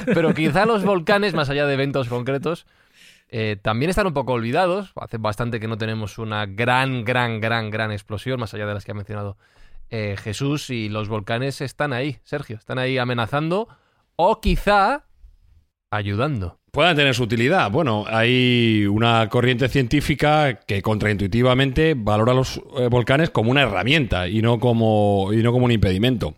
Pero 0.06 0.34
quizá 0.34 0.66
los 0.66 0.84
volcanes, 0.84 1.34
más 1.34 1.50
allá 1.50 1.66
de 1.66 1.74
eventos 1.74 2.08
concretos, 2.08 2.66
eh, 3.28 3.56
también 3.60 3.90
están 3.90 4.06
un 4.06 4.14
poco 4.14 4.32
olvidados. 4.32 4.92
Hace 4.96 5.18
bastante 5.18 5.58
que 5.58 5.68
no 5.68 5.78
tenemos 5.78 6.18
una 6.18 6.46
gran, 6.46 7.04
gran, 7.04 7.40
gran, 7.40 7.70
gran 7.70 7.90
explosión, 7.90 8.38
más 8.38 8.54
allá 8.54 8.66
de 8.66 8.74
las 8.74 8.84
que 8.84 8.92
ha 8.92 8.94
mencionado 8.94 9.36
eh, 9.90 10.16
Jesús. 10.22 10.70
Y 10.70 10.88
los 10.88 11.08
volcanes 11.08 11.60
están 11.60 11.92
ahí, 11.92 12.18
Sergio. 12.22 12.56
Están 12.56 12.78
ahí 12.78 12.98
amenazando 12.98 13.68
o 14.14 14.40
quizá 14.40 15.05
ayudando 15.96 16.60
puedan 16.76 16.94
tener 16.94 17.14
su 17.14 17.22
utilidad. 17.22 17.70
Bueno, 17.70 18.04
hay 18.06 18.84
una 18.84 19.30
corriente 19.30 19.66
científica 19.66 20.60
que 20.60 20.82
contraintuitivamente 20.82 21.94
valora 21.96 22.34
los 22.34 22.60
eh, 22.76 22.88
volcanes 22.90 23.30
como 23.30 23.50
una 23.50 23.62
herramienta 23.62 24.28
y 24.28 24.42
no 24.42 24.60
como, 24.60 25.30
y 25.32 25.42
no 25.42 25.52
como 25.52 25.64
un 25.64 25.72
impedimento. 25.72 26.34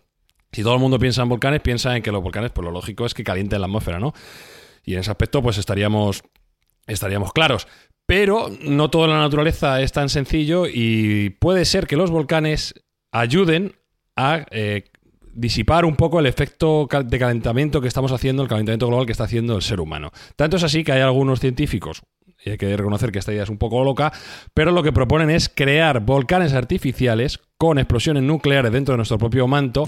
Si 0.53 0.63
todo 0.63 0.75
el 0.75 0.79
mundo 0.79 0.97
piensa 0.97 1.23
en 1.23 1.27
volcanes, 1.27 1.59
piensa 1.59 1.93
en 1.93 2.01
que 2.01 2.13
los 2.13 2.23
volcanes, 2.23 2.51
pues 2.51 2.63
lo 2.63 2.71
lógico 2.71 3.05
es 3.05 3.13
que 3.13 3.25
calienten 3.25 3.59
la 3.59 3.67
atmósfera, 3.67 3.99
¿no? 3.99 4.13
Y 4.85 4.93
en 4.93 4.99
ese 4.99 5.11
aspecto, 5.11 5.43
pues 5.43 5.57
estaríamos, 5.57 6.23
estaríamos 6.87 7.33
claros. 7.33 7.67
Pero 8.05 8.49
no 8.61 8.89
toda 8.89 9.09
la 9.09 9.19
naturaleza 9.19 9.81
es 9.81 9.91
tan 9.91 10.07
sencillo 10.07 10.67
y 10.67 11.31
puede 11.31 11.65
ser 11.65 11.85
que 11.85 11.97
los 11.97 12.11
volcanes 12.11 12.75
ayuden 13.11 13.73
a 14.15 14.45
eh, 14.51 14.85
disipar 15.33 15.85
un 15.85 15.95
poco 15.95 16.19
el 16.19 16.25
efecto 16.25 16.87
de 17.05 17.19
calentamiento 17.19 17.81
que 17.81 17.87
estamos 17.87 18.11
haciendo, 18.11 18.43
el 18.43 18.49
calentamiento 18.49 18.87
global 18.87 19.05
que 19.05 19.11
está 19.11 19.25
haciendo 19.25 19.55
el 19.55 19.61
ser 19.61 19.79
humano. 19.79 20.11
Tanto 20.35 20.57
es 20.57 20.63
así 20.63 20.83
que 20.83 20.91
hay 20.91 21.01
algunos 21.01 21.39
científicos, 21.39 22.01
y 22.43 22.51
hay 22.51 22.57
que 22.57 22.75
reconocer 22.75 23.11
que 23.11 23.19
esta 23.19 23.33
idea 23.33 23.43
es 23.43 23.49
un 23.49 23.57
poco 23.57 23.83
loca, 23.83 24.13
pero 24.53 24.71
lo 24.71 24.81
que 24.83 24.93
proponen 24.93 25.29
es 25.29 25.49
crear 25.49 25.99
volcanes 25.99 26.53
artificiales 26.53 27.39
con 27.57 27.77
explosiones 27.77 28.23
nucleares 28.23 28.71
dentro 28.71 28.93
de 28.93 28.97
nuestro 28.97 29.17
propio 29.17 29.47
manto 29.47 29.83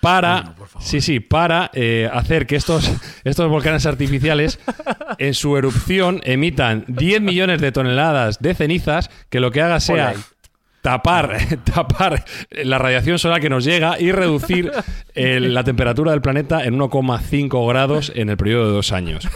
para, 0.00 0.54
sí, 0.78 1.00
sí, 1.00 1.18
para 1.18 1.70
eh, 1.74 2.08
hacer 2.12 2.46
que 2.46 2.56
estos, 2.56 2.90
estos 3.24 3.48
volcanes 3.48 3.86
artificiales 3.86 4.60
en 5.18 5.34
su 5.34 5.56
erupción 5.56 6.20
emitan 6.24 6.84
10 6.86 7.20
millones 7.22 7.60
de 7.60 7.72
toneladas 7.72 8.38
de 8.38 8.54
cenizas 8.54 9.10
que 9.28 9.40
lo 9.40 9.50
que 9.50 9.62
haga 9.62 9.80
sea 9.80 10.14
tapar, 10.84 11.38
tapar 11.64 12.26
la 12.50 12.76
radiación 12.76 13.18
solar 13.18 13.40
que 13.40 13.48
nos 13.48 13.64
llega 13.64 13.98
y 13.98 14.12
reducir 14.12 14.70
la 15.14 15.64
temperatura 15.64 16.10
del 16.10 16.20
planeta 16.20 16.62
en 16.64 16.78
1,5 16.78 17.68
grados 17.68 18.12
en 18.14 18.28
el 18.28 18.36
periodo 18.36 18.66
de 18.66 18.72
dos 18.74 18.92
años. 18.92 19.26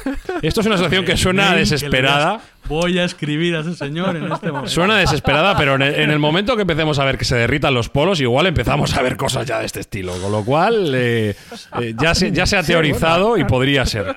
Esto 0.43 0.61
es 0.61 0.67
una 0.67 0.77
situación 0.77 1.07
que 1.07 1.17
suena 1.17 1.55
desesperada. 1.55 2.41
Voy 2.69 2.99
a 2.99 3.05
escribir 3.05 3.57
a 3.57 3.61
ese 3.61 3.75
señor 3.75 4.15
en 4.17 4.31
este 4.31 4.49
momento. 4.49 4.69
Suena 4.69 4.99
desesperada, 4.99 5.57
pero 5.57 5.77
en 5.77 6.11
el, 6.11 6.19
momento 6.19 6.55
que 6.55 6.63
empecemos 6.63 6.99
a 6.99 7.05
ver 7.07 7.17
que 7.17 7.25
se 7.25 7.37
derritan 7.37 7.73
los 7.73 7.89
polos, 7.89 8.21
igual 8.21 8.47
empezamos 8.47 8.95
a 8.95 9.01
ver 9.01 9.17
cosas 9.17 9.47
ya 9.47 9.59
de 9.59 9.65
este 9.65 9.81
estilo. 9.81 10.13
Con 10.21 10.31
lo 10.31 10.45
cual, 10.45 10.93
eh, 10.95 11.35
eh, 11.81 11.95
ya, 11.99 12.15
se, 12.15 12.31
ya 12.31 12.45
se 12.45 12.59
ha 12.59 12.63
teorizado 12.63 13.39
y 13.39 13.45
podría 13.45 13.87
ser. 13.87 14.15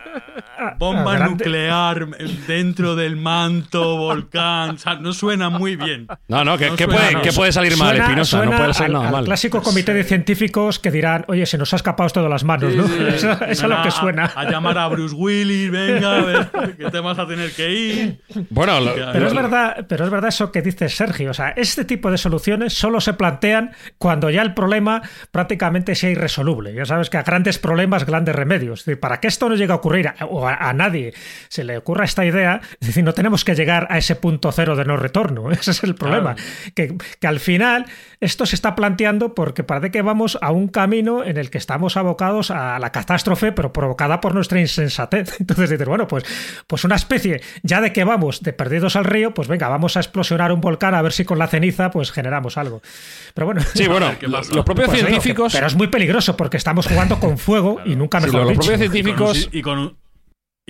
Bomba 0.78 1.19
nuclear 1.19 2.08
dentro 2.47 2.95
del 2.95 3.15
manto, 3.15 3.97
volcán. 3.97 4.78
no 5.02 5.13
suena 5.13 5.50
muy 5.50 5.76
bien. 5.76 6.08
No, 6.28 6.43
no, 6.43 6.58
¿qué, 6.58 6.71
puede, 7.34 7.52
salir 7.52 7.78
mal, 7.78 7.97
Espinosa? 7.97 8.45
No 8.45 8.52
puede 8.52 8.74
salir 8.74 8.93
nada 8.93 9.12
mal. 9.12 9.26
clásico 9.26 9.62
comité 9.62 9.93
de 9.93 10.04
científicos 10.04 10.80
que 10.80 10.91
dirán, 10.91 11.26
oye, 11.28 11.45
se 11.45 11.58
nos 11.58 11.74
ha 11.74 11.76
escapado 11.78 12.08
esto 12.08 12.24
de 12.24 12.30
las 12.30 12.43
manos, 12.43 12.74
¿no? 12.76 12.86
Eso, 13.12 13.32
es 13.45 13.63
lo 13.63 13.82
que 13.82 13.91
suena. 13.91 14.32
A, 14.36 14.50
llamar 14.50 14.78
a 14.78 14.88
Bruce 14.88 15.15
Willis, 15.15 15.71
venga, 15.71 16.17
a 16.17 16.21
ver, 16.21 16.52
que 16.78 16.89
te 16.89 17.00
vas 17.00 17.17
a 17.19 17.28
tener 17.28 17.52
que 17.52 17.71
ir. 17.71 18.21
Bueno, 18.50 18.80
pero, 19.13 19.28
es 19.28 19.34
verdad, 19.34 19.86
pero 19.88 20.06
es 20.06 20.12
verdad 20.12 20.30
eso 20.30 20.52
que 20.52 20.62
dice 20.62 20.89
Sergio. 20.89 21.32
O 21.32 21.34
sea, 21.34 21.50
este 21.50 21.86
tipo 21.86 22.12
de 22.12 22.17
soluciones 22.17 22.74
solo 22.74 23.02
se 23.02 23.13
plantean 23.13 23.71
cuando 23.97 24.30
ya 24.30 24.41
el 24.41 24.54
problema 24.54 25.02
prácticamente 25.32 25.95
sea 25.95 26.10
irresoluble. 26.10 26.74
Ya 26.74 26.86
sabes 26.86 27.10
que 27.10 27.17
a 27.17 27.24
grandes 27.24 27.60
problemas, 27.60 28.06
grandes 28.06 28.36
remedios. 28.36 28.82
Es 28.82 28.86
decir, 28.86 29.00
para 29.00 29.19
que 29.19 29.28
esto 29.28 29.50
no 29.50 29.56
llegue 29.56 29.71
a 29.71 29.76
ocurrir, 29.76 30.12
o 30.30 30.47
a, 30.59 30.73
nadie 30.73 31.13
se 31.49 31.63
le 31.63 31.77
ocurra 31.77 32.05
esta 32.05 32.25
idea, 32.25 32.61
es 32.79 32.87
decir, 32.87 33.03
no 33.03 33.13
tenemos 33.13 33.43
que 33.45 33.55
llegar 33.55 33.87
a 33.89 33.97
ese 33.97 34.15
punto 34.15 34.51
cero 34.51 34.75
de 34.75 34.85
no 34.85 34.97
retorno. 34.97 35.51
Ese 35.61 35.71
es 35.71 35.83
el 35.83 35.95
problema. 35.95 36.35
Que, 36.75 36.95
que 37.19 37.27
al 37.27 37.39
final 37.39 37.85
esto 38.19 38.45
se 38.45 38.55
está 38.55 38.75
planteando 38.75 39.33
porque 39.33 39.63
parece 39.63 39.91
que 39.91 40.01
vamos 40.01 40.37
a 40.41 40.51
un 40.51 40.67
camino 40.67 41.23
en 41.23 41.37
el 41.37 41.49
que 41.49 41.57
estamos 41.57 41.97
abocados 41.97 42.51
a 42.51 42.77
la 42.79 42.91
catástrofe, 42.91 43.51
pero 43.51 43.73
provocada 43.73 44.21
por 44.21 44.35
nuestra 44.35 44.59
insensatez. 44.59 45.35
Entonces 45.39 45.69
dices, 45.69 45.87
bueno, 45.87 46.07
pues, 46.07 46.23
pues 46.67 46.83
una 46.83 46.95
especie, 46.95 47.41
ya 47.63 47.81
de 47.81 47.91
que 47.91 48.03
vamos 48.03 48.41
de 48.41 48.53
perdidos 48.53 48.95
al 48.95 49.05
río, 49.05 49.33
pues 49.33 49.47
venga, 49.47 49.69
vamos 49.69 49.97
a 49.97 49.99
explosionar 49.99 50.51
un 50.51 50.61
volcán 50.61 50.93
a 50.95 51.01
ver 51.01 51.13
si 51.13 51.25
con 51.25 51.39
la 51.39 51.47
ceniza 51.47 51.91
pues 51.91 52.11
generamos 52.11 52.57
algo. 52.57 52.81
Pero 53.33 53.47
bueno. 53.47 53.61
Sí, 53.73 53.87
bueno, 53.87 54.13
los, 54.21 54.47
propios 54.49 54.89
pues 54.89 54.99
científicos. 54.99 55.53
pero 55.53 55.67
es 55.67 55.75
muy 55.75 55.87
peligroso 55.87 56.37
porque 56.37 56.57
estamos 56.57 56.87
jugando 56.87 57.19
con 57.19 57.37
fuego 57.37 57.81
y 57.85 57.95
nunca 57.95 58.19
mejor 58.19 58.45
Los 58.45 58.53
propios 58.53 58.79
científicos. 58.79 59.49
Y 59.51 59.61
con, 59.61 59.97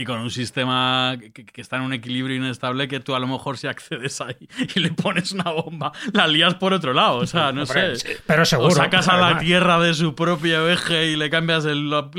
y 0.02 0.06
con 0.06 0.20
un 0.20 0.32
sistema 0.32 1.16
que, 1.34 1.62
está 1.62 1.76
en 1.76 1.84
un 1.84 1.94
equilibrio 1.94 2.36
inestable 2.36 2.88
que 2.88 3.00
tú 3.00 3.14
a 3.14 3.20
lo 3.20 3.28
mejor 3.28 3.60
si 3.60 3.68
accedes 3.68 4.20
ahí 4.20 4.36
y 4.76 4.80
le 4.80 4.90
pones 4.90 5.32
una 5.32 5.52
bomba, 5.52 5.92
la 6.12 6.28
lías 6.28 6.56
por 6.56 6.74
otro 6.74 6.92
lado. 6.92 7.18
O 7.18 7.28
sea, 7.28 7.52
no 7.52 7.68
sé. 7.68 7.94
Pero 8.26 8.44
seguro. 8.46 8.70
O 8.70 8.72
sacas 8.72 9.08
a 9.08 9.18
la 9.18 9.38
Tierra 9.38 9.80
de 9.80 9.94
su 9.94 10.16
propio 10.16 10.68
eje 10.70 11.08
y 11.08 11.16
le 11.16 11.30
cambias 11.30 11.66
la, 11.66 12.10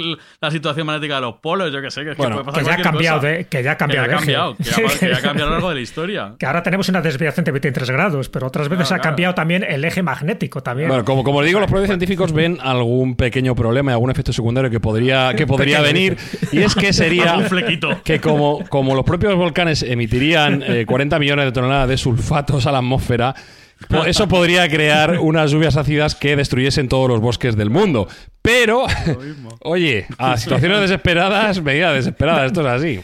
situación 0.51 0.87
magnética 0.87 1.17
de 1.17 1.23
los 1.23 1.37
polos, 1.37 1.73
yo 1.73 1.83
que 1.83 1.91
sé. 1.91 2.05
Que, 2.05 2.15
bueno, 2.15 2.45
que, 2.45 2.63
ya 2.63 2.75
ha 2.75 2.83
cambiado 2.83 3.21
de, 3.21 3.47
que 3.47 3.63
ya 3.65 3.73
ha 3.73 3.77
cambiado 3.77 4.07
que 4.07 4.11
ya 4.11 4.17
ha 4.17 4.19
cambiado, 4.19 4.57
Que, 4.57 5.09
ya, 5.11 5.17
ha 5.17 5.21
cambiado 5.21 5.49
a 5.49 5.51
lo 5.51 5.57
largo 5.57 5.69
de 5.71 5.75
la 5.75 5.81
historia. 5.81 6.35
Que 6.43 6.47
ahora 6.47 6.63
tenemos 6.63 6.89
una 6.89 7.01
desviación 7.01 7.45
de 7.45 7.53
23 7.53 7.91
grados, 7.91 8.29
pero 8.29 8.47
otras 8.47 8.69
veces 8.69 8.93
ha 8.93 8.99
cambiado 8.99 9.35
también 9.35 9.65
el 9.65 9.85
eje 9.85 10.03
magnético 10.03 10.63
también. 10.63 10.89
Bueno, 10.89 11.05
como, 11.05 11.25
como 11.25 11.43
digo, 11.43 11.59
los 11.59 11.69
propios 11.69 11.89
científicos 11.89 12.33
ven 12.33 12.59
algún 12.61 13.17
pequeño 13.17 13.55
problema 13.55 13.91
y 13.91 13.95
algún 13.95 14.11
efecto 14.11 14.33
secundario 14.33 14.71
que 14.71 14.81
podría, 14.81 15.35
que 15.35 15.47
podría 15.49 15.81
venir. 15.81 16.17
Y 16.51 16.59
es 16.59 16.75
que 16.75 16.93
sería 16.93 17.37
que 18.05 18.21
como, 18.21 18.65
como 18.69 18.95
los 18.95 19.05
propios 19.05 19.35
volcanes 19.37 19.83
emitirían 19.83 20.63
40 20.87 21.17
eh, 21.17 21.19
millones 21.19 21.45
de 21.47 21.53
toneladas 21.53 21.89
de 21.89 21.97
sulfatos 21.97 22.67
a 22.67 22.73
la 22.73 22.79
atmósfera, 22.79 23.35
eso 24.07 24.29
podría 24.29 24.69
crear 24.69 25.19
unas 25.19 25.51
lluvias 25.51 25.77
ácidas 25.77 26.15
que 26.15 26.37
destruyesen 26.37 26.89
todos 26.89 27.09
los 27.09 27.21
bosques 27.21 27.57
del 27.57 27.71
mundo. 27.71 28.09
Pero, 28.41 28.87
oye, 29.63 30.07
a 30.19 30.37
situaciones 30.37 30.81
desesperadas, 30.81 31.63
medida 31.63 31.93
desesperada, 31.93 32.47
esto 32.47 32.61
es 32.63 32.67
así. 32.67 33.01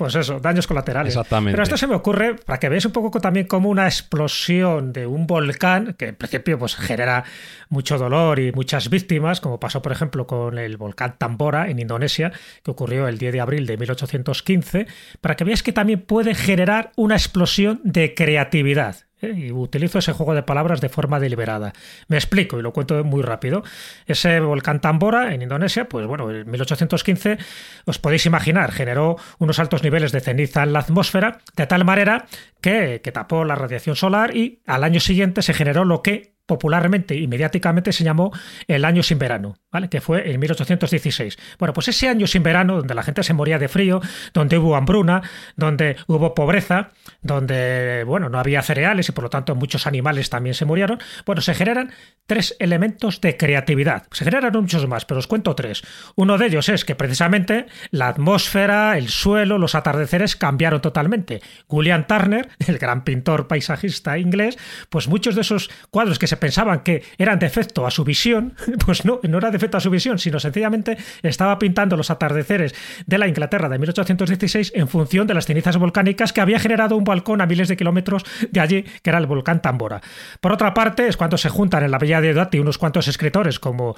Pues 0.00 0.14
eso, 0.14 0.40
daños 0.40 0.66
colaterales. 0.66 1.12
Exactamente. 1.12 1.52
Pero 1.52 1.62
esto 1.62 1.76
se 1.76 1.86
me 1.86 1.94
ocurre 1.94 2.36
para 2.36 2.58
que 2.58 2.70
veáis 2.70 2.86
un 2.86 2.92
poco 2.92 3.20
también 3.20 3.46
como 3.46 3.68
una 3.68 3.84
explosión 3.84 4.94
de 4.94 5.06
un 5.06 5.26
volcán, 5.26 5.92
que 5.92 6.06
en 6.06 6.16
principio 6.16 6.58
pues, 6.58 6.74
genera 6.74 7.22
mucho 7.68 7.98
dolor 7.98 8.38
y 8.38 8.50
muchas 8.50 8.88
víctimas, 8.88 9.42
como 9.42 9.60
pasó 9.60 9.82
por 9.82 9.92
ejemplo 9.92 10.26
con 10.26 10.56
el 10.56 10.78
volcán 10.78 11.16
Tambora 11.18 11.68
en 11.68 11.80
Indonesia, 11.80 12.32
que 12.64 12.70
ocurrió 12.70 13.08
el 13.08 13.18
10 13.18 13.30
de 13.34 13.40
abril 13.42 13.66
de 13.66 13.76
1815, 13.76 14.86
para 15.20 15.36
que 15.36 15.44
veáis 15.44 15.62
que 15.62 15.74
también 15.74 16.00
puede 16.00 16.34
generar 16.34 16.92
una 16.96 17.16
explosión 17.16 17.82
de 17.84 18.14
creatividad. 18.14 19.09
¿Eh? 19.22 19.32
y 19.36 19.52
utilizo 19.52 19.98
ese 19.98 20.12
juego 20.12 20.34
de 20.34 20.42
palabras 20.42 20.80
de 20.80 20.88
forma 20.88 21.20
deliberada. 21.20 21.72
Me 22.08 22.16
explico 22.16 22.58
y 22.58 22.62
lo 22.62 22.72
cuento 22.72 23.02
muy 23.04 23.22
rápido. 23.22 23.62
Ese 24.06 24.40
volcán 24.40 24.80
Tambora 24.80 25.34
en 25.34 25.42
Indonesia, 25.42 25.88
pues 25.88 26.06
bueno, 26.06 26.30
en 26.30 26.50
1815, 26.50 27.38
os 27.84 27.98
podéis 27.98 28.26
imaginar, 28.26 28.72
generó 28.72 29.16
unos 29.38 29.58
altos 29.58 29.82
niveles 29.82 30.12
de 30.12 30.20
ceniza 30.20 30.62
en 30.62 30.72
la 30.72 30.80
atmósfera, 30.80 31.38
de 31.56 31.66
tal 31.66 31.84
manera 31.84 32.26
que, 32.60 33.00
que 33.02 33.12
tapó 33.12 33.44
la 33.44 33.54
radiación 33.54 33.96
solar 33.96 34.36
y 34.36 34.60
al 34.66 34.84
año 34.84 35.00
siguiente 35.00 35.42
se 35.42 35.54
generó 35.54 35.84
lo 35.84 36.02
que 36.02 36.34
popularmente 36.50 37.14
y 37.14 37.28
mediáticamente 37.28 37.92
se 37.92 38.02
llamó 38.02 38.32
el 38.66 38.84
año 38.84 39.04
sin 39.04 39.20
verano, 39.20 39.56
¿vale? 39.70 39.88
que 39.88 40.00
fue 40.00 40.32
en 40.32 40.40
1816. 40.40 41.38
Bueno, 41.60 41.72
pues 41.72 41.86
ese 41.86 42.08
año 42.08 42.26
sin 42.26 42.42
verano, 42.42 42.78
donde 42.78 42.92
la 42.92 43.04
gente 43.04 43.22
se 43.22 43.34
moría 43.34 43.56
de 43.60 43.68
frío, 43.68 44.00
donde 44.34 44.58
hubo 44.58 44.74
hambruna, 44.74 45.22
donde 45.54 45.94
hubo 46.08 46.34
pobreza, 46.34 46.90
donde 47.22 48.02
bueno, 48.04 48.28
no 48.28 48.40
había 48.40 48.62
cereales 48.62 49.08
y 49.08 49.12
por 49.12 49.22
lo 49.22 49.30
tanto 49.30 49.54
muchos 49.54 49.86
animales 49.86 50.28
también 50.28 50.54
se 50.54 50.64
murieron, 50.64 50.98
bueno, 51.24 51.40
se 51.40 51.54
generan 51.54 51.92
tres 52.26 52.56
elementos 52.58 53.20
de 53.20 53.36
creatividad. 53.36 54.08
Se 54.10 54.24
generan 54.24 54.52
muchos 54.52 54.88
más, 54.88 55.04
pero 55.04 55.20
os 55.20 55.28
cuento 55.28 55.54
tres. 55.54 55.84
Uno 56.16 56.36
de 56.36 56.46
ellos 56.46 56.68
es 56.68 56.84
que 56.84 56.96
precisamente 56.96 57.66
la 57.92 58.08
atmósfera, 58.08 58.98
el 58.98 59.08
suelo, 59.08 59.56
los 59.56 59.76
atardeceres 59.76 60.34
cambiaron 60.34 60.80
totalmente. 60.80 61.42
William 61.68 62.08
Turner, 62.08 62.48
el 62.66 62.78
gran 62.78 63.04
pintor 63.04 63.46
paisajista 63.46 64.18
inglés, 64.18 64.58
pues 64.88 65.06
muchos 65.06 65.36
de 65.36 65.42
esos 65.42 65.70
cuadros 65.90 66.18
que 66.18 66.26
se 66.26 66.36
pensaban 66.40 66.80
que 66.80 67.02
eran 67.18 67.38
defecto 67.38 67.86
a 67.86 67.90
su 67.90 68.04
visión, 68.04 68.54
pues 68.86 69.04
no, 69.04 69.20
no 69.22 69.38
era 69.38 69.50
defecto 69.50 69.76
a 69.76 69.80
su 69.80 69.90
visión, 69.90 70.18
sino 70.18 70.40
sencillamente 70.40 70.96
estaba 71.22 71.58
pintando 71.58 71.96
los 71.96 72.10
atardeceres 72.10 72.74
de 73.06 73.18
la 73.18 73.28
Inglaterra 73.28 73.68
de 73.68 73.78
1816 73.78 74.72
en 74.74 74.88
función 74.88 75.26
de 75.26 75.34
las 75.34 75.46
cenizas 75.46 75.76
volcánicas 75.76 76.32
que 76.32 76.40
había 76.40 76.58
generado 76.58 76.96
un 76.96 77.04
balcón 77.04 77.40
a 77.40 77.46
miles 77.46 77.68
de 77.68 77.76
kilómetros 77.76 78.24
de 78.50 78.60
allí, 78.60 78.84
que 79.02 79.10
era 79.10 79.18
el 79.18 79.26
volcán 79.26 79.62
Tambora. 79.62 80.00
Por 80.40 80.52
otra 80.52 80.74
parte, 80.74 81.06
es 81.06 81.16
cuando 81.16 81.38
se 81.38 81.48
juntan 81.48 81.84
en 81.84 81.90
la 81.90 81.98
Bella 81.98 82.20
de 82.20 82.34
Dati 82.34 82.58
unos 82.58 82.78
cuantos 82.78 83.08
escritores 83.08 83.58
como 83.58 83.96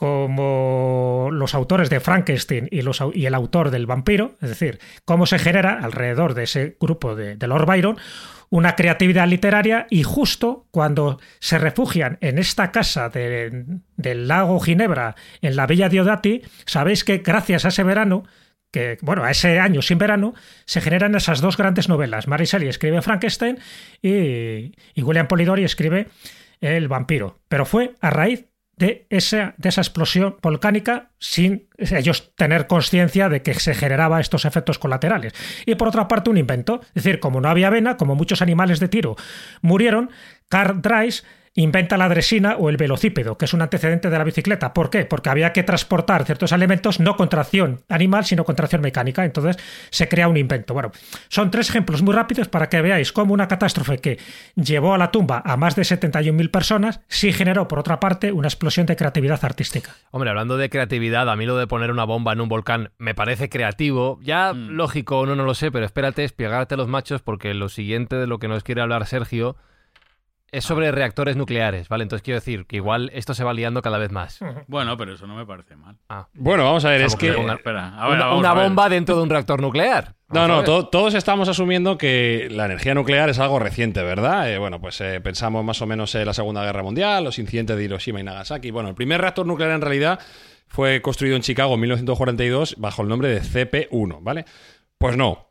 como 0.00 1.28
los 1.30 1.54
autores 1.54 1.90
de 1.90 2.00
Frankenstein 2.00 2.68
y, 2.70 2.80
los, 2.80 3.02
y, 3.12 3.26
el 3.26 3.34
autor 3.34 3.70
del 3.70 3.84
vampiro, 3.84 4.32
es 4.40 4.48
decir, 4.48 4.80
cómo 5.04 5.26
se 5.26 5.38
genera 5.38 5.78
alrededor 5.82 6.32
de 6.32 6.44
ese 6.44 6.78
grupo 6.80 7.14
de, 7.14 7.36
de 7.36 7.46
Lord 7.46 7.66
Byron 7.66 7.98
una 8.50 8.74
creatividad 8.74 9.28
literaria 9.28 9.86
y 9.90 10.02
justo 10.02 10.66
cuando 10.70 11.20
se 11.38 11.58
refugian 11.58 12.18
en 12.20 12.38
esta 12.38 12.72
casa 12.72 13.08
del 13.08 14.28
lago 14.28 14.60
Ginebra, 14.60 15.14
en 15.40 15.56
la 15.56 15.66
Villa 15.66 15.88
Diodati, 15.88 16.42
sabéis 16.66 17.04
que 17.04 17.18
gracias 17.18 17.64
a 17.64 17.68
ese 17.68 17.84
verano, 17.84 18.24
que, 18.72 18.98
bueno, 19.02 19.24
a 19.24 19.30
ese 19.30 19.60
año 19.60 19.82
sin 19.82 19.98
verano, 19.98 20.34
se 20.64 20.80
generan 20.80 21.14
esas 21.14 21.40
dos 21.40 21.56
grandes 21.56 21.88
novelas. 21.88 22.26
Mary 22.26 22.44
Shelley 22.44 22.68
escribe 22.68 23.02
Frankenstein 23.02 23.58
y, 24.02 24.74
y 24.94 25.02
William 25.02 25.28
Polidori 25.28 25.64
escribe 25.64 26.08
El 26.60 26.88
vampiro. 26.88 27.38
Pero 27.48 27.64
fue 27.64 27.94
a 28.00 28.10
raíz 28.10 28.49
de 28.80 29.06
esa, 29.10 29.54
de 29.58 29.68
esa 29.68 29.82
explosión 29.82 30.36
volcánica 30.40 31.10
sin 31.18 31.68
ellos 31.76 32.34
tener 32.34 32.66
conciencia 32.66 33.28
de 33.28 33.42
que 33.42 33.52
se 33.54 33.74
generaba 33.74 34.20
estos 34.20 34.46
efectos 34.46 34.78
colaterales. 34.78 35.34
Y 35.66 35.74
por 35.74 35.88
otra 35.88 36.08
parte, 36.08 36.30
un 36.30 36.38
invento. 36.38 36.80
Es 36.94 37.04
decir, 37.04 37.20
como 37.20 37.42
no 37.42 37.50
había 37.50 37.66
avena, 37.66 37.98
como 37.98 38.16
muchos 38.16 38.40
animales 38.40 38.80
de 38.80 38.88
tiro 38.88 39.16
murieron, 39.60 40.10
Carl 40.48 40.80
Dreis 40.80 41.24
inventa 41.54 41.96
la 41.96 42.08
dresina 42.08 42.56
o 42.56 42.68
el 42.68 42.76
velocípedo, 42.76 43.36
que 43.36 43.44
es 43.44 43.54
un 43.54 43.62
antecedente 43.62 44.08
de 44.08 44.18
la 44.18 44.24
bicicleta. 44.24 44.72
¿Por 44.72 44.88
qué? 44.88 45.04
Porque 45.04 45.30
había 45.30 45.52
que 45.52 45.64
transportar 45.64 46.24
ciertos 46.24 46.52
elementos 46.52 47.00
no 47.00 47.16
con 47.16 47.28
tracción 47.28 47.80
animal, 47.88 48.24
sino 48.24 48.44
con 48.44 48.54
tracción 48.54 48.82
mecánica. 48.82 49.24
Entonces 49.24 49.56
se 49.90 50.08
crea 50.08 50.28
un 50.28 50.36
invento. 50.36 50.74
Bueno, 50.74 50.92
son 51.28 51.50
tres 51.50 51.68
ejemplos 51.68 52.02
muy 52.02 52.14
rápidos 52.14 52.48
para 52.48 52.68
que 52.68 52.80
veáis 52.80 53.12
cómo 53.12 53.34
una 53.34 53.48
catástrofe 53.48 53.98
que 53.98 54.18
llevó 54.54 54.94
a 54.94 54.98
la 54.98 55.10
tumba 55.10 55.42
a 55.44 55.56
más 55.56 55.74
de 55.74 55.82
71.000 55.82 56.50
personas 56.50 57.00
sí 57.08 57.32
generó, 57.32 57.66
por 57.66 57.80
otra 57.80 57.98
parte, 57.98 58.30
una 58.30 58.48
explosión 58.48 58.86
de 58.86 58.96
creatividad 58.96 59.44
artística. 59.44 59.96
Hombre, 60.12 60.30
hablando 60.30 60.56
de 60.56 60.70
creatividad, 60.70 61.28
a 61.28 61.36
mí 61.36 61.46
lo 61.46 61.56
de 61.56 61.66
poner 61.66 61.90
una 61.90 62.04
bomba 62.04 62.32
en 62.32 62.40
un 62.40 62.48
volcán 62.48 62.90
me 62.98 63.14
parece 63.14 63.48
creativo. 63.48 64.20
Ya 64.22 64.52
mm. 64.52 64.70
lógico, 64.70 65.26
no, 65.26 65.34
no 65.34 65.44
lo 65.44 65.54
sé, 65.54 65.72
pero 65.72 65.84
espérate, 65.84 66.22
espiegarte 66.22 66.76
los 66.76 66.86
machos 66.86 67.22
porque 67.22 67.54
lo 67.54 67.68
siguiente 67.68 68.16
de 68.16 68.28
lo 68.28 68.38
que 68.38 68.46
nos 68.46 68.62
quiere 68.62 68.82
hablar 68.82 69.06
Sergio 69.06 69.56
es 70.52 70.64
sobre 70.64 70.90
reactores 70.90 71.36
nucleares, 71.36 71.88
¿vale? 71.88 72.02
Entonces 72.02 72.22
quiero 72.22 72.40
decir 72.40 72.66
que 72.66 72.76
igual 72.76 73.10
esto 73.14 73.34
se 73.34 73.44
va 73.44 73.52
liando 73.54 73.82
cada 73.82 73.98
vez 73.98 74.10
más. 74.10 74.40
Bueno, 74.66 74.96
pero 74.96 75.14
eso 75.14 75.26
no 75.26 75.36
me 75.36 75.46
parece 75.46 75.76
mal. 75.76 75.96
Ah. 76.08 76.28
Bueno, 76.34 76.64
vamos 76.64 76.84
a 76.84 76.90
ver, 76.90 77.02
es 77.02 77.16
que... 77.16 77.32
Una, 77.32 78.52
bomba 78.54 78.88
dentro 78.88 79.16
de 79.16 79.22
un 79.22 79.30
reactor 79.30 79.60
nuclear. 79.60 80.14
no, 80.28 80.46
no, 80.46 80.62
todos 80.62 81.14
estamos 81.14 81.48
asumiendo 81.48 81.98
que 81.98 82.48
la 82.50 82.66
energía 82.66 82.94
nuclear 82.94 83.28
es 83.28 83.38
algo 83.38 83.58
reciente, 83.58 84.02
¿verdad? 84.02 84.50
Eh, 84.50 84.58
bueno, 84.58 84.80
pues 84.80 85.00
eh, 85.00 85.20
pensamos 85.20 85.64
más 85.64 85.80
o 85.82 85.86
menos 85.86 86.14
en 86.14 86.26
la 86.26 86.34
Segunda 86.34 86.64
Guerra 86.64 86.82
Mundial, 86.82 87.24
los 87.24 87.38
incidentes 87.38 87.76
de 87.76 87.84
Hiroshima 87.84 88.20
y 88.20 88.24
Nagasaki. 88.24 88.70
Bueno, 88.70 88.88
el 88.88 88.94
primer 88.94 89.20
reactor 89.20 89.46
nuclear 89.46 89.72
en 89.72 89.80
realidad 89.80 90.20
fue 90.66 91.02
construido 91.02 91.36
en 91.36 91.42
Chicago 91.42 91.74
en 91.74 91.80
1942 91.80 92.76
bajo 92.78 93.02
el 93.02 93.08
nombre 93.08 93.28
de 93.28 93.42
CP-1, 93.42 94.18
¿vale? 94.22 94.44
Pues 94.98 95.16
no, 95.16 95.49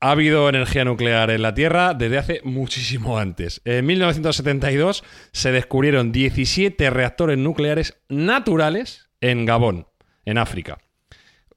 ha 0.00 0.12
habido 0.12 0.48
energía 0.48 0.84
nuclear 0.84 1.30
en 1.30 1.42
la 1.42 1.54
Tierra 1.54 1.94
desde 1.94 2.18
hace 2.18 2.40
muchísimo 2.44 3.18
antes. 3.18 3.60
En 3.64 3.84
1972 3.86 5.02
se 5.32 5.52
descubrieron 5.52 6.12
17 6.12 6.90
reactores 6.90 7.38
nucleares 7.38 8.00
naturales 8.08 9.10
en 9.20 9.44
Gabón, 9.44 9.88
en 10.24 10.38
África. 10.38 10.78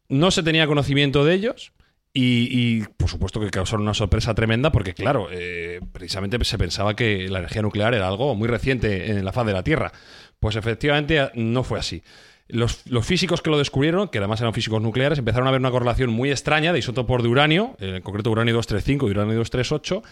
No 0.10 0.32
se 0.32 0.44
tenía 0.44 0.68
conocimiento 0.68 1.24
de 1.24 1.36
ellos 1.36 1.74
y, 2.14 2.84
por 2.98 3.10
supuesto 3.10 3.40
que 3.40 3.50
causaron 3.50 3.84
una 3.84 3.94
sorpresa 3.94 4.34
tremenda 4.34 4.72
porque, 4.72 4.94
claro, 4.94 5.30
eh, 5.32 5.80
precisamente 5.94 6.44
se 6.44 6.58
pensaba 6.58 6.96
que 6.96 7.30
la 7.30 7.40
energía 7.40 7.62
nuclear 7.62 7.94
era 7.94 8.08
algo 8.08 8.36
muy 8.36 8.50
reciente 8.50 9.12
en 9.12 9.24
la 9.24 9.32
faz 9.32 9.46
de 9.46 9.54
la 9.54 9.64
Tierra. 9.64 9.94
Pues 10.40 10.56
efectivamente 10.56 11.30
no 11.36 11.64
fue 11.64 11.80
así. 11.80 12.04
Los, 12.52 12.84
físicos 13.04 13.42
que 13.42 13.50
lo 13.50 13.58
descubrieron, 13.58 14.10
que 14.10 14.18
además 14.18 14.42
eran 14.42 14.54
físicos 14.54 14.82
nucleares, 14.82 15.20
empezaron 15.20 15.48
a 15.48 15.52
ver 15.52 15.60
una 15.60 15.72
correlación 15.72 16.10
muy 16.12 16.32
extraña 16.32 16.74
de 16.74 16.80
isótopos 16.80 17.24
de 17.24 17.30
uranio, 17.30 17.76
en 17.80 18.02
concreto 18.02 18.32
uranio 18.32 18.54
235 18.54 19.08
y 19.08 19.12
uranio 19.12 19.36
238, 19.36 20.04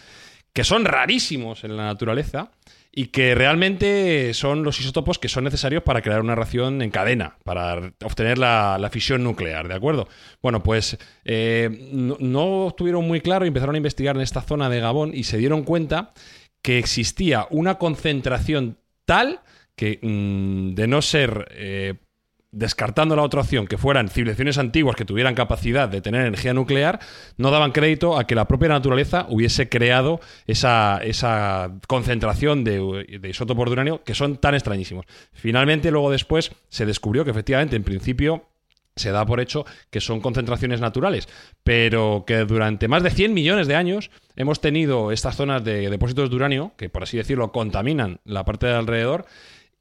que 0.52 0.64
son 0.64 0.84
rarísimos 0.84 1.64
en 1.64 1.76
la 1.76 1.84
naturaleza 1.84 2.50
y 2.92 3.06
que 3.06 3.34
realmente 3.34 4.34
son 4.34 4.64
los 4.64 4.80
isótopos 4.80 5.18
que 5.18 5.28
son 5.28 5.44
necesarios 5.44 5.82
para 5.82 6.02
crear 6.02 6.20
una 6.20 6.34
reacción 6.34 6.82
en 6.82 6.90
cadena, 6.90 7.36
para 7.44 7.92
obtener 8.04 8.38
la, 8.38 8.88
fisión 8.90 9.22
nuclear, 9.22 9.68
¿de 9.68 9.74
acuerdo? 9.74 10.08
Bueno, 10.42 10.62
pues 10.62 10.98
eh, 11.24 11.88
no, 11.92 12.68
estuvieron 12.68 13.06
muy 13.06 13.20
claro 13.20 13.44
y 13.44 13.48
empezaron 13.48 13.76
a 13.76 13.78
investigar 13.78 14.16
en 14.16 14.22
esta 14.22 14.42
zona 14.42 14.68
de 14.68 14.80
Gabón 14.80 15.12
y 15.14 15.24
se 15.24 15.38
dieron 15.38 15.62
cuenta 15.62 16.12
que 16.62 16.78
existía 16.78 17.46
una 17.50 17.76
concentración 17.76 18.78
tal 19.04 19.40
que 19.76 19.98
mm, 20.02 20.74
de 20.74 20.86
no 20.88 21.00
ser 21.00 21.48
eh, 21.52 21.94
descartando 22.52 23.14
la 23.16 23.22
otra 23.22 23.40
opción, 23.40 23.66
que 23.66 23.78
fueran 23.78 24.08
civilizaciones 24.08 24.58
antiguas 24.58 24.96
que 24.96 25.04
tuvieran 25.04 25.34
capacidad 25.34 25.88
de 25.88 26.00
tener 26.00 26.22
energía 26.22 26.52
nuclear, 26.52 27.00
no 27.36 27.50
daban 27.50 27.72
crédito 27.72 28.18
a 28.18 28.26
que 28.26 28.34
la 28.34 28.46
propia 28.46 28.68
naturaleza 28.68 29.26
hubiese 29.28 29.68
creado 29.68 30.20
esa, 30.46 31.00
esa 31.02 31.72
concentración 31.86 32.64
de, 32.64 33.18
de 33.20 33.28
isótopos 33.28 33.66
de 33.66 33.72
uranio 33.72 34.04
que 34.04 34.14
son 34.14 34.36
tan 34.36 34.54
extrañísimos. 34.54 35.06
Finalmente, 35.32 35.90
luego 35.90 36.10
después, 36.10 36.52
se 36.68 36.86
descubrió 36.86 37.24
que 37.24 37.30
efectivamente, 37.30 37.76
en 37.76 37.84
principio, 37.84 38.46
se 38.96 39.12
da 39.12 39.24
por 39.24 39.40
hecho 39.40 39.64
que 39.90 40.00
son 40.00 40.20
concentraciones 40.20 40.80
naturales, 40.80 41.28
pero 41.62 42.24
que 42.26 42.38
durante 42.38 42.88
más 42.88 43.02
de 43.02 43.10
100 43.10 43.32
millones 43.32 43.66
de 43.66 43.76
años 43.76 44.10
hemos 44.36 44.60
tenido 44.60 45.12
estas 45.12 45.36
zonas 45.36 45.64
de 45.64 45.88
depósitos 45.88 46.30
de 46.30 46.36
uranio, 46.36 46.72
que 46.76 46.88
por 46.88 47.04
así 47.04 47.16
decirlo 47.16 47.52
contaminan 47.52 48.20
la 48.24 48.44
parte 48.44 48.66
de 48.66 48.74
alrededor, 48.74 49.26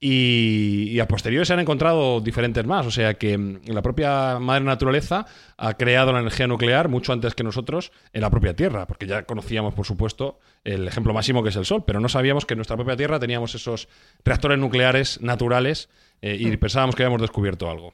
y, 0.01 0.99
a 0.99 1.07
posteriori 1.07 1.45
se 1.45 1.53
han 1.53 1.59
encontrado 1.59 2.21
diferentes 2.21 2.65
más. 2.65 2.85
O 2.85 2.91
sea 2.91 3.15
que 3.15 3.37
mm, 3.37 3.61
la 3.67 3.81
propia 3.81 4.39
madre 4.39 4.63
naturaleza 4.63 5.25
ha 5.57 5.73
creado 5.75 6.13
la 6.13 6.19
energía 6.19 6.47
nuclear 6.47 6.87
mucho 6.87 7.13
antes 7.13 7.35
que 7.35 7.43
nosotros 7.43 7.91
en 8.13 8.21
la 8.21 8.29
propia 8.29 8.55
Tierra, 8.55 8.87
porque 8.87 9.07
ya 9.07 9.23
conocíamos, 9.23 9.73
por 9.73 9.85
supuesto, 9.85 10.39
el 10.63 10.87
ejemplo 10.87 11.13
máximo 11.13 11.43
que 11.43 11.49
es 11.49 11.55
el 11.55 11.65
Sol, 11.65 11.83
pero 11.85 11.99
no 11.99 12.09
sabíamos 12.09 12.45
que 12.45 12.53
en 12.53 12.59
nuestra 12.59 12.77
propia 12.77 12.95
Tierra 12.95 13.19
teníamos 13.19 13.55
esos 13.55 13.89
reactores 14.23 14.57
nucleares 14.57 15.21
naturales 15.21 15.89
eh, 16.21 16.37
y 16.39 16.47
hmm. 16.47 16.57
pensábamos 16.57 16.95
que 16.95 17.03
habíamos 17.03 17.21
descubierto 17.21 17.69
algo. 17.69 17.93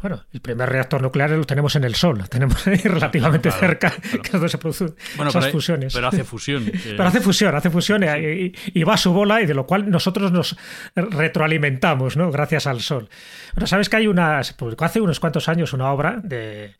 Bueno, 0.00 0.24
el 0.32 0.40
primer 0.40 0.68
reactor 0.68 1.02
nuclear 1.02 1.30
lo 1.30 1.44
tenemos 1.44 1.74
en 1.74 1.84
el 1.84 1.94
Sol, 1.94 2.18
lo 2.18 2.26
tenemos 2.26 2.66
ahí 2.66 2.76
relativamente 2.76 3.50
cerca, 3.50 3.90
que 3.90 4.18
es 4.22 4.32
donde 4.32 4.48
se 4.48 4.58
producen 4.58 4.94
esas 5.26 5.50
fusiones. 5.50 5.92
Pero 5.92 6.08
hace 6.08 6.24
fusión. 6.24 6.70
Pero 6.84 7.04
hace 7.04 7.20
fusión, 7.20 7.54
hace 7.54 7.70
fusión 7.70 8.04
y, 8.04 8.84
va 8.84 8.94
a 8.94 8.96
su 8.96 9.12
bola 9.12 9.42
y 9.42 9.46
de 9.46 9.54
lo 9.54 9.66
cual 9.66 9.90
nosotros 9.90 10.30
nos 10.30 10.56
retroalimentamos, 10.94 12.16
¿no? 12.16 12.30
Gracias 12.30 12.66
al 12.66 12.80
Sol. 12.80 13.08
Pero 13.54 13.66
sabes 13.66 13.88
que 13.88 13.96
hay 13.96 14.06
una, 14.06 14.42
se 14.44 14.54
publicó 14.54 14.84
hace 14.84 15.00
unos 15.00 15.18
cuantos 15.18 15.48
años 15.48 15.72
una 15.72 15.90
obra 15.90 16.20
de 16.22 16.76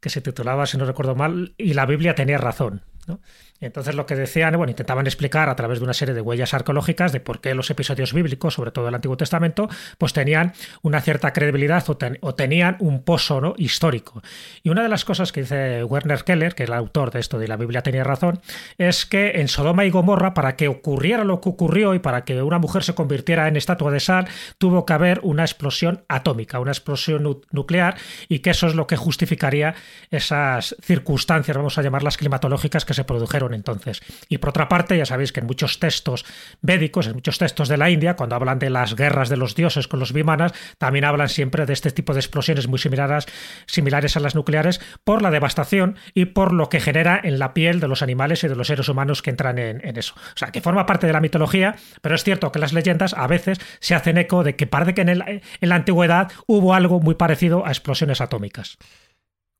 que 0.00 0.10
se 0.10 0.20
titulaba, 0.20 0.66
si 0.66 0.76
no 0.76 0.84
recuerdo 0.84 1.14
mal, 1.14 1.54
y 1.56 1.74
la 1.74 1.86
Biblia 1.86 2.14
tenía 2.14 2.38
razón. 2.38 2.82
¿no? 3.06 3.20
Entonces 3.60 3.94
lo 3.94 4.06
que 4.06 4.14
decían, 4.14 4.56
bueno, 4.56 4.70
intentaban 4.70 5.06
explicar 5.06 5.48
a 5.48 5.56
través 5.56 5.78
de 5.78 5.84
una 5.84 5.94
serie 5.94 6.14
de 6.14 6.20
huellas 6.20 6.54
arqueológicas 6.54 7.12
de 7.12 7.20
por 7.20 7.40
qué 7.40 7.54
los 7.54 7.70
episodios 7.70 8.12
bíblicos, 8.12 8.54
sobre 8.54 8.70
todo 8.70 8.88
el 8.88 8.94
Antiguo 8.94 9.16
Testamento, 9.16 9.68
pues 9.98 10.12
tenían 10.12 10.52
una 10.82 11.00
cierta 11.00 11.32
credibilidad 11.32 11.84
o, 11.88 12.34
tenían 12.34 12.76
un 12.78 13.02
pozo 13.02 13.40
¿no? 13.40 13.54
histórico. 13.56 14.22
Y 14.62 14.70
una 14.70 14.82
de 14.82 14.88
las 14.88 15.04
cosas 15.04 15.32
que 15.32 15.42
dice 15.42 15.84
Werner 15.84 16.24
Keller, 16.24 16.54
que 16.54 16.64
es 16.64 16.68
el 16.68 16.74
autor 16.74 17.10
de 17.10 17.20
esto 17.20 17.38
de 17.38 17.48
la 17.48 17.56
Biblia 17.56 17.82
tenía 17.82 18.04
razón, 18.04 18.40
es 18.78 19.06
que 19.06 19.40
en 19.40 19.48
Sodoma 19.48 19.84
y 19.84 19.90
Gomorra, 19.90 20.34
para 20.34 20.56
que 20.56 20.68
ocurriera 20.68 21.24
lo 21.24 21.40
que 21.40 21.48
ocurrió 21.48 21.94
y 21.94 21.98
para 21.98 22.24
que 22.24 22.42
una 22.42 22.58
mujer 22.58 22.84
se 22.84 22.94
convirtiera 22.94 23.48
en 23.48 23.56
estatua 23.56 23.90
de 23.90 24.00
sal, 24.00 24.28
tuvo 24.58 24.86
que 24.86 24.92
haber 24.92 25.20
una 25.22 25.42
explosión 25.42 26.04
atómica, 26.08 26.60
una 26.60 26.72
explosión 26.72 27.42
nuclear, 27.50 27.96
y 28.28 28.40
que 28.40 28.50
eso 28.50 28.66
es 28.66 28.74
lo 28.74 28.86
que 28.86 28.96
justificaría 28.96 29.74
esas 30.10 30.76
circunstancias, 30.82 31.56
vamos 31.56 31.78
a 31.78 31.82
llamarlas 31.82 32.16
climatológicas, 32.16 32.84
que 32.84 32.94
se 32.94 33.04
produjeron 33.04 33.47
entonces. 33.54 34.00
Y 34.28 34.38
por 34.38 34.50
otra 34.50 34.68
parte, 34.68 34.96
ya 34.96 35.06
sabéis 35.06 35.32
que 35.32 35.40
en 35.40 35.46
muchos 35.46 35.78
textos 35.78 36.24
védicos, 36.60 37.06
en 37.06 37.14
muchos 37.14 37.38
textos 37.38 37.68
de 37.68 37.76
la 37.76 37.90
India, 37.90 38.16
cuando 38.16 38.36
hablan 38.36 38.58
de 38.58 38.70
las 38.70 38.94
guerras 38.94 39.28
de 39.28 39.36
los 39.36 39.54
dioses 39.54 39.88
con 39.88 40.00
los 40.00 40.12
vimanas, 40.12 40.52
también 40.78 41.04
hablan 41.04 41.28
siempre 41.28 41.66
de 41.66 41.72
este 41.72 41.90
tipo 41.90 42.12
de 42.12 42.20
explosiones 42.20 42.68
muy 42.68 42.78
similares, 42.78 43.26
similares 43.66 44.16
a 44.16 44.20
las 44.20 44.34
nucleares 44.34 44.80
por 45.04 45.22
la 45.22 45.30
devastación 45.30 45.96
y 46.14 46.26
por 46.26 46.52
lo 46.52 46.68
que 46.68 46.80
genera 46.80 47.20
en 47.22 47.38
la 47.38 47.54
piel 47.54 47.80
de 47.80 47.88
los 47.88 48.02
animales 48.02 48.44
y 48.44 48.48
de 48.48 48.56
los 48.56 48.66
seres 48.66 48.88
humanos 48.88 49.22
que 49.22 49.30
entran 49.30 49.58
en, 49.58 49.80
eso. 49.98 50.14
O 50.16 50.38
sea, 50.38 50.50
que 50.50 50.60
forma 50.60 50.86
parte 50.86 51.06
de 51.06 51.12
la 51.12 51.20
mitología, 51.20 51.76
pero 52.02 52.14
es 52.14 52.24
cierto 52.24 52.52
que 52.52 52.58
las 52.58 52.72
leyendas 52.72 53.14
a 53.14 53.26
veces 53.26 53.58
se 53.80 53.94
hacen 53.94 54.18
eco 54.18 54.44
de 54.44 54.56
que 54.56 54.66
parece 54.66 54.94
que 54.94 55.02
en, 55.02 55.08
en 55.08 55.68
la 55.68 55.74
antigüedad 55.74 56.30
hubo 56.46 56.74
algo 56.74 57.00
muy 57.00 57.14
parecido 57.14 57.66
a 57.66 57.70
explosiones 57.70 58.20
atómicas. 58.20 58.78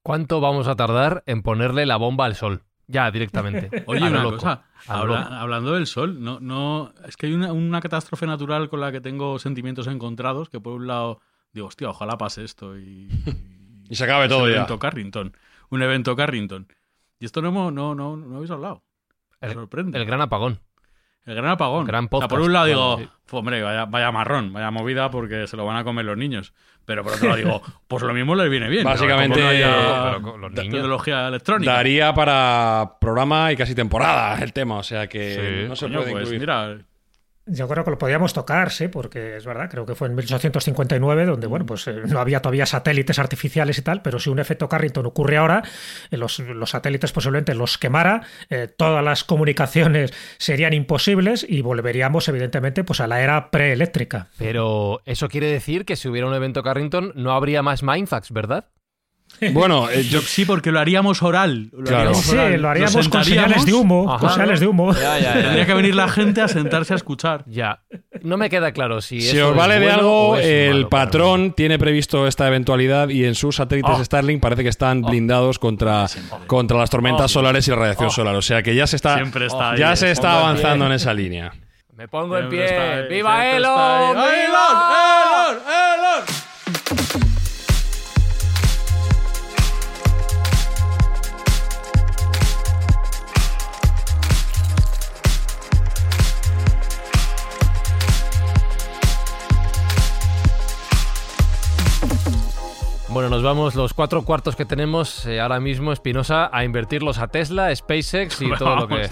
¿Cuánto 0.03 0.41
vamos 0.41 0.69
a 0.69 0.77
tardar 0.77 1.23
en 1.27 1.43
ponerle 1.43 1.85
la 1.85 1.97
bomba 1.97 2.25
al 2.25 2.35
sol? 2.35 2.63
Ya, 2.89 3.11
directamente. 3.11 3.71
Oye, 3.87 4.03
una 4.03 4.25
cosa, 4.25 4.65
hablando 4.87 5.75
del 5.75 5.87
sol, 5.87 6.21
no, 6.23 6.41
no, 6.41 6.93
es 7.07 7.17
que 7.17 7.27
hay 7.27 7.35
una, 7.35 7.81
catástrofe 7.81 8.27
natural 8.27 8.69
con 8.71 8.81
la 8.81 8.91
que 8.91 9.01
tengo 9.01 9.39
sentimientos 9.39 9.87
encontrados, 9.87 10.49
que 10.49 10.59
por 10.59 10.73
un 10.73 10.87
lado 10.87 11.21
digo, 11.53 11.67
hostia, 11.67 11.91
ojalá 11.91 12.17
pase 12.17 12.45
esto 12.45 12.79
y... 12.79 13.09
y 13.91 13.95
se 13.95 14.05
acabe 14.05 14.29
todo 14.29 14.45
un 14.45 14.51
ya. 14.51 14.57
evento 14.57 14.79
Carrington. 14.79 15.37
Un 15.71 15.83
evento 15.83 16.17
Carrington. 16.17 16.67
Y 17.21 17.27
esto 17.27 17.43
no, 17.43 17.49
hemos, 17.49 17.73
no, 17.73 17.95
no, 17.95 18.17
no 18.17 18.37
habéis 18.37 18.51
hablado. 18.51 18.83
Me 19.41 19.53
sorprende. 19.53 19.99
El 19.99 20.07
gran 20.07 20.21
apagón. 20.21 20.61
El 21.29 21.35
gran 21.35 21.51
apagón. 21.51 21.85
Gran 21.85 22.09
podcast, 22.09 22.31
por 22.31 22.41
un 22.41 22.55
lado 22.55 22.65
digo, 22.65 23.01
hombre, 23.33 23.63
vaya, 23.63 23.85
vaya 23.85 24.11
marrón, 24.11 24.51
vaya 24.51 24.71
movida 24.71 25.11
porque 25.11 25.47
se 25.47 25.59
lo 25.59 25.67
van 25.67 25.77
a 25.77 25.85
comer 25.85 26.07
los 26.07 26.17
niños. 26.17 26.55
Pero 26.87 27.05
por 27.05 27.13
otro 27.13 27.29
lado 27.29 27.37
digo, 27.37 27.63
pues 27.87 28.03
lo 28.03 28.15
mismo 28.15 28.35
les 28.35 28.49
viene 28.49 28.67
bien. 28.71 28.83
Básicamente, 28.83 29.39
no 29.43 30.51
tecnología 30.55 31.29
electrónica. 31.29 31.71
Daría 31.71 32.15
para 32.15 32.95
programa 32.99 33.53
y 33.53 33.57
casi 33.57 33.75
temporada 33.75 34.43
el 34.43 34.55
tema, 34.55 34.77
o 34.79 34.83
sea 34.83 35.07
que 35.07 35.67
no 35.69 35.77
se 35.77 35.89
puede 35.89 36.13
pues 36.13 36.31
Mira, 36.31 36.79
yo 37.49 37.69
creo 37.69 37.85
que 37.85 37.91
lo 37.91 37.99
podíamos 37.99 38.33
tocar, 38.33 38.71
sí, 38.71 38.89
porque 38.89 39.37
es 39.37 39.45
verdad, 39.45 39.71
creo 39.71 39.87
que 39.87 39.95
fue 39.95 40.09
en 40.09 40.15
1859 40.15 41.27
donde, 41.27 41.47
bueno, 41.47 41.67
pues 41.67 41.87
eh, 41.87 42.03
no 42.07 42.21
había 42.21 42.41
todavía 42.41 42.67
satélites 42.67 43.19
artificiales 43.19 43.79
y 43.79 43.83
tal, 43.83 44.03
pero 44.03 44.19
si 44.19 44.31
un 44.31 44.39
efecto 44.39 44.69
Carrington 44.69 45.07
ocurre 45.07 45.37
ahora, 45.37 45.63
eh, 46.11 46.17
los, 46.17 46.43
satélites 46.67 47.13
posiblemente 47.13 47.55
los 47.55 47.79
quemara, 47.79 48.23
eh, 48.51 48.69
todas 48.69 49.03
las 49.05 49.25
comunicaciones 49.25 50.13
serían 50.37 50.73
imposibles 50.73 51.47
y 51.49 51.63
volveríamos, 51.63 52.29
evidentemente, 52.29 52.85
pues 52.85 53.01
a 53.01 53.07
la 53.07 53.23
era 53.23 53.51
preeléctrica. 53.51 54.29
Pero 54.39 55.01
eso 55.05 55.29
quiere 55.29 55.49
decir 55.49 55.85
que 55.85 55.97
si 55.97 56.09
hubiera 56.09 56.27
un 56.27 56.35
evento 56.35 56.63
Carrington 56.63 57.13
no 57.15 57.33
habría 57.33 57.63
más 57.63 57.83
Mindfax, 57.83 58.31
¿verdad? 58.33 58.67
Bueno, 59.53 59.89
eh, 59.91 60.05
yo 60.05 60.21
sí, 60.21 60.45
porque 60.45 60.73
lo 60.73 60.81
haríamos 60.81 61.23
oral. 61.23 61.71
Lo 61.73 62.15
sí, 62.15 62.37
lo 62.57 62.69
haríamos 62.69 63.09
con 63.09 63.25
señales 63.25 63.65
de 63.65 63.73
humo. 63.75 64.17
con 64.19 64.31
señales 64.31 64.61
de 64.61 64.67
humo. 64.67 64.95
Tendría 64.95 65.67
que 65.67 65.75
venir 65.75 65.95
la 65.95 66.09
gente 66.09 66.41
a 66.41 66.49
sentarse 66.49 66.93
a 66.93 66.97
escuchar. 66.97 67.45
Ya. 67.47 67.83
No 68.23 68.37
me 68.37 68.51
queda 68.51 68.73
claro 68.73 69.01
si. 69.01 69.21
Si 69.21 69.39
os 69.39 69.55
vale 69.55 69.79
de 69.79 69.91
algo, 69.91 70.37
el 70.37 70.89
patrón 70.89 71.53
tiene 71.53 71.79
previsto 71.79 72.27
esta 72.27 72.47
eventualidad 72.49 73.09
y 73.09 73.25
en 73.25 73.35
sus 73.35 73.57
satélites 73.57 73.97
oh. 73.99 74.05
Starlink 74.05 74.41
parece 74.41 74.63
que 74.63 74.69
están 74.69 75.05
oh. 75.05 75.09
blindados 75.09 75.59
contra, 75.59 76.07
contra 76.47 76.79
las 76.79 76.91
tormentas 76.91 77.27
oh. 77.27 77.29
solares 77.29 77.67
y 77.69 77.71
la 77.71 77.77
radiación 77.77 78.11
solar. 78.11 78.35
O 78.35 78.43
sea 78.43 78.63
que 78.63 78.75
ya 78.75 78.87
se 78.87 78.97
está, 78.97 79.23
ya 79.77 79.95
se 79.97 80.11
está 80.11 80.39
avanzando 80.39 80.87
en 80.87 80.93
esa 80.93 81.15
línea. 81.15 81.53
Me 81.99 82.07
pongo 82.07 82.39
en 82.39 82.49
pie. 82.49 83.09
¡Viva 83.09 83.51
Elon! 83.51 84.17
¡Elon! 84.17 84.29
¡Elon! 84.29 85.59
¡Elon! 85.67 85.98
Bueno, 103.19 103.31
nos 103.31 103.43
vamos 103.43 103.75
los 103.75 103.95
cuatro 103.95 104.23
cuartos 104.23 104.55
que 104.55 104.65
tenemos 104.65 105.27
eh, 105.27 105.41
ahora 105.41 105.59
mismo, 105.59 105.91
Espinosa, 105.91 106.51
a 106.53 106.63
invertirlos 106.63 107.19
a 107.19 107.27
Tesla, 107.27 107.75
SpaceX 107.75 108.41
y 108.43 108.49
todo 108.53 108.77
lo 108.77 108.87
que... 108.89 109.09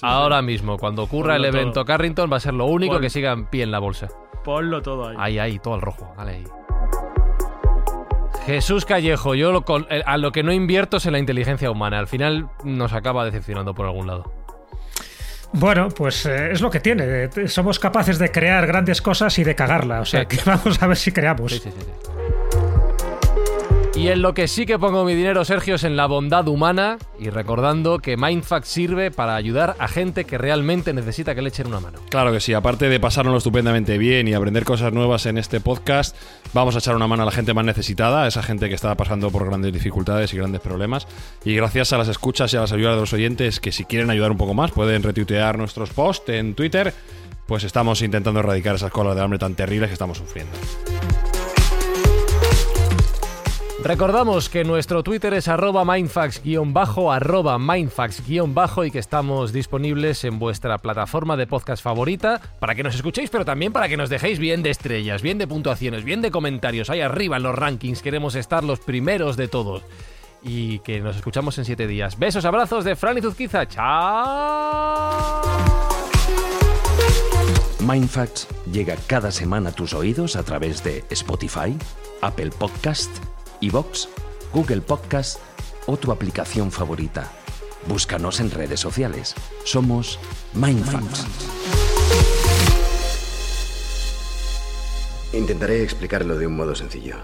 ahora, 0.00 0.40
mismo, 0.40 0.78
cuando 0.78 1.02
ocurra 1.02 1.36
el 1.36 1.44
evento 1.44 1.84
Carrington, 1.84 2.32
va 2.32 2.38
a 2.38 2.40
ser 2.40 2.54
lo 2.54 2.64
único 2.64 2.98
que 2.98 3.10
siga 3.10 3.32
en 3.32 3.44
pie 3.44 3.64
en 3.64 3.72
la 3.72 3.78
bolsa. 3.78 4.08
Ponlo 4.42 4.80
todo 4.80 5.08
ahí. 5.08 5.16
Ahí, 5.18 5.38
ahí, 5.38 5.58
todo 5.58 5.74
el 5.74 5.82
rojo. 5.82 6.14
Vale 6.16 6.32
ahí. 6.32 6.44
Jesús 8.46 8.86
Callejo, 8.86 9.34
yo 9.34 9.52
lo, 9.52 9.66
eh, 9.90 10.02
a 10.06 10.16
lo 10.16 10.32
que 10.32 10.42
no 10.42 10.50
invierto 10.50 10.96
es 10.96 11.04
en 11.04 11.12
la 11.12 11.18
inteligencia 11.18 11.70
humana. 11.70 11.98
Al 11.98 12.06
final 12.06 12.48
nos 12.64 12.94
acaba 12.94 13.26
decepcionando 13.26 13.74
por 13.74 13.84
algún 13.84 14.06
lado. 14.06 14.32
Bueno, 15.52 15.88
pues 15.90 16.24
eh, 16.24 16.52
es 16.52 16.62
lo 16.62 16.70
que 16.70 16.80
tiene. 16.80 17.28
Somos 17.48 17.78
capaces 17.78 18.18
de 18.18 18.32
crear 18.32 18.66
grandes 18.66 19.02
cosas 19.02 19.38
y 19.38 19.44
de 19.44 19.54
cagarla. 19.54 20.00
O 20.00 20.06
sea, 20.06 20.24
que 20.24 20.38
vamos 20.46 20.82
a 20.82 20.86
ver 20.86 20.96
si 20.96 21.12
creamos. 21.12 21.52
Sí, 21.52 21.58
sí, 21.58 21.70
sí. 21.70 22.15
Y 23.96 24.08
en 24.08 24.20
lo 24.20 24.34
que 24.34 24.46
sí 24.46 24.66
que 24.66 24.78
pongo 24.78 25.06
mi 25.06 25.14
dinero, 25.14 25.42
Sergio, 25.46 25.76
es 25.76 25.84
en 25.84 25.96
la 25.96 26.04
bondad 26.04 26.46
humana 26.48 26.98
y 27.18 27.30
recordando 27.30 27.98
que 27.98 28.18
Mindfax 28.18 28.68
sirve 28.68 29.10
para 29.10 29.36
ayudar 29.36 29.74
a 29.78 29.88
gente 29.88 30.26
que 30.26 30.36
realmente 30.36 30.92
necesita 30.92 31.34
que 31.34 31.40
le 31.40 31.48
echen 31.48 31.68
una 31.68 31.80
mano. 31.80 31.98
Claro 32.10 32.30
que 32.30 32.40
sí, 32.40 32.52
aparte 32.52 32.90
de 32.90 33.00
pasárnoslo 33.00 33.38
estupendamente 33.38 33.96
bien 33.96 34.28
y 34.28 34.34
aprender 34.34 34.64
cosas 34.64 34.92
nuevas 34.92 35.24
en 35.24 35.38
este 35.38 35.60
podcast, 35.60 36.14
vamos 36.52 36.74
a 36.74 36.78
echar 36.78 36.94
una 36.94 37.06
mano 37.06 37.22
a 37.22 37.26
la 37.26 37.32
gente 37.32 37.54
más 37.54 37.64
necesitada, 37.64 38.24
a 38.24 38.28
esa 38.28 38.42
gente 38.42 38.68
que 38.68 38.74
está 38.74 38.94
pasando 38.96 39.30
por 39.30 39.46
grandes 39.46 39.72
dificultades 39.72 40.30
y 40.34 40.36
grandes 40.36 40.60
problemas. 40.60 41.08
Y 41.42 41.54
gracias 41.54 41.94
a 41.94 41.98
las 41.98 42.08
escuchas 42.08 42.52
y 42.52 42.58
a 42.58 42.60
las 42.60 42.72
ayudas 42.72 42.96
de 42.96 43.00
los 43.00 43.14
oyentes 43.14 43.60
que 43.60 43.72
si 43.72 43.86
quieren 43.86 44.10
ayudar 44.10 44.30
un 44.30 44.36
poco 44.36 44.52
más 44.52 44.72
pueden 44.72 45.02
retuitear 45.02 45.56
nuestros 45.56 45.88
posts 45.88 46.28
en 46.28 46.54
Twitter, 46.54 46.92
pues 47.46 47.64
estamos 47.64 48.02
intentando 48.02 48.40
erradicar 48.40 48.74
esas 48.74 48.92
colas 48.92 49.16
de 49.16 49.22
hambre 49.22 49.38
tan 49.38 49.54
terribles 49.54 49.88
que 49.88 49.94
estamos 49.94 50.18
sufriendo. 50.18 50.52
Recordamos 53.86 54.48
que 54.48 54.64
nuestro 54.64 55.04
Twitter 55.04 55.32
es 55.34 55.46
arroba 55.46 55.84
mindfax-bajo, 55.84 57.12
arroba 57.12 57.56
mindfax-bajo 57.56 58.84
y 58.84 58.90
que 58.90 58.98
estamos 58.98 59.52
disponibles 59.52 60.24
en 60.24 60.40
vuestra 60.40 60.78
plataforma 60.78 61.36
de 61.36 61.46
podcast 61.46 61.84
favorita 61.84 62.40
para 62.58 62.74
que 62.74 62.82
nos 62.82 62.96
escuchéis, 62.96 63.30
pero 63.30 63.44
también 63.44 63.72
para 63.72 63.88
que 63.88 63.96
nos 63.96 64.10
dejéis 64.10 64.40
bien 64.40 64.64
de 64.64 64.70
estrellas, 64.70 65.22
bien 65.22 65.38
de 65.38 65.46
puntuaciones, 65.46 66.02
bien 66.02 66.20
de 66.20 66.32
comentarios. 66.32 66.90
Ahí 66.90 67.00
arriba 67.00 67.36
en 67.36 67.44
los 67.44 67.54
rankings 67.54 68.02
queremos 68.02 68.34
estar 68.34 68.64
los 68.64 68.80
primeros 68.80 69.36
de 69.36 69.46
todos. 69.46 69.84
Y 70.42 70.80
que 70.80 70.98
nos 70.98 71.14
escuchamos 71.14 71.56
en 71.58 71.64
siete 71.64 71.86
días. 71.86 72.18
Besos, 72.18 72.44
abrazos 72.44 72.84
de 72.84 72.96
Fran 72.96 73.18
y 73.18 73.20
Zuzquiza. 73.20 73.68
¡Chao! 73.68 75.42
Mindfacts 77.86 78.48
llega 78.72 78.96
cada 79.06 79.30
semana 79.30 79.68
a 79.68 79.72
tus 79.72 79.94
oídos 79.94 80.34
a 80.34 80.42
través 80.42 80.82
de 80.82 81.04
Spotify, 81.08 81.78
Apple 82.20 82.50
Podcast, 82.50 83.16
Evox, 83.60 84.08
Google 84.52 84.80
Podcast 84.80 85.40
o 85.86 85.96
tu 85.96 86.12
aplicación 86.12 86.70
favorita. 86.70 87.30
Búscanos 87.88 88.40
en 88.40 88.50
redes 88.50 88.80
sociales. 88.80 89.34
Somos 89.64 90.18
Mindfacts. 90.54 91.26
Intentaré 95.32 95.82
explicarlo 95.82 96.38
de 96.38 96.46
un 96.46 96.56
modo 96.56 96.74
sencillo. 96.74 97.16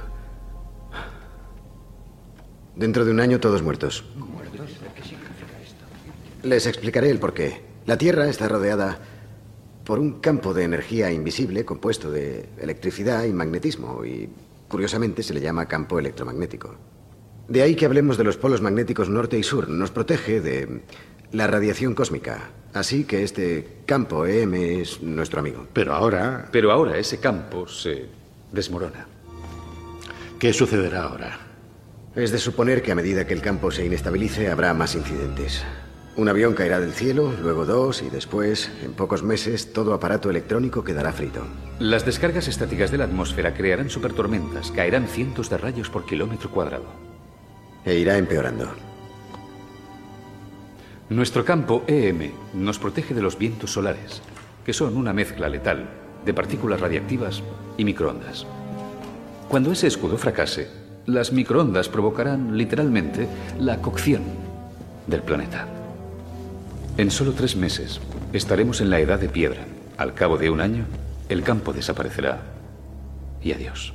Dentro 2.76 3.04
de 3.04 3.10
un 3.10 3.20
año 3.20 3.40
todos 3.40 3.62
muertos. 3.62 4.04
Les 6.42 6.66
explicaré 6.66 7.10
el 7.10 7.18
porqué. 7.18 7.62
La 7.86 7.98
Tierra 7.98 8.28
está 8.28 8.48
rodeada 8.48 8.98
por 9.84 9.98
un 9.98 10.20
campo 10.20 10.54
de 10.54 10.64
energía 10.64 11.10
invisible 11.10 11.64
compuesto 11.64 12.10
de 12.10 12.48
electricidad 12.58 13.24
y 13.24 13.32
magnetismo 13.32 14.04
y 14.04 14.30
curiosamente 14.72 15.22
se 15.22 15.34
le 15.34 15.40
llama 15.42 15.68
campo 15.68 15.98
electromagnético. 15.98 16.74
De 17.46 17.60
ahí 17.60 17.76
que 17.76 17.84
hablemos 17.84 18.16
de 18.16 18.24
los 18.24 18.38
polos 18.38 18.62
magnéticos 18.62 19.10
norte 19.10 19.38
y 19.38 19.42
sur. 19.42 19.68
Nos 19.68 19.90
protege 19.90 20.40
de 20.40 20.80
la 21.30 21.46
radiación 21.46 21.94
cósmica. 21.94 22.50
Así 22.72 23.04
que 23.04 23.22
este 23.22 23.82
campo 23.84 24.24
EM 24.24 24.54
es 24.54 25.02
nuestro 25.02 25.40
amigo. 25.40 25.66
Pero 25.74 25.92
ahora... 25.92 26.48
Pero 26.50 26.72
ahora 26.72 26.96
ese 26.96 27.20
campo 27.20 27.68
se 27.68 28.06
desmorona. 28.50 29.06
¿Qué 30.38 30.54
sucederá 30.54 31.02
ahora? 31.02 31.38
Es 32.16 32.32
de 32.32 32.38
suponer 32.38 32.82
que 32.82 32.92
a 32.92 32.94
medida 32.94 33.26
que 33.26 33.34
el 33.34 33.42
campo 33.42 33.70
se 33.70 33.84
inestabilice 33.84 34.50
habrá 34.50 34.72
más 34.72 34.94
incidentes. 34.94 35.62
Un 36.14 36.28
avión 36.28 36.52
caerá 36.52 36.78
del 36.78 36.92
cielo, 36.92 37.32
luego 37.40 37.64
dos 37.64 38.02
y 38.02 38.10
después, 38.10 38.70
en 38.84 38.92
pocos 38.92 39.22
meses, 39.22 39.72
todo 39.72 39.94
aparato 39.94 40.28
electrónico 40.28 40.84
quedará 40.84 41.10
frito. 41.10 41.42
Las 41.78 42.04
descargas 42.04 42.48
estáticas 42.48 42.90
de 42.90 42.98
la 42.98 43.04
atmósfera 43.04 43.54
crearán 43.54 43.88
supertormentas, 43.88 44.70
caerán 44.72 45.06
cientos 45.06 45.48
de 45.48 45.56
rayos 45.56 45.88
por 45.88 46.04
kilómetro 46.04 46.50
cuadrado. 46.50 46.84
E 47.86 47.94
irá 47.94 48.18
empeorando. 48.18 48.68
Nuestro 51.08 51.46
campo 51.46 51.82
EM 51.86 52.32
nos 52.52 52.78
protege 52.78 53.14
de 53.14 53.22
los 53.22 53.38
vientos 53.38 53.72
solares, 53.72 54.20
que 54.66 54.74
son 54.74 54.98
una 54.98 55.14
mezcla 55.14 55.48
letal 55.48 55.88
de 56.26 56.34
partículas 56.34 56.80
radiactivas 56.80 57.42
y 57.78 57.84
microondas. 57.86 58.46
Cuando 59.48 59.72
ese 59.72 59.86
escudo 59.86 60.18
fracase, 60.18 60.68
las 61.06 61.32
microondas 61.32 61.88
provocarán 61.88 62.56
literalmente 62.56 63.26
la 63.58 63.78
cocción 63.78 64.22
del 65.06 65.22
planeta. 65.22 65.81
En 66.98 67.10
solo 67.10 67.32
tres 67.32 67.56
meses 67.56 68.00
estaremos 68.34 68.82
en 68.82 68.90
la 68.90 69.00
edad 69.00 69.18
de 69.18 69.30
piedra. 69.30 69.64
Al 69.96 70.12
cabo 70.12 70.36
de 70.36 70.50
un 70.50 70.60
año, 70.60 70.84
el 71.30 71.42
campo 71.42 71.72
desaparecerá. 71.72 72.42
Y 73.42 73.52
adiós. 73.52 73.94